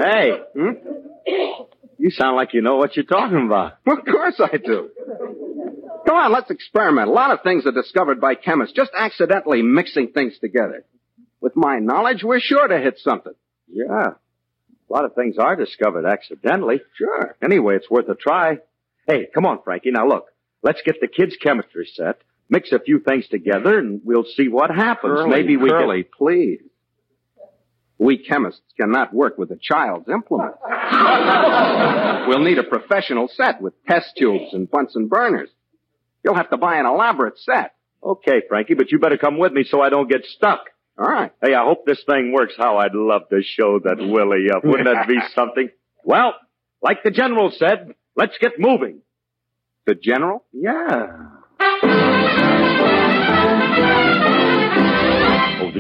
Hey, 0.04 0.32
Hmm? 0.56 0.72
you 1.97 2.10
sound 2.10 2.36
like 2.36 2.54
you 2.54 2.62
know 2.62 2.78
what 2.78 2.95
you're 2.95 3.06
talking 3.06 3.45
about. 3.45 3.74
Of 3.86 4.06
course 4.06 4.39
I 4.39 4.58
do. 4.58 4.89
Come 6.08 6.16
on, 6.16 6.32
let's 6.32 6.49
experiment. 6.49 7.10
A 7.10 7.12
lot 7.12 7.32
of 7.32 7.41
things 7.43 7.66
are 7.66 7.72
discovered 7.72 8.20
by 8.20 8.36
chemists, 8.36 8.76
just 8.76 8.91
accidentally 8.97 9.62
mixing 9.62 10.10
things 10.10 10.38
together. 10.39 10.84
With 11.39 11.56
my 11.56 11.80
knowledge, 11.80 12.24
we're 12.24 12.39
sure 12.39 12.68
to 12.68 12.80
hit 12.80 12.99
something. 12.99 13.34
Yeah. 13.72 14.14
A 14.89 14.93
lot 14.93 15.06
of 15.06 15.14
things 15.16 15.38
are 15.38 15.56
discovered 15.56 16.06
accidentally. 16.06 16.82
Sure. 16.97 17.36
Anyway, 17.41 17.76
it's 17.76 17.89
worth 17.89 18.10
a 18.10 18.16
try. 18.16 18.58
Hey, 19.08 19.28
come 19.34 19.45
on, 19.45 19.62
Frankie. 19.64 19.91
Now 19.91 20.08
look, 20.08 20.26
let's 20.64 20.82
get 20.86 20.95
the 20.99 21.08
kids' 21.08 21.36
chemistry 21.41 21.88
set, 21.93 22.22
Mix 22.49 22.74
a 22.74 22.80
few 22.80 22.99
things 22.99 23.30
together 23.30 23.80
and 23.80 24.02
we'll 24.04 24.26
see 24.26 24.49
what 24.49 24.70
happens. 24.70 25.20
Curly, 25.20 25.30
Maybe 25.30 25.56
we 25.56 25.70
Curly, 25.70 26.04
please. 26.04 26.60
We 28.02 28.18
chemists 28.18 28.64
cannot 28.80 29.14
work 29.14 29.38
with 29.38 29.52
a 29.52 29.60
child's 29.62 30.10
implement. 30.10 30.56
we'll 32.28 32.43
need 32.43 32.58
a 32.58 32.64
professional 32.64 33.28
set 33.32 33.62
with 33.62 33.74
test 33.86 34.14
tubes 34.18 34.54
and 34.54 34.68
Bunsen 34.70 35.08
burners. 35.08 35.49
You'll 36.24 36.34
have 36.34 36.49
to 36.49 36.58
buy 36.58 36.78
an 36.78 36.88
elaborate 36.88 37.38
set. 37.38 37.76
Okay, 38.04 38.41
Frankie, 38.49 38.74
but 38.74 38.91
you 38.91 38.97
better 38.97 39.20
come 39.20 39.38
with 39.38 39.52
me 39.54 39.64
so 39.70 39.82
I 39.82 39.89
don't 39.89 40.10
get 40.10 40.26
stuck. 40.26 40.62
All 40.97 41.06
right. 41.06 41.32
Hey, 41.43 41.54
I 41.54 41.64
hope 41.64 41.86
this 41.86 42.04
thing 42.04 42.34
works 42.34 42.56
how 42.58 42.78
I'd 42.78 42.95
love 42.95 43.30
to 43.30 43.43
show 43.43 43.78
that 43.84 43.97
Willie 43.99 44.49
up. 44.52 44.66
Wouldn't 44.66 44.89
that 44.91 45.08
be 45.08 45.20
something? 45.36 45.70
Well, 46.04 46.34
like 46.82 47.04
the 47.04 47.12
general 47.12 47.52
said, 47.56 47.93
let's 48.16 48.36
get 48.39 48.54
moving. 48.58 49.02
The 49.86 49.93
general? 49.93 50.43
Yeah. 50.52 51.28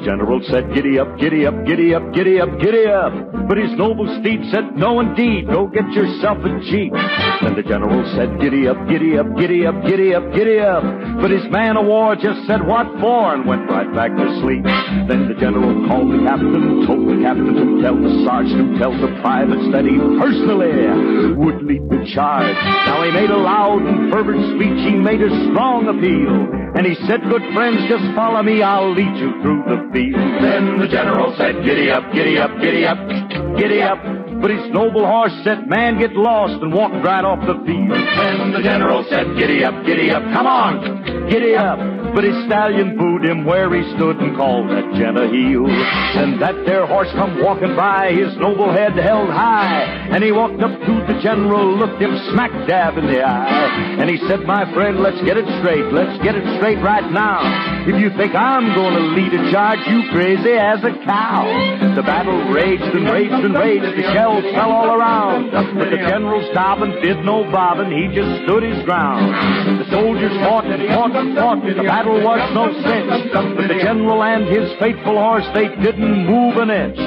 General 0.03 0.41
said, 0.49 0.73
giddy 0.73 0.99
up, 0.99 1.17
giddy 1.19 1.45
up, 1.45 1.65
giddy 1.65 1.93
up, 1.93 2.13
giddy 2.13 2.39
up, 2.41 2.59
giddy 2.59 2.87
up. 2.87 3.13
But 3.47 3.57
his 3.57 3.71
noble 3.77 4.07
steed 4.19 4.41
said, 4.51 4.75
no 4.75 4.99
indeed, 4.99 5.47
go 5.47 5.67
get 5.67 5.89
yourself 5.91 6.37
a 6.39 6.59
jeep. 6.71 6.93
Then 7.41 7.55
the 7.55 7.63
general 7.63 8.03
said, 8.15 8.39
giddy 8.39 8.67
up, 8.67 8.77
giddy 8.87 9.17
up, 9.17 9.27
giddy 9.37 9.65
up, 9.65 9.83
giddy 9.85 10.15
up, 10.15 10.33
giddy 10.33 10.59
up. 10.59 10.83
But 11.21 11.31
his 11.31 11.45
man 11.51 11.77
of 11.77 11.85
war 11.85 12.15
just 12.15 12.47
said, 12.47 12.65
what 12.65 12.87
for? 12.99 13.35
And 13.35 13.45
went 13.45 13.69
right 13.69 13.91
back 13.93 14.15
to 14.15 14.25
sleep. 14.41 14.63
Then 15.07 15.27
the 15.27 15.35
general 15.39 15.87
called 15.87 16.09
the 16.13 16.23
captain, 16.23 16.87
told 16.87 17.05
the 17.05 17.21
captain 17.21 17.53
to 17.53 17.81
tell 17.81 17.97
the 17.99 18.25
sergeant, 18.25 18.79
tell 18.79 18.93
the 18.95 19.11
privates 19.21 19.67
that 19.71 19.85
he 19.85 19.97
personally 20.17 21.35
would 21.35 21.61
lead 21.63 21.85
the 21.89 22.01
charge. 22.13 22.55
Now 22.87 23.03
he 23.03 23.11
made 23.11 23.29
a 23.29 23.37
loud 23.37 23.83
and 23.83 24.11
fervent 24.11 24.41
speech, 24.57 24.79
he 24.87 24.95
made 24.95 25.21
a 25.21 25.29
strong 25.51 25.87
appeal. 25.87 26.57
And 26.71 26.87
he 26.87 26.95
said, 27.05 27.19
good 27.27 27.43
friends, 27.53 27.83
just 27.89 28.03
follow 28.15 28.41
me, 28.41 28.63
I'll 28.63 28.95
lead 28.95 29.17
you 29.19 29.41
through 29.43 29.63
the 29.67 29.90
Then 29.93 30.79
the 30.79 30.87
general 30.87 31.35
said, 31.37 31.63
giddy 31.65 31.91
up, 31.91 32.13
giddy 32.13 32.37
up, 32.37 32.51
giddy 32.61 32.85
up, 32.85 32.97
giddy 33.57 33.81
up. 33.81 34.30
But 34.41 34.49
his 34.49 34.71
noble 34.71 35.05
horse 35.05 35.33
said, 35.43 35.69
man, 35.69 35.99
get 35.99 36.13
lost, 36.13 36.61
and 36.61 36.73
walked 36.73 36.95
right 37.05 37.23
off 37.23 37.45
the 37.45 37.61
field. 37.65 37.91
Then 37.91 38.51
the 38.51 38.61
general 38.63 39.05
said, 39.09 39.37
giddy 39.37 39.63
up, 39.63 39.85
giddy 39.85 40.09
up, 40.09 40.23
come 40.33 40.47
on, 40.47 41.29
giddy 41.29 41.55
up. 41.55 41.77
But 42.11 42.25
his 42.25 42.35
stallion 42.45 42.97
booed 42.97 43.23
him 43.23 43.45
where 43.45 43.71
he 43.71 43.87
stood 43.95 44.17
and 44.17 44.35
called 44.35 44.69
that 44.69 44.83
gent 44.99 45.17
a 45.17 45.31
heel. 45.31 45.63
And 45.63 46.41
that 46.41 46.65
there 46.65 46.85
horse 46.85 47.07
come 47.13 47.39
walking 47.41 47.73
by, 47.75 48.11
his 48.11 48.35
noble 48.35 48.69
head 48.69 48.97
held 48.99 49.29
high. 49.29 50.09
And 50.11 50.21
he 50.21 50.33
walked 50.33 50.59
up 50.59 50.75
to 50.75 50.93
the 51.07 51.21
general, 51.23 51.77
looked 51.77 52.01
him 52.01 52.11
smack 52.33 52.51
dab 52.67 52.97
in 52.97 53.07
the 53.07 53.23
eye. 53.23 53.95
And 54.01 54.09
he 54.09 54.17
said, 54.27 54.41
my 54.43 54.67
friend, 54.73 54.99
let's 54.99 55.21
get 55.23 55.37
it 55.37 55.47
straight, 55.61 55.85
let's 55.93 56.21
get 56.21 56.35
it 56.35 56.43
straight 56.57 56.83
right 56.83 57.09
now. 57.11 57.87
If 57.87 57.95
you 57.95 58.09
think 58.17 58.35
I'm 58.35 58.75
going 58.75 58.93
to 58.93 59.05
lead 59.15 59.31
a 59.31 59.51
charge, 59.51 59.79
you 59.87 60.03
crazy 60.11 60.51
as 60.51 60.83
a 60.83 60.91
cow. 61.05 61.47
The 61.95 62.03
battle 62.03 62.51
raged 62.51 62.83
and 62.83 63.07
raged 63.07 63.39
and 63.39 63.55
raged, 63.55 63.97
the 63.97 64.11
fell 64.55 64.71
all 64.71 64.95
around. 64.95 65.51
But 65.51 65.89
the 65.89 65.97
general 65.97 66.39
stopped 66.51 66.81
and 66.81 66.93
did 67.01 67.25
no 67.25 67.43
bobbing, 67.51 67.91
he 67.91 68.07
just 68.15 68.43
stood 68.43 68.63
his 68.63 68.83
ground. 68.85 69.27
The 69.81 69.89
soldiers 69.91 70.31
fought 70.45 70.65
and 70.65 70.87
fought 70.87 71.15
and 71.15 71.35
fought, 71.35 71.59
the 71.65 71.83
battle 71.83 72.21
was 72.23 72.41
no 72.53 72.71
cinch. 72.85 73.33
But 73.33 73.67
the 73.67 73.79
general 73.81 74.23
and 74.23 74.45
his 74.47 74.71
faithful 74.79 75.17
horse, 75.17 75.47
they 75.53 75.67
didn't 75.81 76.25
move 76.29 76.57
an 76.57 76.69
inch. 76.69 76.97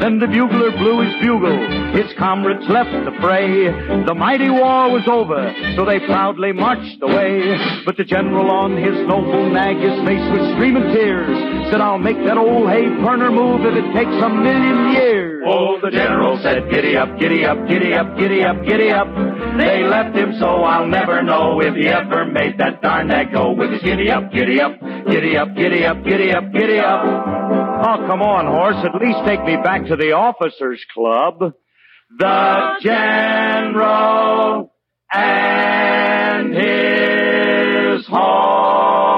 Then 0.00 0.18
the 0.18 0.26
bugler 0.26 0.72
blew 0.76 1.00
his 1.06 1.14
bugle, 1.22 1.56
his 1.94 2.12
comrades 2.18 2.68
left 2.68 2.92
the 3.06 3.14
fray. 3.22 3.70
The 4.04 4.14
mighty 4.14 4.50
war 4.50 4.90
was 4.90 5.06
over, 5.06 5.54
so 5.76 5.84
they 5.86 6.00
proudly 6.00 6.52
marched 6.52 7.00
away. 7.00 7.56
But 7.86 7.96
the 7.96 8.04
general 8.04 8.50
on 8.50 8.76
his 8.76 8.96
noble 9.06 9.48
nag, 9.48 9.76
his 9.78 9.96
face 10.04 10.26
was 10.34 10.44
streaming 10.54 10.92
tears, 10.92 11.70
said, 11.70 11.80
I'll 11.80 11.98
make 11.98 12.18
that 12.24 12.36
old 12.36 12.68
hay 12.68 12.88
burner 13.00 13.30
move 13.30 13.62
if 13.64 13.74
it 13.74 13.92
takes 13.94 14.12
a 14.12 14.28
million 14.28 14.92
years. 14.92 15.13
Oh, 15.46 15.78
the 15.80 15.90
general 15.90 16.38
said, 16.42 16.70
giddy 16.70 16.96
up, 16.96 17.18
giddy 17.18 17.44
up, 17.44 17.68
giddy 17.68 17.92
up, 17.92 18.16
giddy 18.16 18.42
up, 18.42 18.64
giddy 18.64 18.90
up. 18.90 19.08
They 19.58 19.84
left 19.84 20.16
him 20.16 20.34
so 20.40 20.64
I'll 20.64 20.86
never 20.86 21.22
know 21.22 21.60
if 21.60 21.74
he 21.74 21.86
ever 21.86 22.24
made 22.24 22.58
that 22.58 22.80
darn 22.80 23.10
echo 23.10 23.52
with 23.54 23.70
his 23.72 23.82
giddy 23.82 24.10
up, 24.10 24.32
giddy 24.32 24.60
up, 24.60 24.80
giddy 24.80 25.36
up, 25.36 25.54
giddy 25.54 25.84
up, 25.84 26.02
giddy 26.02 26.32
up, 26.32 26.50
giddy 26.52 26.78
up. 26.78 27.04
Oh, 27.04 28.06
come 28.06 28.22
on, 28.22 28.46
horse. 28.46 28.76
At 28.84 28.94
least 29.00 29.18
take 29.26 29.44
me 29.44 29.56
back 29.56 29.86
to 29.86 29.96
the 29.96 30.12
officers' 30.12 30.84
club. 30.94 31.52
The 32.18 32.76
general 32.80 34.72
and 35.12 36.54
his 36.54 38.06
horse. 38.06 39.13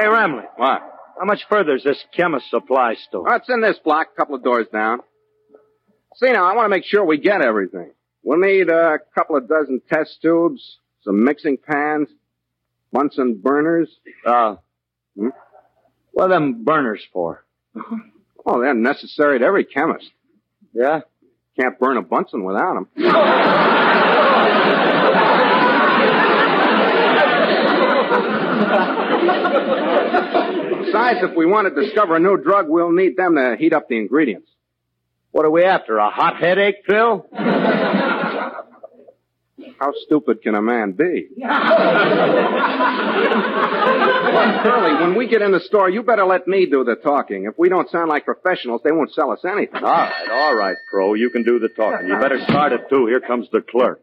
Hey, 0.00 0.06
Remley. 0.06 0.46
What? 0.56 0.80
How 1.18 1.26
much 1.26 1.42
further 1.50 1.74
is 1.76 1.84
this 1.84 2.02
chemist 2.16 2.48
supply 2.48 2.94
store? 2.94 3.30
Oh, 3.30 3.36
it's 3.36 3.50
in 3.50 3.60
this 3.60 3.78
block, 3.84 4.06
a 4.14 4.16
couple 4.16 4.34
of 4.34 4.42
doors 4.42 4.66
down. 4.72 5.00
See 6.16 6.32
now, 6.32 6.50
I 6.50 6.54
want 6.56 6.64
to 6.64 6.70
make 6.70 6.84
sure 6.86 7.04
we 7.04 7.18
get 7.18 7.42
everything. 7.42 7.90
We'll 8.22 8.38
need 8.38 8.70
a 8.70 8.96
couple 9.14 9.36
of 9.36 9.46
dozen 9.46 9.82
test 9.92 10.22
tubes, 10.22 10.78
some 11.02 11.22
mixing 11.22 11.58
pans, 11.58 12.08
Bunsen 12.92 13.40
burners. 13.42 13.90
Uh, 14.24 14.56
Hmm? 15.18 15.28
what 16.12 16.24
are 16.24 16.28
them 16.30 16.64
burners 16.64 17.04
for? 17.12 17.44
Oh, 18.46 18.58
they're 18.58 18.72
necessary 18.72 19.38
to 19.38 19.44
every 19.44 19.66
chemist. 19.66 20.10
Yeah? 20.72 21.00
Can't 21.60 21.78
burn 21.78 21.98
a 21.98 22.02
Bunsen 22.02 22.42
without 22.42 22.86
them. 22.96 22.96
Besides, 30.86 31.20
if 31.22 31.36
we 31.36 31.46
want 31.46 31.72
to 31.74 31.82
discover 31.82 32.16
a 32.16 32.20
new 32.20 32.36
drug, 32.36 32.68
we'll 32.68 32.92
need 32.92 33.16
them 33.16 33.36
to 33.36 33.56
heat 33.58 33.72
up 33.72 33.88
the 33.88 33.96
ingredients. 33.96 34.48
What 35.30 35.44
are 35.44 35.50
we 35.50 35.64
after? 35.64 35.98
A 35.98 36.10
hot 36.10 36.36
headache 36.38 36.84
pill? 36.84 37.26
How 39.78 39.92
stupid 40.04 40.42
can 40.42 40.54
a 40.54 40.60
man 40.60 40.92
be? 40.92 41.28
Curly, 44.62 44.94
when 45.00 45.14
we 45.16 45.26
get 45.28 45.40
in 45.42 45.52
the 45.52 45.60
store, 45.60 45.88
you 45.88 46.02
better 46.02 46.26
let 46.26 46.46
me 46.46 46.66
do 46.66 46.84
the 46.84 46.96
talking. 46.96 47.44
If 47.44 47.58
we 47.58 47.68
don't 47.70 47.88
sound 47.90 48.08
like 48.08 48.24
professionals, 48.26 48.82
they 48.84 48.92
won't 48.92 49.12
sell 49.12 49.30
us 49.30 49.44
anything. 49.44 49.82
All 49.82 49.90
right, 49.90 50.28
all 50.30 50.54
right, 50.54 50.76
Pro. 50.90 51.14
You 51.14 51.30
can 51.30 51.44
do 51.44 51.58
the 51.58 51.68
talking. 51.68 52.08
You 52.08 52.18
better 52.18 52.40
start 52.44 52.72
it, 52.72 52.88
too. 52.90 53.06
Here 53.06 53.20
comes 53.20 53.48
the 53.52 53.62
clerk. 53.62 54.02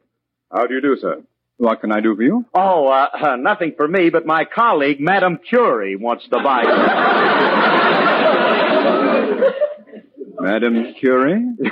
How 0.51 0.65
do 0.65 0.73
you 0.73 0.81
do, 0.81 0.97
sir? 0.99 1.21
What 1.57 1.81
can 1.81 1.91
I 1.91 2.01
do 2.01 2.15
for 2.15 2.21
you? 2.21 2.45
Oh, 2.53 2.87
uh, 2.87 3.07
uh, 3.13 3.35
nothing 3.35 3.73
for 3.75 3.87
me, 3.87 4.11
but 4.11 4.27
my 4.27 4.45
colleague, 4.45 4.99
Madame 4.99 5.39
Curie, 5.49 5.95
wants 5.95 6.27
to 6.29 6.37
buy 6.43 6.63
Madame 10.39 10.93
Curie? 10.99 11.43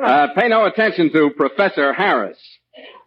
Uh, 0.00 0.28
pay 0.38 0.46
no 0.46 0.64
attention 0.64 1.10
to 1.12 1.30
Professor 1.36 1.92
Harris. 1.92 2.38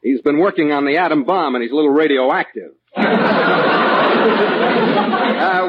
He's 0.04 0.20
been 0.20 0.40
working 0.40 0.74
on 0.74 0.84
the 0.86 0.98
atom 0.98 1.24
bomb 1.24 1.56
and 1.56 1.62
he's 1.64 1.72
a 1.72 1.76
little 1.76 1.90
radioactive. 1.92 2.74
uh, 2.98 3.02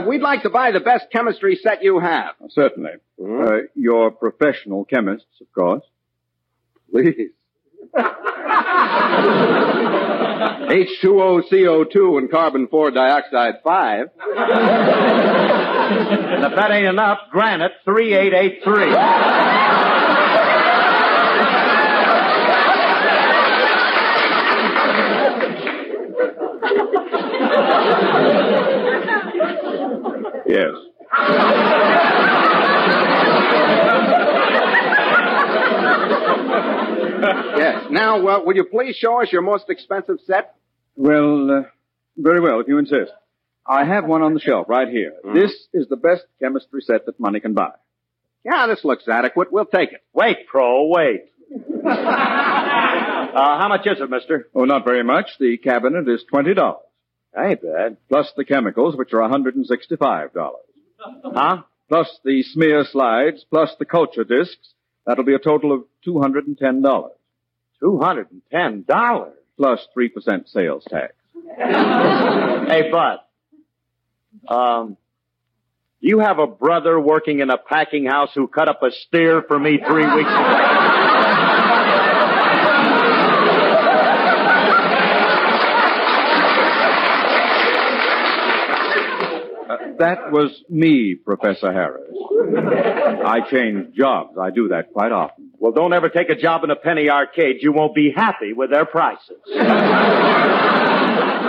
we'd 0.09 0.21
like 0.21 0.43
to 0.43 0.51
buy 0.51 0.73
the 0.73 0.81
best 0.81 1.05
chemistry 1.13 1.55
set 1.63 1.85
you 1.85 2.01
have. 2.01 2.35
Certainly. 2.49 2.95
Uh, 3.25 3.59
you're 3.77 4.11
professional 4.11 4.85
chemists, 4.85 5.29
of 5.41 5.47
course. 5.53 5.85
Please. 6.91 7.31
H2O 10.73 11.43
CO2 11.51 12.19
and 12.19 12.31
carbon 12.31 12.67
4 12.69 12.91
dioxide 12.91 13.55
5. 13.63 14.07
And 16.33 16.45
if 16.45 16.55
that 16.55 16.71
ain't 16.71 16.87
enough, 16.87 17.19
granite 17.31 17.73
3883. 17.85 18.93
Yes. 30.47 30.75
Yes. 37.57 37.85
Now, 37.91 38.27
uh, 38.27 38.41
will 38.45 38.57
you 38.57 38.65
please 38.65 38.97
show 38.97 39.23
us 39.23 39.31
your 39.31 39.43
most 39.43 39.71
expensive 39.71 40.19
set? 40.27 40.55
Well, 40.97 41.51
uh, 41.51 41.63
very 42.17 42.41
well, 42.41 42.61
if 42.61 42.69
you 42.69 42.79
insist. 42.79 43.13
I 43.67 43.85
have 43.85 44.05
one 44.07 44.23
on 44.23 44.35
the 44.35 44.41
shelf 44.41 44.67
right 44.69 44.89
here. 44.89 45.13
This 45.33 45.53
is 45.73 45.87
the 45.89 45.97
best 45.97 46.23
chemistry 46.41 46.81
set 46.83 47.07
that 47.07 47.21
money 47.21 47.39
can 47.41 47.55
buy. 47.55 47.71
Yeah, 48.45 48.67
this 48.67 48.85
looks 48.85 49.07
adequate. 49.07 49.53
We'll 49.53 49.67
take 49.67 49.93
it. 49.93 50.03
Wait, 50.13 50.47
Pro, 50.49 50.87
wait. 50.89 51.27
Uh, 53.33 53.59
how 53.59 53.69
much 53.69 53.87
is 53.87 53.99
it, 53.99 54.11
mister? 54.11 54.49
Oh, 54.55 54.65
not 54.65 54.85
very 54.85 55.03
much. 55.03 55.27
The 55.41 55.57
cabinet 55.57 56.07
is 56.07 56.23
twenty 56.29 56.53
dollars. 56.53 56.85
Ain't 57.35 57.63
bad. 57.63 57.97
Plus 58.11 58.31
the 58.37 58.45
chemicals, 58.45 58.95
which 58.95 59.15
are 59.15 59.21
$165. 59.27 60.31
Huh? 61.25 61.63
Plus 61.89 62.21
the 62.25 62.43
smear 62.43 62.85
slides, 62.85 63.45
plus 63.49 63.71
the 63.79 63.87
culture 63.87 64.25
discs. 64.25 64.75
That'll 65.07 65.25
be 65.25 65.35
a 65.35 65.39
total 65.39 65.73
of 65.73 65.85
$210. 66.07 67.11
$210? 67.83 69.33
Plus 69.57 69.89
3% 69.97 70.49
sales 70.49 70.85
tax. 70.89 71.13
hey, 71.57 72.91
Bud. 72.91 73.19
Um, 74.49 74.97
you 76.01 76.19
have 76.19 76.39
a 76.39 76.47
brother 76.47 76.99
working 76.99 77.41
in 77.41 77.51
a 77.51 77.59
packing 77.59 78.07
house 78.07 78.31
who 78.35 78.49
cut 78.49 78.69
up 78.69 78.83
a 78.83 78.91
steer 78.91 79.43
for 79.43 79.59
me 79.59 79.79
three 79.87 80.05
weeks 80.05 80.31
ago. 80.31 80.59
Uh, 89.69 89.77
that 89.99 90.31
was 90.33 90.51
me, 90.69 91.15
Professor 91.15 91.73
Harris. 91.73 92.11
I 93.25 93.41
change 93.51 93.95
jobs. 93.95 94.37
I 94.41 94.51
do 94.51 94.69
that 94.69 94.93
quite 94.93 95.13
often. 95.13 95.51
Well, 95.59 95.73
don't 95.73 95.93
ever 95.93 96.09
take 96.09 96.29
a 96.29 96.35
job 96.35 96.65
in 96.65 96.71
a 96.71 96.77
penny 96.77 97.09
arcade. 97.09 97.57
You 97.61 97.73
won't 97.73 97.95
be 97.95 98.11
happy 98.15 98.53
with 98.53 98.71
their 98.71 98.85
prices. 98.87 99.37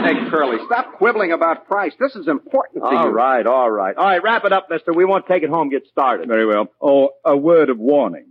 Hey, 0.03 0.15
Curly, 0.29 0.57
stop 0.65 0.97
quibbling 0.97 1.31
about 1.31 1.65
price. 1.65 1.93
This 1.97 2.13
is 2.17 2.27
important 2.27 2.83
to 2.83 2.89
All 2.89 3.05
you. 3.05 3.09
right, 3.11 3.47
all 3.47 3.71
right. 3.71 3.95
All 3.95 4.03
right, 4.03 4.21
wrap 4.21 4.43
it 4.43 4.51
up, 4.51 4.67
mister. 4.69 4.91
We 4.91 5.05
won't 5.05 5.27
take 5.27 5.43
it 5.43 5.49
home. 5.49 5.69
Get 5.69 5.87
started. 5.87 6.27
Very 6.27 6.45
well. 6.45 6.67
Oh, 6.81 7.11
a 7.23 7.37
word 7.37 7.69
of 7.69 7.77
warning. 7.79 8.25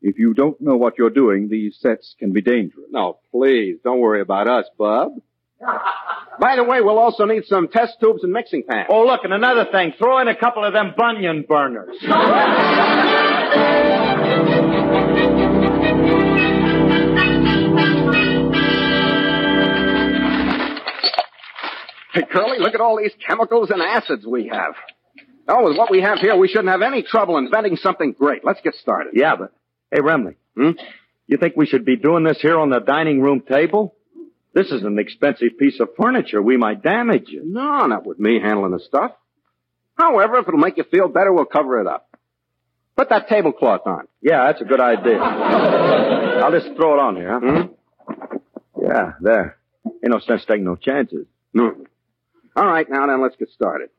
If 0.00 0.18
you 0.18 0.32
don't 0.32 0.58
know 0.62 0.76
what 0.78 0.94
you're 0.96 1.10
doing, 1.10 1.48
these 1.50 1.76
sets 1.78 2.14
can 2.18 2.32
be 2.32 2.40
dangerous. 2.40 2.86
No, 2.90 3.18
please, 3.32 3.76
don't 3.84 4.00
worry 4.00 4.22
about 4.22 4.48
us, 4.48 4.64
Bub. 4.78 5.12
By 6.40 6.56
the 6.56 6.64
way, 6.64 6.80
we'll 6.80 6.98
also 6.98 7.26
need 7.26 7.44
some 7.44 7.68
test 7.68 7.96
tubes 8.00 8.24
and 8.24 8.32
mixing 8.32 8.62
pans. 8.68 8.86
Oh, 8.90 9.04
look, 9.04 9.20
and 9.24 9.32
another 9.32 9.66
thing. 9.70 9.92
Throw 9.98 10.18
in 10.20 10.28
a 10.28 10.36
couple 10.36 10.64
of 10.64 10.72
them 10.72 10.94
bunion 10.96 11.44
burners. 11.46 11.96
Hey, 22.12 22.22
Curly, 22.30 22.58
look 22.58 22.74
at 22.74 22.80
all 22.80 22.98
these 22.98 23.12
chemicals 23.24 23.70
and 23.70 23.80
acids 23.80 24.26
we 24.26 24.48
have. 24.48 24.74
Oh, 25.46 25.68
with 25.68 25.76
what 25.76 25.90
we 25.90 26.00
have 26.00 26.18
here, 26.18 26.36
we 26.36 26.48
shouldn't 26.48 26.68
have 26.68 26.82
any 26.82 27.02
trouble 27.02 27.36
inventing 27.36 27.76
something 27.76 28.12
great. 28.18 28.44
Let's 28.44 28.60
get 28.62 28.74
started. 28.74 29.12
Yeah, 29.14 29.36
but 29.36 29.52
hey, 29.92 30.00
Remley. 30.00 30.36
Hmm? 30.56 30.70
You 31.26 31.36
think 31.36 31.54
we 31.56 31.66
should 31.66 31.84
be 31.84 31.96
doing 31.96 32.24
this 32.24 32.38
here 32.40 32.58
on 32.58 32.70
the 32.70 32.80
dining 32.80 33.20
room 33.20 33.42
table? 33.48 33.94
This 34.52 34.72
is 34.72 34.82
an 34.82 34.98
expensive 34.98 35.56
piece 35.58 35.78
of 35.80 35.90
furniture. 35.96 36.42
We 36.42 36.56
might 36.56 36.82
damage 36.82 37.28
it. 37.28 37.42
No, 37.44 37.86
not 37.86 38.04
with 38.04 38.18
me 38.18 38.40
handling 38.40 38.72
the 38.72 38.80
stuff. 38.80 39.12
However, 39.96 40.38
if 40.38 40.48
it'll 40.48 40.58
make 40.58 40.76
you 40.76 40.82
feel 40.84 41.08
better, 41.08 41.32
we'll 41.32 41.44
cover 41.44 41.80
it 41.80 41.86
up. 41.86 42.08
Put 42.96 43.10
that 43.10 43.28
tablecloth 43.28 43.86
on. 43.86 44.08
Yeah, 44.20 44.46
that's 44.46 44.60
a 44.60 44.64
good 44.64 44.80
idea. 44.80 45.18
I'll 45.20 46.50
just 46.50 46.74
throw 46.76 46.94
it 46.94 47.00
on 47.00 47.14
here, 47.16 47.32
huh? 47.32 47.40
Hmm? 47.40 47.72
Yeah, 48.82 49.12
there. 49.20 49.56
Ain't 49.86 50.10
no 50.10 50.18
sense 50.18 50.44
taking 50.46 50.64
no 50.64 50.74
chances. 50.76 51.26
No. 51.54 51.72
All 52.56 52.66
right, 52.66 52.88
now 52.90 53.06
then, 53.06 53.22
let's 53.22 53.36
get 53.36 53.50
started. 53.50 53.90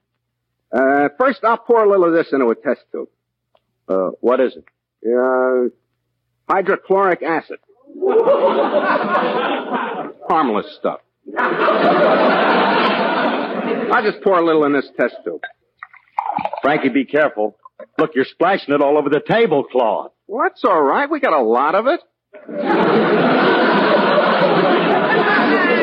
Uh, 0.72 1.10
first, 1.18 1.44
I'll 1.44 1.58
pour 1.58 1.84
a 1.84 1.90
little 1.90 2.06
of 2.06 2.14
this 2.14 2.32
into 2.34 2.48
a 2.48 2.56
test 2.56 2.82
tube. 2.92 3.10
Uh, 3.88 4.10
what 4.20 4.40
is 4.40 4.56
it? 4.56 4.66
Uh, 5.06 5.70
hydrochloric 6.52 7.24
acid. 7.24 7.60
Harmless 10.32 10.66
stuff. 10.80 11.02
I'll 13.92 14.02
just 14.02 14.24
pour 14.24 14.40
a 14.40 14.46
little 14.46 14.64
in 14.64 14.72
this 14.72 14.90
test 14.98 15.16
tube. 15.26 15.42
Frankie, 16.62 16.88
be 16.88 17.04
careful. 17.04 17.58
Look, 17.98 18.12
you're 18.16 18.24
splashing 18.24 18.74
it 18.74 18.82
all 18.82 18.98
over 18.98 19.10
the 19.10 19.20
tablecloth. 19.20 20.14
Well, 20.28 20.48
that's 20.48 20.64
all 20.64 20.82
right. 20.82 21.10
We 21.12 21.20
got 21.20 21.34
a 21.34 21.44
lot 21.44 21.76
of 21.76 21.88
it. 21.88 22.00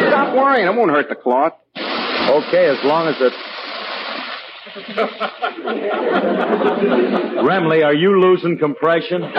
Stop 0.08 0.34
worrying. 0.34 0.66
It 0.66 0.74
won't 0.74 0.92
hurt 0.92 1.10
the 1.10 1.14
cloth. 1.14 1.52
Okay, 1.76 2.68
as 2.70 2.82
long 2.84 3.08
as 3.08 3.16
it. 3.20 3.34
Remley, 7.44 7.84
are 7.84 7.92
you 7.94 8.18
losing 8.18 8.56
compression? 8.56 9.30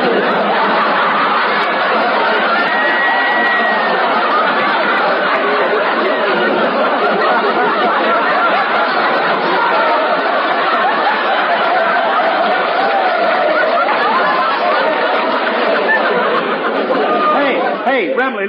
Hey, 17.39 17.55
hey, 17.86 18.14
Remley, 18.16 18.47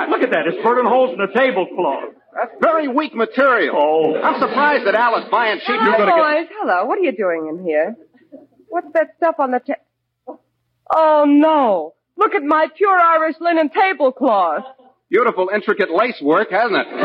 look. 0.00 0.08
Look 0.10 0.22
at 0.22 0.30
that. 0.30 0.46
It's 0.46 0.62
burning 0.62 0.86
holes 0.86 1.12
in 1.12 1.18
the 1.18 1.26
tablecloth. 1.32 2.14
That's 2.34 2.52
very 2.60 2.88
weak 2.88 3.14
material. 3.14 3.74
Oh. 3.76 4.20
I'm 4.20 4.40
surprised 4.40 4.86
that 4.86 4.94
Alice 4.94 5.24
buying 5.30 5.58
cheap. 5.58 5.76
Hi, 5.78 5.88
You're 5.88 5.96
gonna 5.98 6.10
get. 6.10 6.48
boys. 6.48 6.56
Hello. 6.60 6.84
What 6.84 6.98
are 6.98 7.02
you 7.02 7.12
doing 7.16 7.48
in 7.48 7.64
here? 7.64 7.96
What's 8.68 8.88
that 8.94 9.14
stuff 9.16 9.36
on 9.38 9.52
the 9.52 9.60
ta- 9.60 10.36
Oh, 10.94 11.24
no. 11.26 11.94
Look 12.16 12.34
at 12.34 12.42
my 12.42 12.68
pure 12.76 12.96
Irish 12.98 13.36
linen 13.40 13.70
tablecloth. 13.70 14.64
Beautiful, 15.10 15.50
intricate 15.54 15.90
lace 15.90 16.20
work, 16.22 16.50
hasn't 16.50 16.76
it? 16.76 16.86
Phil 16.88 16.98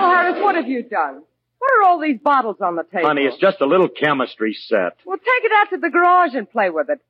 Harris, 0.00 0.42
what 0.42 0.54
have 0.54 0.68
you 0.68 0.82
done? 0.82 1.22
What 1.58 1.70
are 1.78 1.82
all 1.88 2.00
these 2.00 2.18
bottles 2.22 2.56
on 2.60 2.76
the 2.76 2.82
table? 2.84 3.06
Honey, 3.06 3.22
it's 3.22 3.36
just 3.38 3.60
a 3.60 3.66
little 3.66 3.88
chemistry 3.88 4.54
set. 4.54 4.96
Well, 5.04 5.18
take 5.18 5.44
it 5.44 5.52
out 5.60 5.70
to 5.70 5.76
the 5.78 5.90
garage 5.90 6.34
and 6.34 6.50
play 6.50 6.70
with 6.70 6.88
it. 6.90 7.00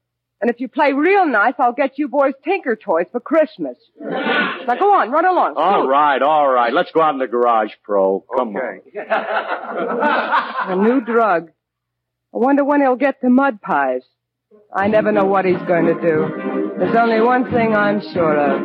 And 0.43 0.51
if 0.51 0.59
you 0.59 0.67
play 0.67 0.93
real 0.93 1.25
nice, 1.25 1.55
I'll 1.61 1.73
get 1.73 1.99
you 1.99 2.09
boys 2.09 2.35
Tinker 2.45 2.75
toys 2.75 3.07
for 3.13 3.21
Christmas. 3.21 3.77
now 4.01 4.75
go 4.79 4.93
on, 4.93 5.13
run 5.13 5.25
along. 5.25 5.55
All 5.57 5.87
right, 5.87 6.21
all 6.21 6.53
right. 6.53 6.73
Let's 6.73 6.91
go 6.91 7.01
out 7.01 7.15
in 7.15 7.21
the 7.21 7.29
garage, 7.29 7.71
Pro. 7.85 8.25
Come 8.37 8.57
on. 8.57 8.81
A 10.73 10.77
new 10.77 11.01
drug. 11.01 11.53
I 12.35 12.39
wonder 12.39 12.65
when 12.65 12.81
he'll 12.81 12.97
get 12.97 13.21
to 13.21 13.31
mud 13.31 13.63
pies. 13.63 14.03
I 14.75 14.89
never 14.89 15.13
know 15.13 15.27
what 15.27 15.45
he's 15.45 15.63
going 15.69 15.87
to 15.87 15.95
do. 15.95 16.75
There's 16.77 16.97
only 16.97 17.21
one 17.21 17.51
thing 17.53 17.77
I'm 17.77 18.01
sure 18.13 18.37
of. 18.37 18.63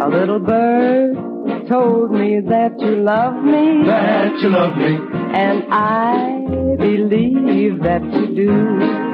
A 0.00 0.08
little 0.08 0.38
bird 0.38 1.31
told 1.72 2.10
me 2.10 2.38
that 2.40 2.78
you 2.80 2.96
love 2.96 3.42
me. 3.42 3.86
That 3.86 4.36
you 4.42 4.50
love 4.50 4.76
me. 4.76 4.92
And 5.32 5.64
I 5.72 6.76
believe 6.76 7.80
that 7.82 8.04
you 8.12 8.26
do. 8.36 8.52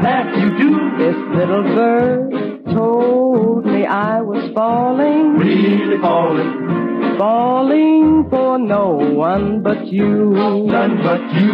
That 0.02 0.26
you 0.36 0.48
do. 0.58 0.70
This 0.98 1.18
little 1.38 1.62
bird 1.62 2.64
told 2.74 3.64
me 3.64 3.86
I 3.86 4.20
was 4.22 4.50
falling. 4.56 5.38
Really 5.38 6.02
falling. 6.02 7.16
Falling 7.16 8.26
for 8.28 8.58
no 8.58 8.88
one 9.28 9.62
but 9.62 9.86
you. 9.86 10.30
None 10.66 10.96
but 10.98 11.22
you. 11.38 11.52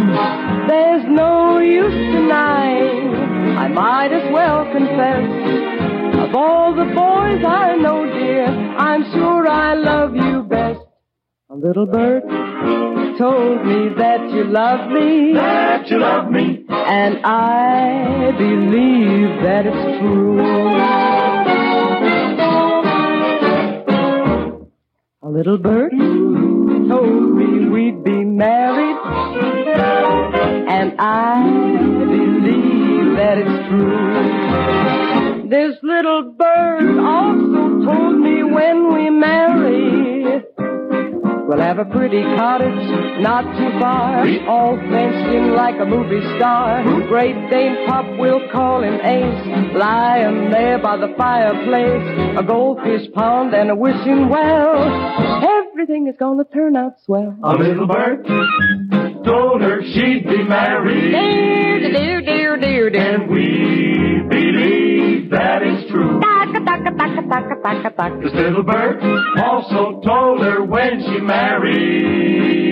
There's 0.69 1.05
no 1.07 1.59
use 1.59 2.01
denying. 2.17 3.13
I 3.59 3.69
might 3.69 4.11
as 4.11 4.33
well 4.33 4.65
confess. 4.73 5.29
Of 6.25 6.35
all 6.35 6.75
the 6.75 6.87
boys 6.87 7.45
I 7.45 7.77
know, 7.77 8.07
dear, 8.07 8.47
I'm 8.47 9.05
sure 9.13 9.47
I 9.47 9.75
love 9.75 10.17
you 10.17 10.43
best. 10.45 10.84
A 11.55 11.57
little 11.57 11.87
bird 11.87 12.25
told 13.17 13.65
me 13.65 13.89
that 13.97 14.29
you 14.33 14.43
love 14.43 14.91
me. 14.91 15.35
That 15.35 15.89
you 15.89 16.01
love 16.01 16.29
me. 16.29 16.65
And 16.69 17.25
I 17.25 18.33
believe 18.37 19.41
that 19.45 19.65
it's 19.65 20.01
true. 20.01 20.41
A 25.23 25.29
little 25.29 25.59
bird 25.59 25.93
told 25.93 27.37
me 27.37 27.69
we'd 27.69 28.03
be 28.03 28.25
married. 28.25 28.97
And 30.69 30.95
I 30.99 31.45
believe 32.05 33.17
that 33.17 33.39
it's 33.39 33.69
true. 33.69 35.49
This 35.49 35.77
little 35.85 36.33
bird 36.37 36.99
also 36.99 37.85
told 37.87 38.19
me 38.19 38.43
when 38.43 38.93
we 38.93 39.09
marry, 39.09 40.43
we'll 41.47 41.61
have 41.61 41.79
a 41.79 41.85
pretty 41.85 42.23
cottage 42.37 43.21
not 43.21 43.43
too 43.57 43.71
far, 43.79 44.27
all 44.49 44.77
fenced 44.77 45.29
in 45.35 45.55
like 45.55 45.77
a 45.81 45.85
movie 45.85 46.21
star. 46.37 46.83
Great 47.09 47.35
Dane 47.51 47.87
Pop, 47.87 48.05
we'll 48.19 48.49
call 48.51 48.83
him 48.83 48.95
Ace, 48.95 49.75
lying 49.77 50.51
there 50.51 50.79
by 50.79 50.97
the 50.97 51.13
fireplace, 51.17 52.39
a 52.39 52.43
goldfish 52.43 53.11
pond 53.13 53.55
and 53.55 53.71
a 53.71 53.77
wishing 53.77 54.29
well. 54.29 55.45
Everything 55.69 56.07
is 56.09 56.17
gonna 56.19 56.45
turn 56.45 56.77
out 56.77 56.95
swell. 57.05 57.37
A 57.45 57.55
little 57.55 57.87
bird 57.87 58.27
told 59.25 59.61
her 59.63 59.81
she'd 59.83 60.25
be 60.27 60.43
married. 60.45 61.11
Dear, 61.13 61.91
dear, 61.93 62.21
dear, 62.23 62.57
dear, 62.57 62.91
dear. 62.91 63.15
And 63.15 63.31
we 63.31 64.23
believe 64.29 65.31
that 65.31 65.63
is 65.63 65.91
true. 65.91 66.21
This 67.05 68.33
little 68.33 68.63
bird 68.63 68.99
also 69.37 70.01
told 70.01 70.41
her 70.41 70.65
when 70.65 71.03
she 71.03 71.21
married. 71.21 72.65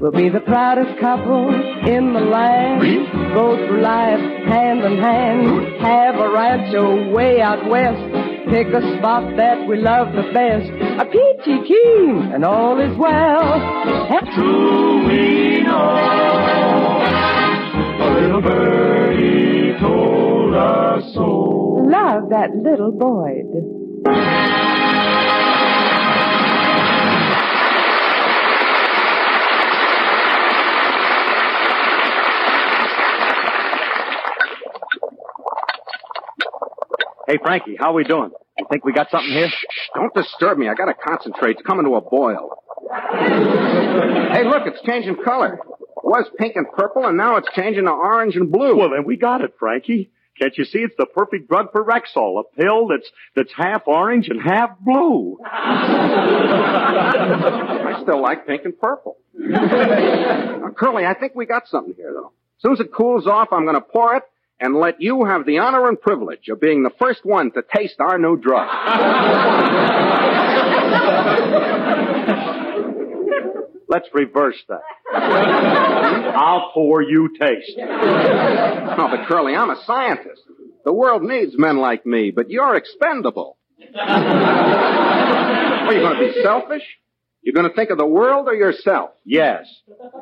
We'll 0.00 0.12
be 0.12 0.30
the 0.30 0.40
proudest 0.40 0.98
couple 0.98 1.48
in 1.86 2.14
the 2.14 2.20
land. 2.20 2.80
Go 3.34 3.56
through 3.56 3.82
life 3.82 4.20
hand 4.48 4.80
in 4.80 4.98
hand. 4.98 5.82
Have 5.82 6.14
a 6.16 6.30
rancho 6.30 7.10
way 7.10 7.42
out 7.42 7.68
west. 7.68 8.00
Pick 8.50 8.68
a 8.68 8.80
spot 8.98 9.36
that 9.36 9.66
we 9.68 9.76
love 9.76 10.14
the 10.14 10.22
best. 10.32 10.70
A 11.00 11.04
peachy 11.04 11.60
keen 11.68 12.32
and 12.32 12.44
all 12.46 12.80
is 12.80 12.96
well. 12.96 13.60
True 14.34 15.06
we 15.06 15.62
know. 15.62 17.02
A 18.00 18.08
little 18.20 18.40
birdie 18.40 19.78
told 19.80 20.33
us 20.54 21.14
so. 21.14 21.22
Love 21.86 22.30
that 22.30 22.50
little 22.54 22.92
Boyd. 22.92 23.74
Hey, 37.26 37.38
Frankie, 37.42 37.76
how 37.78 37.90
are 37.90 37.94
we 37.94 38.04
doing? 38.04 38.30
You 38.58 38.66
think 38.70 38.84
we 38.84 38.92
got 38.92 39.10
something 39.10 39.30
here? 39.30 39.48
Don't 39.94 40.14
disturb 40.14 40.58
me. 40.58 40.68
I 40.68 40.74
gotta 40.74 40.94
concentrate. 40.94 41.56
It's 41.56 41.66
coming 41.66 41.86
to 41.86 41.94
a 41.96 42.00
boil. 42.00 42.50
hey, 42.92 44.44
look, 44.44 44.62
it's 44.66 44.80
changing 44.82 45.16
color. 45.24 45.54
It 45.54 46.04
was 46.04 46.30
pink 46.38 46.54
and 46.56 46.70
purple, 46.70 47.06
and 47.06 47.16
now 47.16 47.36
it's 47.36 47.48
changing 47.54 47.86
to 47.86 47.90
orange 47.90 48.36
and 48.36 48.52
blue. 48.52 48.76
Well, 48.76 48.90
then 48.90 49.04
we 49.04 49.16
got 49.16 49.40
it, 49.40 49.54
Frankie. 49.58 50.10
Can't 50.38 50.56
you 50.58 50.64
see 50.64 50.78
it's 50.80 50.94
the 50.98 51.06
perfect 51.06 51.48
drug 51.48 51.70
for 51.72 51.84
Rexall? 51.84 52.40
A 52.40 52.44
pill 52.60 52.88
that's 52.88 53.08
that's 53.36 53.52
half 53.56 53.82
orange 53.86 54.28
and 54.28 54.42
half 54.42 54.76
blue. 54.80 55.38
I 55.44 56.70
still 58.02 58.20
like 58.20 58.46
pink 58.46 58.64
and 58.64 58.78
purple. 58.78 59.16
now, 59.34 60.70
Curly, 60.76 61.06
I 61.06 61.14
think 61.14 61.34
we 61.34 61.46
got 61.46 61.66
something 61.68 61.94
here, 61.96 62.12
though. 62.12 62.32
As 62.58 62.62
soon 62.62 62.72
as 62.72 62.80
it 62.80 62.92
cools 62.92 63.26
off, 63.26 63.48
I'm 63.52 63.64
going 63.64 63.76
to 63.76 63.80
pour 63.80 64.16
it 64.16 64.24
and 64.60 64.76
let 64.76 65.00
you 65.00 65.24
have 65.24 65.46
the 65.46 65.58
honor 65.58 65.88
and 65.88 66.00
privilege 66.00 66.48
of 66.48 66.60
being 66.60 66.82
the 66.82 66.90
first 66.98 67.24
one 67.24 67.50
to 67.52 67.62
taste 67.74 67.96
our 68.00 68.18
new 68.18 68.36
drug. 68.36 68.68
Let's 73.94 74.08
reverse 74.12 74.60
that. 74.68 74.82
I'll 76.34 76.72
pour, 76.74 77.00
you 77.00 77.28
taste. 77.38 77.76
No, 77.78 79.08
but 79.08 79.28
Curly, 79.28 79.54
I'm 79.54 79.70
a 79.70 79.80
scientist. 79.84 80.42
The 80.84 80.92
world 80.92 81.22
needs 81.22 81.52
men 81.56 81.76
like 81.76 82.04
me, 82.04 82.32
but 82.32 82.50
you're 82.50 82.74
expendable. 82.74 83.56
Are 83.96 85.92
you 85.92 86.00
going 86.00 86.18
to 86.18 86.32
be 86.34 86.42
selfish? 86.42 86.82
You're 87.42 87.54
going 87.54 87.68
to 87.68 87.74
think 87.76 87.90
of 87.90 87.98
the 87.98 88.04
world 88.04 88.48
or 88.48 88.54
yourself? 88.56 89.10
Yes. 89.24 89.64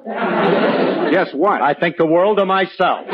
Yes, 0.04 1.28
what? 1.32 1.62
I 1.62 1.72
think 1.72 1.96
the 1.96 2.04
world 2.04 2.40
or 2.40 2.44
myself. 2.44 3.06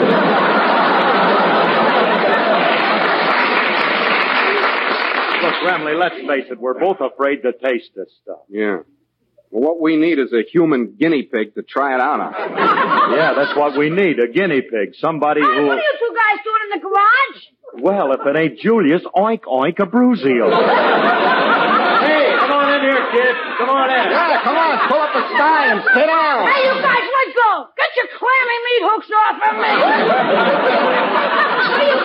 Look, 5.41 5.55
Remley, 5.63 5.97
let's 5.97 6.17
face 6.27 6.51
it, 6.51 6.59
we're 6.59 6.81
both 6.81 6.97
afraid 7.01 7.43
to 7.43 7.53
taste 7.53 7.91
this 7.95 8.09
stuff. 8.23 8.41
Yeah. 8.49 8.79
Well, 9.51 9.63
what 9.63 9.81
we 9.81 9.97
need 9.97 10.19
is 10.19 10.33
a 10.33 10.43
human 10.51 10.95
guinea 10.99 11.23
pig 11.23 11.55
to 11.55 11.63
try 11.63 11.95
it 11.95 12.01
out 12.01 12.21
on. 12.21 12.35
Yeah, 13.09 13.33
that's 13.35 13.57
what 13.57 13.73
we 13.79 13.89
need, 13.89 14.19
a 14.21 14.29
guinea 14.29 14.61
pig. 14.61 14.93
Somebody 15.01 15.41
who... 15.41 15.65
what 15.67 15.79
are 15.79 15.81
you 15.81 15.95
two 15.99 16.13
guys 16.15 16.39
doing 16.45 16.61
in 16.69 16.71
the 16.77 16.81
garage? 16.85 17.41
Well, 17.81 18.13
if 18.13 18.21
it 18.21 18.37
ain't 18.37 18.59
Julius, 18.61 19.01
oink 19.17 19.45
oink 19.49 19.77
Abbruzio. 19.77 20.53
Hey, 21.99 22.31
come 22.39 22.55
on 22.55 22.71
in 22.79 22.83
here, 22.87 23.03
kid. 23.11 23.35
Come 23.59 23.75
on 23.75 23.91
in. 23.91 24.07
Yeah, 24.07 24.39
come 24.47 24.55
on, 24.55 24.87
pull 24.87 25.03
up 25.03 25.11
a 25.19 25.23
sty 25.35 25.75
and 25.75 25.83
sit 25.83 26.07
down. 26.07 26.47
Hey, 26.47 26.63
you 26.63 26.79
guys, 26.79 27.03
let 27.11 27.29
go! 27.35 27.67
Get 27.75 27.91
your 27.99 28.07
clammy 28.15 28.59
meat 28.65 28.83
hooks 28.87 29.11
off 29.11 29.35
of 29.35 29.59
me! 29.59 29.67
what 31.75 31.83
are 31.83 31.91
you 31.91 31.98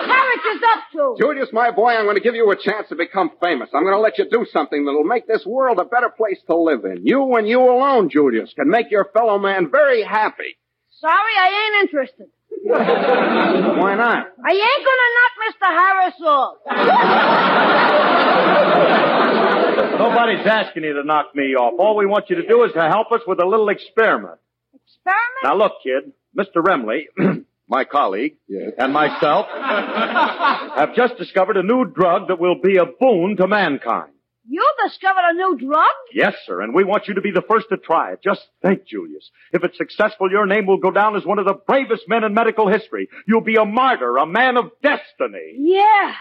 characters 0.44 0.62
up 0.72 0.80
to? 0.92 1.16
Julius, 1.18 1.48
my 1.52 1.70
boy, 1.70 1.90
I'm 1.90 2.04
going 2.04 2.16
to 2.16 2.22
give 2.22 2.34
you 2.34 2.50
a 2.50 2.56
chance 2.56 2.88
to 2.88 2.96
become 2.96 3.30
famous. 3.42 3.68
I'm 3.74 3.82
going 3.82 3.94
to 3.94 4.00
let 4.00 4.18
you 4.18 4.26
do 4.30 4.46
something 4.52 4.84
that'll 4.84 5.04
make 5.04 5.26
this 5.26 5.44
world 5.46 5.78
a 5.78 5.84
better 5.84 6.10
place 6.10 6.38
to 6.46 6.56
live 6.56 6.84
in. 6.84 7.06
You 7.06 7.34
and 7.36 7.48
you 7.48 7.60
alone, 7.60 8.08
Julius, 8.10 8.52
can 8.54 8.68
make 8.68 8.90
your 8.90 9.06
fellow 9.12 9.38
man 9.38 9.70
very 9.70 10.02
happy. 10.02 10.56
Sorry, 11.00 11.32
I 11.38 11.48
ain't 11.48 11.74
interested. 11.88 12.26
Why 12.64 13.94
not? 13.96 14.26
I 14.44 14.52
ain't 14.52 14.84
gonna 14.86 15.10
knock 15.16 15.32
Mr. 15.44 15.68
Harris 15.68 16.20
off. 16.24 16.56
Nobody's 19.98 20.46
asking 20.46 20.84
you 20.84 20.92
to 20.94 21.02
knock 21.04 21.34
me 21.34 21.54
off. 21.56 21.74
All 21.78 21.96
we 21.96 22.06
want 22.06 22.30
you 22.30 22.36
to 22.36 22.46
do 22.46 22.62
is 22.64 22.72
to 22.72 22.80
help 22.88 23.12
us 23.12 23.20
with 23.26 23.38
a 23.42 23.46
little 23.46 23.68
experiment. 23.68 24.38
Experiment? 24.72 25.42
Now 25.42 25.56
look, 25.56 25.72
kid, 25.82 26.12
Mr. 26.36 26.62
Remley, 26.62 27.08
my 27.74 27.84
colleague, 27.84 28.36
and 28.78 28.92
myself 28.92 29.46
have 30.76 30.94
just 30.94 31.16
discovered 31.18 31.56
a 31.56 31.62
new 31.62 31.84
drug 31.84 32.28
that 32.28 32.38
will 32.38 32.60
be 32.62 32.76
a 32.76 32.86
boon 32.86 33.36
to 33.36 33.48
mankind. 33.48 34.12
You 34.46 34.62
discovered 34.86 35.24
a 35.30 35.34
new 35.34 35.58
drug? 35.58 35.96
Yes, 36.12 36.34
sir, 36.46 36.60
and 36.60 36.72
we 36.72 36.84
want 36.84 37.08
you 37.08 37.14
to 37.14 37.20
be 37.20 37.32
the 37.32 37.42
first 37.50 37.66
to 37.70 37.76
try 37.76 38.12
it. 38.12 38.20
Just 38.22 38.42
think, 38.62 38.86
Julius. 38.86 39.28
If 39.52 39.64
it's 39.64 39.76
successful, 39.76 40.30
your 40.30 40.46
name 40.46 40.66
will 40.66 40.78
go 40.78 40.92
down 40.92 41.16
as 41.16 41.24
one 41.24 41.40
of 41.40 41.46
the 41.46 41.58
bravest 41.66 42.04
men 42.06 42.22
in 42.22 42.32
medical 42.34 42.68
history. 42.68 43.08
You'll 43.26 43.40
be 43.40 43.56
a 43.56 43.64
martyr, 43.64 44.18
a 44.18 44.26
man 44.26 44.56
of 44.56 44.70
destiny. 44.80 45.56
Yeah. 45.58 46.12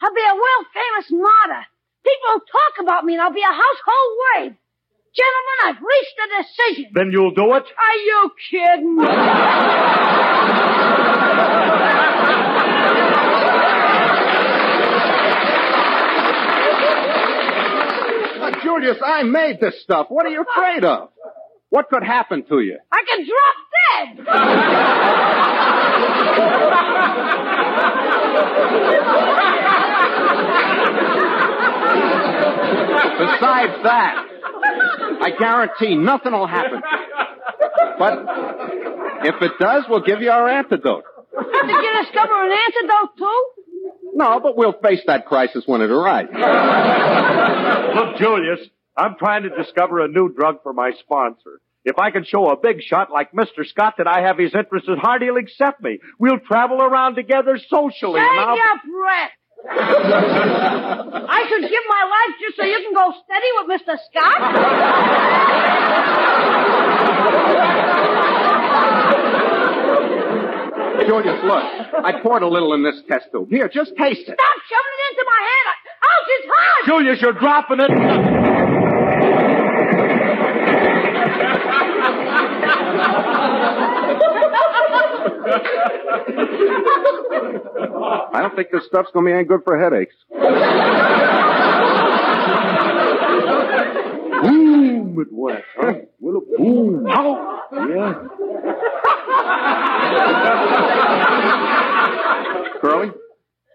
I'll 0.00 0.14
be 0.14 0.22
a 0.30 0.34
world 0.34 0.66
famous 0.72 1.10
martyr. 1.10 1.66
People 2.04 2.28
will 2.30 2.40
talk 2.40 2.84
about 2.84 3.04
me 3.04 3.14
and 3.14 3.22
I'll 3.22 3.34
be 3.34 3.42
a 3.42 3.46
household 3.46 4.12
word. 4.24 4.56
Gentlemen, 5.14 5.58
I've 5.66 5.82
reached 5.82 6.18
a 6.24 6.28
decision. 6.42 6.92
Then 6.94 7.10
you'll 7.12 7.34
do 7.34 7.54
it? 7.54 7.64
Are 7.66 7.98
you 8.08 8.30
kidding? 8.50 8.96
Uh, 18.42 18.50
Julius, 18.62 18.98
I 19.04 19.22
made 19.22 19.60
this 19.60 19.80
stuff. 19.82 20.06
What 20.08 20.26
are 20.26 20.30
you 20.30 20.42
afraid 20.42 20.84
of? 20.84 21.10
What 21.70 21.88
could 21.88 22.02
happen 22.02 22.44
to 22.48 22.60
you? 22.60 22.78
I 22.90 23.02
can 23.08 23.26
drop 23.26 23.56
dead. 24.16 24.26
Besides 33.18 33.72
that, 33.84 34.14
I 35.22 35.30
guarantee 35.38 35.94
nothing 35.94 36.32
will 36.32 36.46
happen. 36.46 36.82
But 37.98 38.18
if 39.24 39.40
it 39.40 39.52
does, 39.60 39.84
we'll 39.88 40.02
give 40.02 40.20
you 40.20 40.30
our 40.30 40.48
antidote. 40.48 41.04
Did 41.34 41.70
you 41.70 41.92
discover 42.04 42.44
an 42.44 42.52
antidote 42.52 43.16
too? 43.18 43.44
No, 44.14 44.40
but 44.40 44.56
we'll 44.56 44.74
face 44.82 45.00
that 45.06 45.26
crisis 45.26 45.64
when 45.66 45.80
it 45.80 45.90
arrives. 45.90 46.28
Look, 47.94 48.16
Julius, 48.18 48.60
I'm 48.96 49.16
trying 49.18 49.42
to 49.44 49.50
discover 49.50 50.00
a 50.00 50.08
new 50.08 50.28
drug 50.32 50.62
for 50.62 50.72
my 50.72 50.92
sponsor. 51.00 51.60
If 51.84 51.98
I 51.98 52.10
can 52.10 52.24
show 52.24 52.48
a 52.50 52.56
big 52.56 52.80
shot 52.82 53.10
like 53.10 53.32
Mr. 53.32 53.66
Scott 53.66 53.94
that 53.98 54.06
I 54.06 54.20
have 54.20 54.38
his 54.38 54.54
interests 54.54 54.88
at 54.88 54.98
heart, 54.98 55.22
he'll 55.22 55.36
accept 55.36 55.82
me. 55.82 55.98
We'll 56.18 56.38
travel 56.38 56.80
around 56.80 57.14
together 57.16 57.58
socially. 57.68 58.20
and 58.20 58.28
Save 58.30 58.38
I'll- 58.38 58.56
your 58.56 58.80
breath. 59.00 59.30
I 59.64 61.46
should 61.48 61.62
give 61.62 61.84
my 61.88 62.04
life 62.04 62.36
just 62.40 62.56
so 62.56 62.64
you 62.64 62.80
can 62.82 62.94
go 62.94 63.12
steady 63.24 63.46
with 63.58 63.68
Mr. 63.80 63.96
Scott. 64.10 64.40
Julius, 71.06 71.40
look. 71.44 71.62
I 72.04 72.20
poured 72.22 72.42
a 72.42 72.48
little 72.48 72.72
in 72.74 72.82
this 72.82 73.00
test 73.08 73.26
tube. 73.32 73.48
Here, 73.50 73.68
just 73.68 73.94
taste 73.96 74.28
it. 74.28 74.38
Stop 74.38 74.62
shoving 74.68 74.98
it 74.98 75.10
into 75.10 75.24
my 75.26 75.40
hand. 75.50 75.76
Ouch, 76.02 76.28
it's 76.28 76.46
hot. 76.48 76.86
Julius, 76.86 77.20
you're 77.20 77.32
dropping 77.32 77.80
it. 77.80 77.90
I 88.34 88.40
don't 88.40 88.56
think 88.56 88.70
this 88.72 88.86
stuff's 88.86 89.10
going 89.12 89.26
to 89.26 89.30
be 89.30 89.34
any 89.34 89.44
good 89.44 89.60
for 89.64 89.78
headaches. 89.78 90.14
Boom, 95.12 95.22
it 95.22 95.28
went, 95.30 95.64
huh? 95.76 95.92
Well, 96.20 96.42
boom. 96.56 97.06
Ow. 97.06 97.62
Yeah. 97.72 98.14
Curly, 102.80 103.10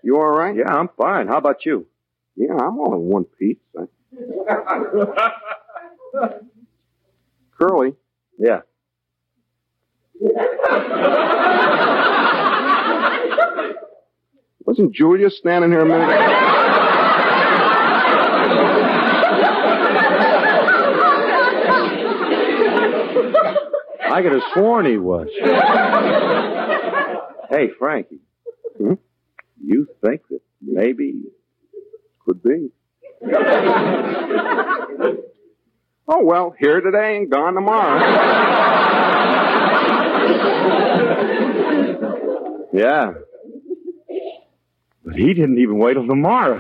you 0.04 0.18
all 0.18 0.28
right? 0.32 0.56
Yeah, 0.56 0.74
I'm 0.74 0.90
fine. 0.98 1.28
How 1.28 1.38
about 1.38 1.66
you? 1.66 1.86
Yeah, 2.36 2.54
I'm 2.54 2.80
all 2.80 2.94
in 2.94 3.02
one 3.02 3.26
piece. 3.26 3.58
Curly. 7.60 7.96
Yeah. 8.38 8.62
Wasn't 14.66 14.94
Julius 14.94 15.38
standing 15.38 15.72
here 15.72 15.82
a 15.82 15.86
minute 15.86 16.10
ago? 16.10 16.47
I 24.18 24.22
could 24.24 24.32
have 24.32 24.42
sworn 24.52 24.88
he 24.88 24.98
was. 24.98 25.28
hey, 27.52 27.70
Frankie. 27.78 28.22
Hmm? 28.76 28.94
You 29.64 29.88
think 30.04 30.28
that 30.32 30.42
maybe 30.60 31.22
could 32.26 32.42
be? 32.42 32.72
Oh, 36.08 36.24
well, 36.24 36.56
here 36.58 36.82
today 36.82 37.18
and 37.18 37.30
gone 37.30 37.54
tomorrow. 37.54 38.00
Yeah. 42.74 43.14
But 45.06 45.16
he 45.16 45.34
didn't 45.36 45.60
even 45.60 45.78
wait 45.78 45.94
till 45.94 46.08
tomorrow. 46.08 46.58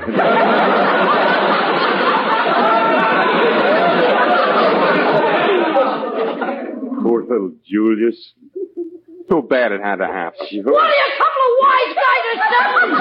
Poor 7.07 7.23
little 7.23 7.51
Julius. 7.69 8.33
Too 9.29 9.41
bad 9.43 9.71
it 9.73 9.81
had 9.81 9.97
to 9.97 10.07
happen. 10.07 10.39
What 10.63 10.87
are 10.87 10.95
you, 10.95 11.03
a 11.03 11.15
couple 11.19 11.43
of 11.43 11.53
wise 11.59 11.93
guys 11.99 12.23
or 12.31 12.37
something? 12.47 12.91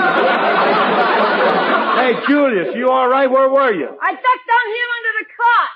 Hey, 1.97 2.13
Julius, 2.27 2.75
you 2.75 2.89
all 2.91 3.09
right? 3.09 3.31
Where 3.31 3.49
were 3.49 3.73
you? 3.73 3.87
I 3.87 4.11
ducked 4.11 4.47
down 4.51 4.67
here 4.75 4.89
under 4.99 5.13
the 5.23 5.27
cot. 5.31 5.71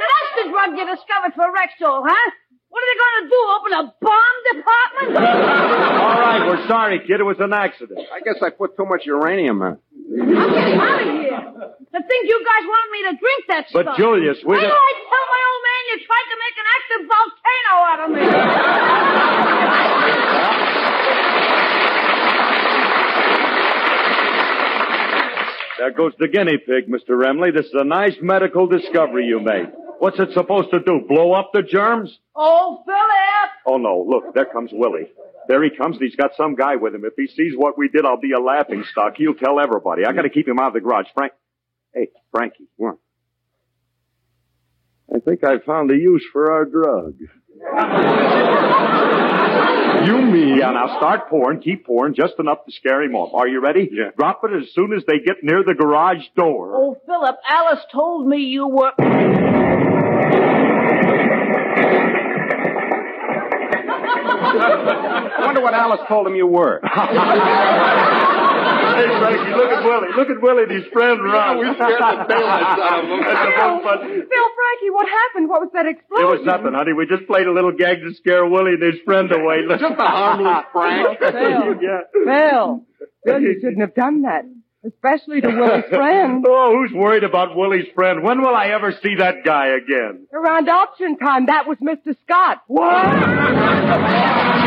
Now 0.00 0.08
that's 0.08 0.32
the 0.36 0.44
drug 0.50 0.70
you 0.78 0.84
discovered 0.96 1.32
for 1.36 1.46
Rexall, 1.52 2.02
huh? 2.08 2.30
What 2.68 2.82
are 2.82 2.88
they 2.92 2.98
going 3.00 3.16
to 3.20 3.28
do? 3.32 3.40
Open 3.56 3.72
a 3.72 3.84
bomb 4.04 4.36
department? 4.52 5.16
all 5.16 6.20
right, 6.20 6.42
we're 6.46 6.66
sorry, 6.68 6.98
kid. 7.06 7.20
It 7.20 7.24
was 7.24 7.36
an 7.40 7.52
accident. 7.52 8.00
I 8.12 8.20
guess 8.20 8.36
I 8.42 8.50
put 8.50 8.76
too 8.76 8.84
much 8.84 9.06
uranium 9.06 9.62
in. 9.62 9.78
I'm 10.06 10.50
getting 10.54 10.78
out 10.78 11.00
of 11.02 11.08
here. 11.18 11.42
The 11.92 12.00
think 12.06 12.22
you 12.28 12.38
guys 12.44 12.64
wanted 12.68 12.90
me 12.92 13.00
to 13.10 13.12
drink 13.18 13.40
that 13.48 13.64
But, 13.72 13.82
stuff. 13.82 13.96
But 13.96 13.98
Julius, 13.98 14.38
we 14.44 14.54
Wait 14.54 14.60
till 14.62 14.70
don't- 14.70 14.78
I 14.78 14.92
tell 15.10 15.26
my 15.32 15.42
old 15.50 15.62
man 15.66 15.80
you 15.90 15.96
tried 16.06 16.26
to 16.30 16.36
make 16.44 16.56
an 16.62 16.68
active 16.76 17.02
volcano 17.10 17.74
out 17.90 18.00
of 18.04 18.08
me. 18.14 18.24
There 25.78 25.90
goes 25.92 26.12
the 26.18 26.26
guinea 26.26 26.56
pig, 26.56 26.88
Mr. 26.88 27.10
Remley. 27.10 27.54
This 27.54 27.66
is 27.66 27.74
a 27.74 27.84
nice 27.84 28.14
medical 28.22 28.66
discovery 28.66 29.26
you 29.26 29.40
made. 29.40 29.66
What's 29.98 30.18
it 30.18 30.30
supposed 30.32 30.70
to 30.70 30.80
do? 30.80 31.02
Blow 31.06 31.32
up 31.32 31.50
the 31.52 31.62
germs? 31.62 32.18
oh, 32.34 32.82
Philip! 32.86 33.50
Oh 33.66 33.76
no, 33.76 34.04
look, 34.08 34.34
there 34.34 34.46
comes 34.46 34.70
Willie. 34.72 35.08
There 35.48 35.62
he 35.62 35.70
comes, 35.70 35.96
and 35.96 36.04
he's 36.04 36.16
got 36.16 36.32
some 36.36 36.54
guy 36.54 36.76
with 36.76 36.94
him. 36.94 37.04
If 37.04 37.14
he 37.16 37.26
sees 37.26 37.52
what 37.56 37.78
we 37.78 37.88
did, 37.88 38.04
I'll 38.04 38.20
be 38.20 38.32
a 38.32 38.40
laughing 38.40 38.84
stock. 38.90 39.14
He'll 39.16 39.34
tell 39.34 39.60
everybody. 39.60 40.04
I 40.04 40.12
gotta 40.12 40.30
keep 40.30 40.48
him 40.48 40.58
out 40.58 40.68
of 40.68 40.74
the 40.74 40.80
garage. 40.80 41.06
Frank. 41.14 41.32
Hey, 41.94 42.08
Frankie. 42.32 42.68
What? 42.76 42.96
I 45.14 45.20
think 45.20 45.44
I 45.44 45.58
found 45.64 45.90
a 45.90 45.96
use 45.96 46.24
for 46.32 46.52
our 46.52 46.64
drug. 46.64 47.14
you 50.06 50.20
mean? 50.20 50.58
Yeah, 50.58 50.72
now 50.72 50.96
start 50.98 51.30
pouring, 51.30 51.60
keep 51.60 51.86
pouring, 51.86 52.14
just 52.14 52.34
enough 52.38 52.64
to 52.66 52.72
scare 52.72 53.02
him 53.02 53.14
off. 53.14 53.32
Are 53.34 53.48
you 53.48 53.60
ready? 53.60 53.88
Yeah. 53.90 54.10
Drop 54.16 54.42
it 54.44 54.50
as 54.52 54.72
soon 54.74 54.92
as 54.92 55.04
they 55.06 55.20
get 55.24 55.36
near 55.42 55.62
the 55.64 55.74
garage 55.74 56.24
door. 56.34 56.72
Oh, 56.74 56.96
Philip, 57.06 57.36
Alice 57.48 57.84
told 57.92 58.26
me 58.26 58.38
you 58.38 58.66
were. 58.66 58.92
I 64.60 65.40
wonder 65.46 65.60
what 65.62 65.74
Alice 65.74 66.00
told 66.08 66.26
him 66.26 66.34
you 66.34 66.46
were. 66.46 66.80
Hey, 68.96 69.04
Frankie, 69.20 69.52
look 69.52 69.68
at 69.70 69.84
Willie. 69.84 70.08
Look 70.16 70.30
at 70.30 70.40
Willie 70.40 70.62
and 70.62 70.72
his 70.72 70.86
friend 70.90 71.20
Ron. 71.22 71.58
we 71.58 71.66
scared 71.74 72.00
the 72.00 72.24
daylights 72.32 72.80
out 72.80 73.04
of 73.04 73.10
'em. 73.10 73.20
That's 73.28 73.44
the 73.44 73.60
most 73.60 73.84
fun. 73.84 73.98
Phil 74.08 74.48
Frankie, 74.56 74.90
what 74.90 75.06
happened? 75.06 75.48
What 75.50 75.60
was 75.60 75.70
that 75.74 75.84
explosion? 75.86 76.24
It 76.24 76.30
was 76.38 76.46
nothing, 76.46 76.72
honey. 76.72 76.94
We 76.94 77.04
just 77.04 77.26
played 77.26 77.46
a 77.46 77.52
little 77.52 77.72
gag 77.76 78.00
to 78.00 78.14
scare 78.14 78.46
Willie 78.48 78.72
and 78.80 78.82
his 78.82 79.00
friend 79.04 79.30
away. 79.30 79.68
Just 79.68 79.82
a 79.84 80.02
harmless 80.02 80.64
prank. 80.72 81.18
Oh, 81.20 81.30
Phil. 81.30 81.82
yeah. 81.82 82.00
Phil, 82.24 82.86
Phil, 83.26 83.40
you 83.42 83.54
shouldn't 83.60 83.80
have 83.82 83.94
done 83.94 84.22
that. 84.22 84.44
Especially 84.86 85.40
to 85.40 85.48
Willie's 85.48 85.84
friend. 85.90 86.44
Oh, 86.46 86.72
who's 86.76 86.92
worried 86.96 87.24
about 87.24 87.56
Willie's 87.56 87.88
friend? 87.94 88.22
When 88.22 88.40
will 88.40 88.54
I 88.54 88.68
ever 88.68 88.92
see 89.02 89.16
that 89.18 89.44
guy 89.44 89.68
again? 89.68 90.26
Around 90.32 90.68
auction 90.68 91.16
time, 91.18 91.46
that 91.46 91.66
was 91.66 91.78
Mr. 91.78 92.14
Scott. 92.24 92.62
This 92.68 92.76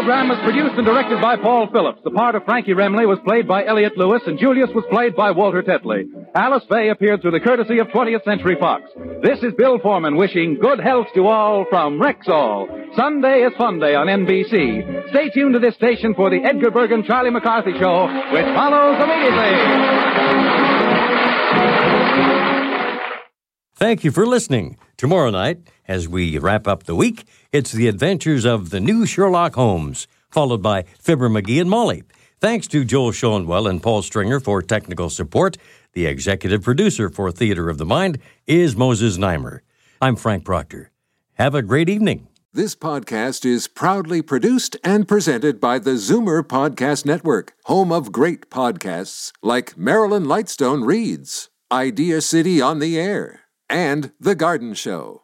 program 0.00 0.30
was 0.30 0.38
produced 0.42 0.76
and 0.76 0.86
directed 0.86 1.20
by 1.20 1.36
Paul 1.36 1.68
Phillips. 1.70 2.00
The 2.04 2.10
part 2.10 2.34
of 2.34 2.42
Frankie 2.46 2.72
Remley 2.72 3.06
was 3.06 3.18
played 3.22 3.46
by 3.46 3.66
Elliott 3.66 3.98
Lewis, 3.98 4.22
and 4.26 4.38
Julius 4.38 4.70
was 4.74 4.82
played 4.88 5.14
by 5.14 5.30
Walter 5.30 5.62
Tetley. 5.62 6.08
Alice 6.34 6.64
Faye 6.70 6.88
appeared 6.88 7.20
through 7.20 7.32
the 7.32 7.40
courtesy 7.40 7.80
of 7.80 7.88
20th 7.88 8.24
Century 8.24 8.56
Fox. 8.58 8.84
This 9.22 9.42
is 9.42 9.52
Bill 9.58 9.78
Forman 9.78 10.16
wishing 10.16 10.56
good 10.58 10.80
health 10.80 11.08
to 11.14 11.26
all 11.26 11.66
from 11.68 12.00
Rexall. 12.00 12.96
Sunday 12.96 13.42
is 13.42 13.52
Fun 13.58 13.78
Day 13.78 13.94
on 13.94 14.06
NBC. 14.06 15.10
Stay 15.10 15.28
tuned 15.34 15.52
to 15.52 15.60
this 15.60 15.74
station 15.74 16.14
for 16.14 16.30
the 16.30 16.42
Edgar 16.44 16.70
Bergen 16.70 17.04
Charlie 17.04 17.28
McCarthy 17.28 17.72
Show, 17.78 18.06
which 18.32 18.46
follows 18.56 18.96
immediately. 19.04 19.52
Thank 23.74 24.04
you 24.04 24.12
for 24.12 24.26
listening. 24.26 24.78
Tomorrow 24.96 25.30
night, 25.30 25.58
as 25.90 26.08
we 26.08 26.38
wrap 26.38 26.68
up 26.68 26.84
the 26.84 26.94
week, 26.94 27.24
it's 27.50 27.72
the 27.72 27.88
adventures 27.88 28.44
of 28.44 28.70
the 28.70 28.78
new 28.78 29.04
Sherlock 29.04 29.56
Holmes, 29.56 30.06
followed 30.30 30.62
by 30.62 30.84
Fibber 31.00 31.28
McGee 31.28 31.60
and 31.60 31.68
Molly. 31.68 32.04
Thanks 32.38 32.68
to 32.68 32.84
Joel 32.84 33.10
Schoenwell 33.10 33.68
and 33.68 33.82
Paul 33.82 34.02
Stringer 34.02 34.38
for 34.38 34.62
technical 34.62 35.10
support. 35.10 35.56
The 35.94 36.06
executive 36.06 36.62
producer 36.62 37.10
for 37.10 37.32
Theater 37.32 37.68
of 37.68 37.78
the 37.78 37.84
Mind 37.84 38.20
is 38.46 38.76
Moses 38.76 39.18
Znaimer. 39.18 39.60
I'm 40.00 40.14
Frank 40.14 40.44
Proctor. 40.44 40.92
Have 41.34 41.56
a 41.56 41.62
great 41.62 41.88
evening. 41.88 42.28
This 42.52 42.76
podcast 42.76 43.44
is 43.44 43.66
proudly 43.66 44.22
produced 44.22 44.76
and 44.84 45.08
presented 45.08 45.60
by 45.60 45.80
the 45.80 45.96
Zoomer 45.98 46.44
Podcast 46.44 47.04
Network, 47.04 47.54
home 47.64 47.90
of 47.90 48.12
great 48.12 48.48
podcasts 48.48 49.32
like 49.42 49.76
Marilyn 49.76 50.24
Lightstone 50.24 50.86
Reads, 50.86 51.50
Idea 51.72 52.20
City 52.20 52.60
on 52.60 52.78
the 52.78 52.96
Air, 52.96 53.40
and 53.68 54.12
The 54.20 54.36
Garden 54.36 54.74
Show. 54.74 55.22